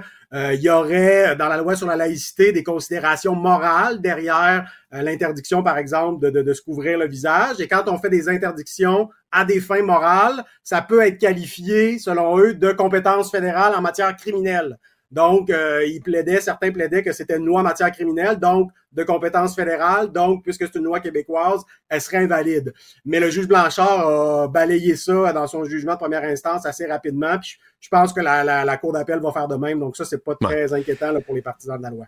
[0.54, 5.64] il y aurait dans la loi sur la laïcité des considérations morales derrière euh, l'interdiction,
[5.64, 7.60] par exemple, de, de, de, se couvrir le visage.
[7.60, 12.38] Et quand on fait des interdictions à des fins morales, ça peut être qualifié, selon
[12.40, 14.78] eux, de compétences fédérales en matière criminelle.
[15.12, 19.04] Donc, euh, ils plaidaient, certains plaidaient que c'était une loi en matière criminelle, donc de
[19.04, 22.74] compétences fédérales, donc puisque c'est une loi québécoise, elle serait invalide.
[23.06, 27.38] Mais le juge Blanchard a balayé ça dans son jugement de première instance assez rapidement.
[27.40, 29.80] Puis je pense que la, la, la Cour d'appel va faire de même.
[29.80, 30.80] Donc ça, c'est pas très ouais.
[30.80, 32.06] inquiétant là, pour les partisans de la loi.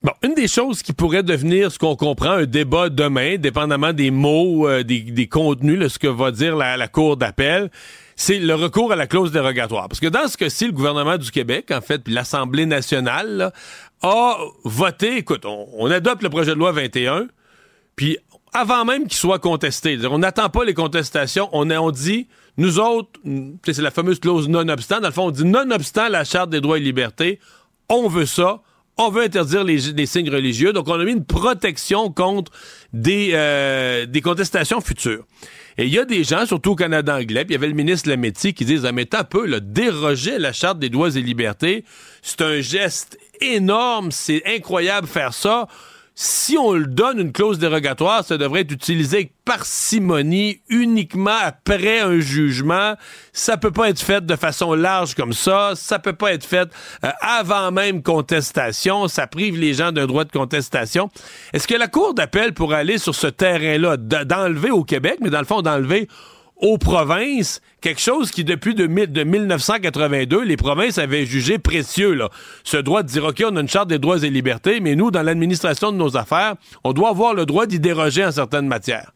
[0.00, 4.12] Bon, une des choses qui pourrait devenir ce qu'on comprend un débat demain, dépendamment des
[4.12, 7.68] mots, euh, des, des, contenus, là, ce que va dire la, la Cour d'appel,
[8.18, 9.88] c'est le recours à la clause dérogatoire.
[9.88, 13.52] Parce que dans ce cas-ci, le gouvernement du Québec, en fait, puis l'Assemblée nationale,
[14.02, 17.28] a voté, écoute, on, adopte le projet de loi 21,
[17.94, 18.18] puis
[18.52, 22.26] avant même qu'il soit contesté, on n'attend pas les contestations, on, on dit,
[22.56, 23.20] nous autres,
[23.64, 26.78] c'est la fameuse clause non-obstant, dans le fond, on dit non-obstant la Charte des droits
[26.78, 27.38] et libertés,
[27.88, 28.62] on veut ça,
[28.96, 30.72] on veut interdire les, signes religieux.
[30.72, 32.50] Donc, on a mis une protection contre
[32.92, 35.24] des, euh, des contestations futures.
[35.78, 37.74] Et il y a des gens, surtout au Canada anglais, puis il y avait le
[37.74, 41.22] ministre Lametti qui disent, ah, mais un peu, là, déroger la Charte des droits et
[41.22, 41.84] libertés,
[42.20, 45.68] c'est un geste énorme, c'est incroyable faire ça
[46.20, 52.18] si on le donne une clause dérogatoire, ça devrait être utilisé parcimonie uniquement après un
[52.18, 52.94] jugement.
[53.32, 55.74] Ça peut pas être fait de façon large comme ça.
[55.76, 56.68] Ça peut pas être fait
[57.04, 59.06] euh, avant même contestation.
[59.06, 61.08] Ça prive les gens d'un droit de contestation.
[61.52, 65.38] Est-ce que la Cour d'appel pourrait aller sur ce terrain-là, d'enlever au Québec, mais dans
[65.38, 66.08] le fond, d'enlever
[66.58, 72.18] aux provinces, quelque chose qui, depuis de, de 1982, les provinces avaient jugé précieux.
[72.64, 75.10] Ce droit de dire, OK, on a une charte des droits et libertés, mais nous,
[75.10, 76.54] dans l'administration de nos affaires,
[76.84, 79.12] on doit avoir le droit d'y déroger en certaines matières.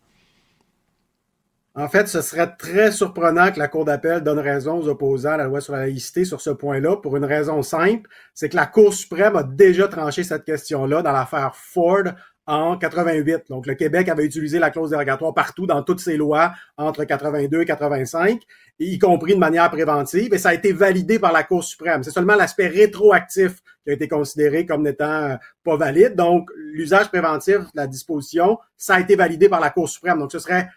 [1.75, 5.37] En fait, ce serait très surprenant que la Cour d'appel donne raison aux opposants à
[5.39, 8.67] la loi sur la laïcité sur ce point-là, pour une raison simple, c'est que la
[8.67, 12.05] Cour suprême a déjà tranché cette question-là dans l'affaire Ford
[12.47, 13.45] en 88.
[13.49, 17.63] Donc, le Québec avait utilisé la clause dérogatoire partout dans toutes ses lois entre 82
[17.63, 18.41] et 85,
[18.79, 22.03] y compris de manière préventive, et ça a été validé par la Cour suprême.
[22.03, 26.17] C'est seulement l'aspect rétroactif qui a été considéré comme n'étant pas valide.
[26.17, 30.19] Donc, l'usage préventif de la disposition, ça a été validé par la Cour suprême.
[30.19, 30.69] Donc, ce serait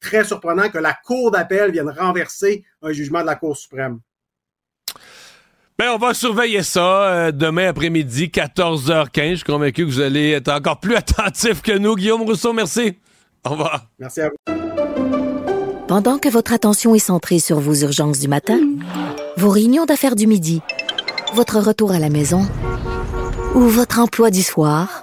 [0.00, 4.00] très surprenant que la Cour d'appel vienne renverser un jugement de la Cour suprême.
[5.80, 9.30] Ben, on va surveiller ça euh, demain après-midi, 14h15.
[9.30, 11.94] Je suis convaincu que vous allez être encore plus attentif que nous.
[11.96, 12.98] Guillaume Rousseau, merci.
[13.46, 13.86] Au revoir.
[13.98, 14.54] Merci à vous.
[15.88, 18.60] Pendant que votre attention est centrée sur vos urgences du matin,
[19.38, 20.60] vos réunions d'affaires du midi,
[21.32, 22.46] votre retour à la maison
[23.54, 25.02] ou votre emploi du soir,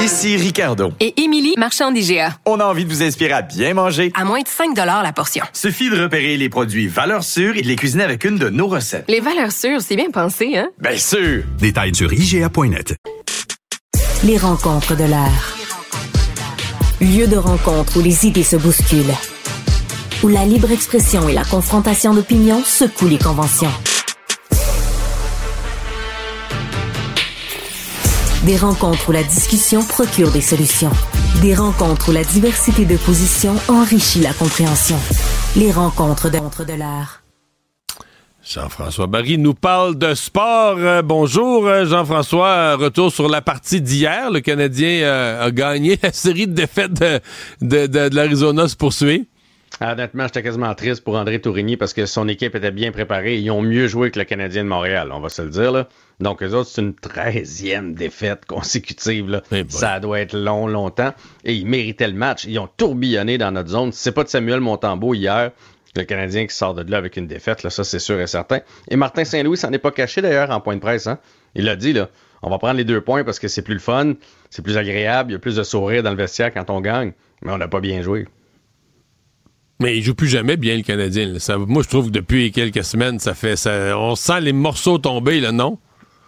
[0.00, 0.92] Ici Ricardo.
[0.98, 2.38] Et Émilie, marchand d'IGA.
[2.46, 4.10] On a envie de vous inspirer à bien manger.
[4.14, 5.44] À moins de 5 la portion.
[5.52, 8.66] Suffit de repérer les produits valeurs sûres et de les cuisiner avec une de nos
[8.66, 9.04] recettes.
[9.08, 10.70] Les valeurs sûres, c'est bien pensé, hein?
[10.80, 11.42] Bien sûr!
[11.58, 12.96] Détails sur IGA.net.
[14.24, 15.56] Les rencontres de l'air.
[17.02, 19.04] Lieu de rencontre où les idées se bousculent.
[20.22, 23.72] Où la libre expression et la confrontation d'opinions secouent les conventions.
[28.46, 30.88] Des rencontres où la discussion procure des solutions.
[31.42, 34.96] Des rencontres où la diversité de positions enrichit la compréhension.
[35.56, 37.22] Les rencontres de, de l'art.
[38.42, 40.76] Jean-François Barry nous parle de sport.
[40.78, 42.76] Euh, bonjour Jean-François.
[42.76, 44.30] Retour sur la partie d'hier.
[44.30, 45.98] Le Canadien euh, a gagné.
[46.02, 47.20] La série de défaites de,
[47.60, 49.28] de, de, de l'Arizona se poursuit.
[49.82, 53.36] Honnêtement, j'étais quasiment triste pour André Tourigny parce que son équipe était bien préparée.
[53.38, 55.72] Ils ont mieux joué que le Canadien de Montréal, on va se le dire.
[55.72, 55.88] Là.
[56.20, 59.28] Donc, eux autres, c'est une treizième défaite consécutive.
[59.30, 59.42] Là.
[59.50, 61.14] Hey Ça doit être long, longtemps.
[61.44, 62.44] Et ils méritaient le match.
[62.44, 63.90] Ils ont tourbillonné dans notre zone.
[63.92, 65.50] C'est pas de Samuel Montembeau hier.
[65.96, 68.60] Le Canadien qui sort de là avec une défaite, là, ça c'est sûr et certain.
[68.88, 71.08] Et Martin Saint-Louis s'en est pas caché d'ailleurs en point de presse.
[71.08, 71.18] Hein?
[71.56, 72.10] Il l'a dit, là.
[72.42, 74.14] On va prendre les deux points parce que c'est plus le fun,
[74.50, 77.12] c'est plus agréable, il y a plus de sourire dans le vestiaire quand on gagne.
[77.42, 78.26] Mais on n'a pas bien joué.
[79.80, 81.26] Mais il joue plus jamais bien le Canadien.
[81.26, 81.38] là.
[81.38, 83.56] Ça- moi, je trouve que depuis quelques semaines, ça fait.
[83.56, 85.78] Ça, on sent les morceaux tomber, là, non?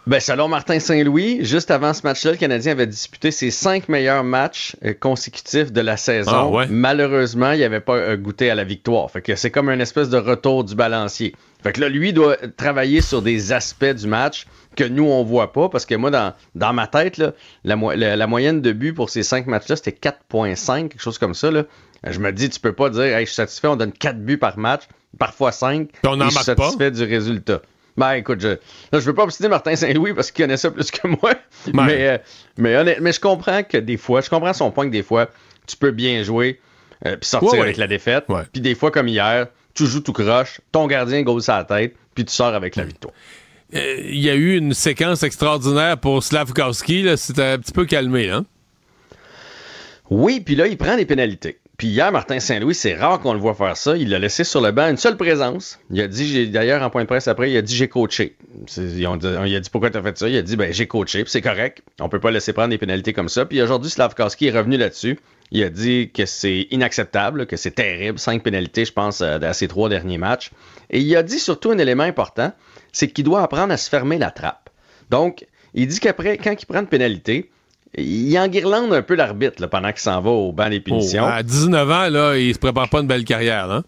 [0.05, 4.25] Ben, selon Martin Saint-Louis, juste avant ce match-là, le Canadien avait disputé ses cinq meilleurs
[4.25, 6.33] matchs euh, consécutifs de la saison.
[6.35, 6.67] Ah ouais?
[6.69, 9.09] Malheureusement, il n'avait pas euh, goûté à la victoire.
[9.13, 11.37] Fait que c'est comme une espèce de retour du balancier.
[11.63, 15.53] Fait que là, lui doit travailler sur des aspects du match que nous, on voit
[15.53, 15.69] pas.
[15.69, 18.93] Parce que moi, dans, dans ma tête, là, la, mo- la- la moyenne de buts
[18.95, 19.93] pour ces cinq matchs-là, c'était
[20.33, 21.53] 4.5, quelque chose comme ça.
[21.53, 21.63] Là.
[22.05, 24.39] Je me dis, tu peux pas dire, hey, je suis satisfait, on donne 4 buts
[24.39, 24.83] par match,
[25.17, 25.89] parfois 5.
[26.05, 26.65] on en et je suis marque pas.
[26.65, 27.63] satisfait du résultat.
[27.97, 28.57] Ben écoute, je,
[28.93, 31.35] je veux pas obstiner Martin Saint-Louis parce qu'il connaît ça plus que moi.
[31.75, 32.19] Mais, euh,
[32.57, 35.29] mais, honnête- mais je comprends que des fois, je comprends son point que des fois,
[35.67, 36.61] tu peux bien jouer
[37.07, 37.65] euh, puis sortir Ouais, ouais.
[37.65, 38.25] avec la défaite.
[38.53, 42.25] Puis des fois, comme hier, tu joues tout croche, ton gardien à la tête, puis
[42.25, 43.13] tu sors avec la victoire.
[43.75, 47.07] Euh, Il y a eu une séquence extraordinaire pour Slavkowski.
[47.17, 48.45] C'était un petit peu calmé, hein?
[50.11, 51.59] Oui, puis là, il prend des pénalités.
[51.83, 53.97] Puis hier, Martin Saint-Louis, c'est rare qu'on le voit faire ça.
[53.97, 55.81] Il l'a laissé sur le banc une seule présence.
[55.91, 58.37] Il a dit, d'ailleurs, en point de presse après, il a dit j'ai coaché.
[58.77, 60.29] Il a dit pourquoi tu as fait ça?
[60.29, 61.83] Il a dit ben j'ai coaché, c'est correct.
[62.01, 63.47] On peut pas laisser prendre des pénalités comme ça.
[63.47, 65.19] Puis aujourd'hui, Slavkowski est revenu là-dessus.
[65.51, 68.17] Il a dit que c'est inacceptable, que c'est terrible.
[68.21, 70.53] Cinq pénalités, je pense, dans ces trois derniers matchs.
[70.89, 72.53] Et il a dit surtout un élément important,
[72.93, 74.71] c'est qu'il doit apprendre à se fermer la trappe.
[75.11, 75.45] Donc,
[75.75, 77.51] il dit qu'après, quand il prend une pénalité,
[77.97, 81.25] il enguirlande un peu l'arbitre pendant qu'il s'en va au banc des punitions.
[81.25, 83.85] Oh, à 19 ans, là, il se prépare pas une belle carrière, hein?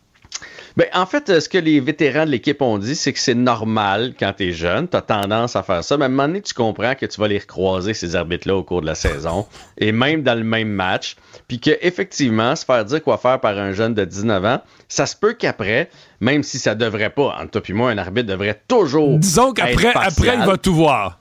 [0.77, 3.37] Ben, en fait, euh, ce que les vétérans de l'équipe ont dit, c'est que c'est
[3.37, 6.53] normal quand t'es jeune, t'as tendance à faire ça, mais à un moment donné, tu
[6.53, 9.47] comprends que tu vas les recroiser, ces arbitres-là, au cours de la saison,
[9.79, 11.15] et même dans le même match,
[11.47, 15.07] puis que effectivement, se faire dire quoi faire par un jeune de 19 ans, ça
[15.07, 15.91] se peut qu'après,
[16.21, 19.93] même si ça devrait pas, entre toi et moi, un arbitre devrait toujours Disons qu'après,
[19.95, 21.21] après, il va tout voir.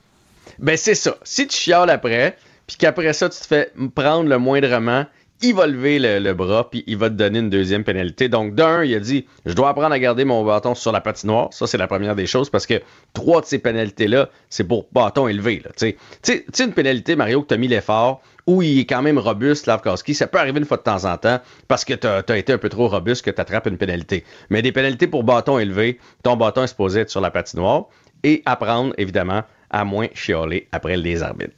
[0.58, 1.16] Ben, c'est ça.
[1.22, 2.36] Si tu chiales après,
[2.66, 5.04] puis qu'après ça, tu te fais prendre le moindrement,
[5.42, 8.28] il va lever le, le bras, puis il va te donner une deuxième pénalité.
[8.28, 11.52] Donc, d'un, il a dit Je dois apprendre à garder mon bâton sur la patinoire.
[11.52, 12.80] Ça, c'est la première des choses, parce que
[13.12, 15.62] trois de ces pénalités-là, c'est pour bâton élevé.
[15.76, 19.18] tu sais, une pénalité, Mario, que tu as mis l'effort, où il est quand même
[19.18, 22.38] robuste, Lavkowski, ça peut arriver une fois de temps en temps, parce que tu as,
[22.38, 24.24] été un peu trop robuste que tu attrapes une pénalité.
[24.50, 27.86] Mais des pénalités pour bâton élevé, ton bâton est supposé être sur la patinoire,
[28.22, 31.52] et apprendre, évidemment, à moins chialer après les arbitres.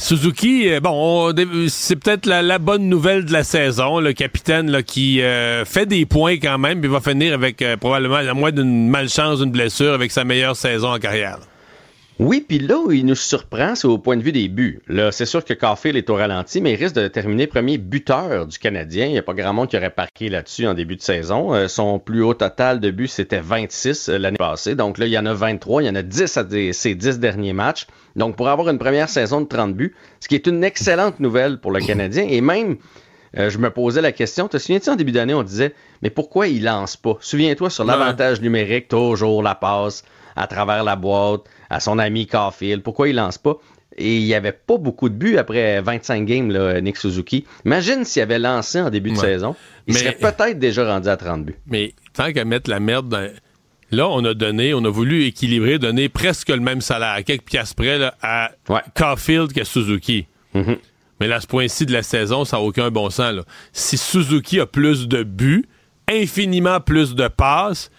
[0.00, 1.34] Suzuki, euh, bon, on-
[1.68, 5.86] c'est peut-être la, la bonne nouvelle de la saison, le capitaine là, qui euh, fait
[5.86, 9.50] des points quand même, puis va finir avec euh, probablement, à moins d'une malchance, d'une
[9.50, 11.38] blessure, avec sa meilleure saison en carrière.
[12.20, 14.80] Oui, puis là où il nous surprend, c'est au point de vue des buts.
[14.88, 18.44] Là, c'est sûr que Caulfield est au ralenti, mais il risque de terminer premier buteur
[18.46, 19.06] du Canadien.
[19.06, 21.54] Il n'y a pas grand monde qui aurait parqué là-dessus en début de saison.
[21.54, 24.74] Euh, son plus haut total de buts, c'était 26 euh, l'année passée.
[24.74, 25.84] Donc là, il y en a 23.
[25.84, 27.86] Il y en a 10 à des- ces 10 derniers matchs.
[28.16, 31.58] Donc pour avoir une première saison de 30 buts, ce qui est une excellente nouvelle
[31.60, 32.26] pour le Canadien.
[32.28, 32.78] Et même,
[33.36, 35.72] euh, je me posais la question, te souviens-tu en début d'année, on disait,
[36.02, 37.16] mais pourquoi il lance pas?
[37.20, 40.02] Souviens-toi sur l'avantage numérique, toujours la passe
[40.38, 42.82] à travers la boîte, à son ami Caulfield.
[42.82, 43.56] Pourquoi il lance pas?
[43.96, 47.44] Et il n'y avait pas beaucoup de buts après 25 games, là, Nick Suzuki.
[47.64, 49.22] Imagine s'il avait lancé en début de Ouais.
[49.22, 49.56] saison.
[49.88, 51.56] Il Mais- serait peut-être déjà rendu à 30 buts.
[51.66, 53.28] Mais tant qu'à mettre la merde dans...
[53.90, 57.44] Là, on a donné, on a voulu équilibrer, donner presque le même salaire, à quelques
[57.44, 58.50] piastres près, là, à
[58.94, 60.26] Caulfield qu'à Suzuki.
[61.20, 63.32] Mais là, à ce point-ci de la saison, ça n'a aucun bon sens.
[63.32, 63.42] là.
[63.72, 65.64] Si Suzuki a plus de buts,
[66.08, 67.90] infiniment plus de passes,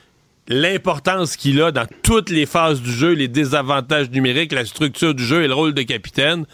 [0.49, 5.23] l'importance qu'il a dans toutes les phases du jeu, les désavantages numériques, la structure du
[5.23, 6.45] jeu et le rôle de capitaine,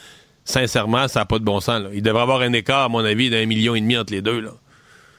[0.43, 1.81] sincèrement, ça n'a pas de bon sens.
[1.93, 4.43] Il devrait avoir un écart, à mon avis, d'un million et demi entre les deux.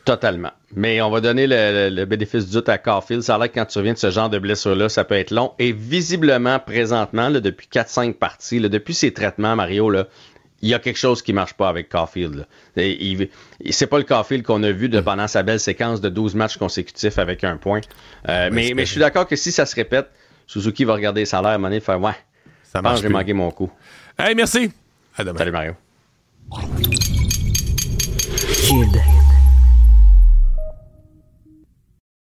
[0.04, 0.52] Totalement.
[0.76, 3.22] Mais on va donner le, bénéfice du doute à Caulfield.
[3.22, 5.32] Ça a l'air que quand tu reviens de ce genre de blessure-là, ça peut être
[5.32, 5.52] long.
[5.58, 10.06] Et visiblement, présentement, depuis 4-5 parties, depuis ses traitements, Mario, là,
[10.62, 12.34] il y a quelque chose qui marche pas avec Caulfield.
[12.36, 12.44] là.
[12.82, 13.28] Et il-
[13.62, 16.34] il- c'est pas le Caulfield qu'on a vu de, pendant sa belle séquence de 12
[16.34, 17.80] matchs consécutifs avec un point.
[18.28, 20.08] Euh, mais, mais je suis d'accord que si ça se répète,
[20.46, 22.16] Suzuki va regarder les salaires à un moment donné et faire Ouais, ça
[22.64, 23.70] je pense marche que j'ai manqué mon coup.
[24.18, 24.70] Hey, merci.
[25.16, 25.38] À demain.
[25.38, 25.72] Salut Mario.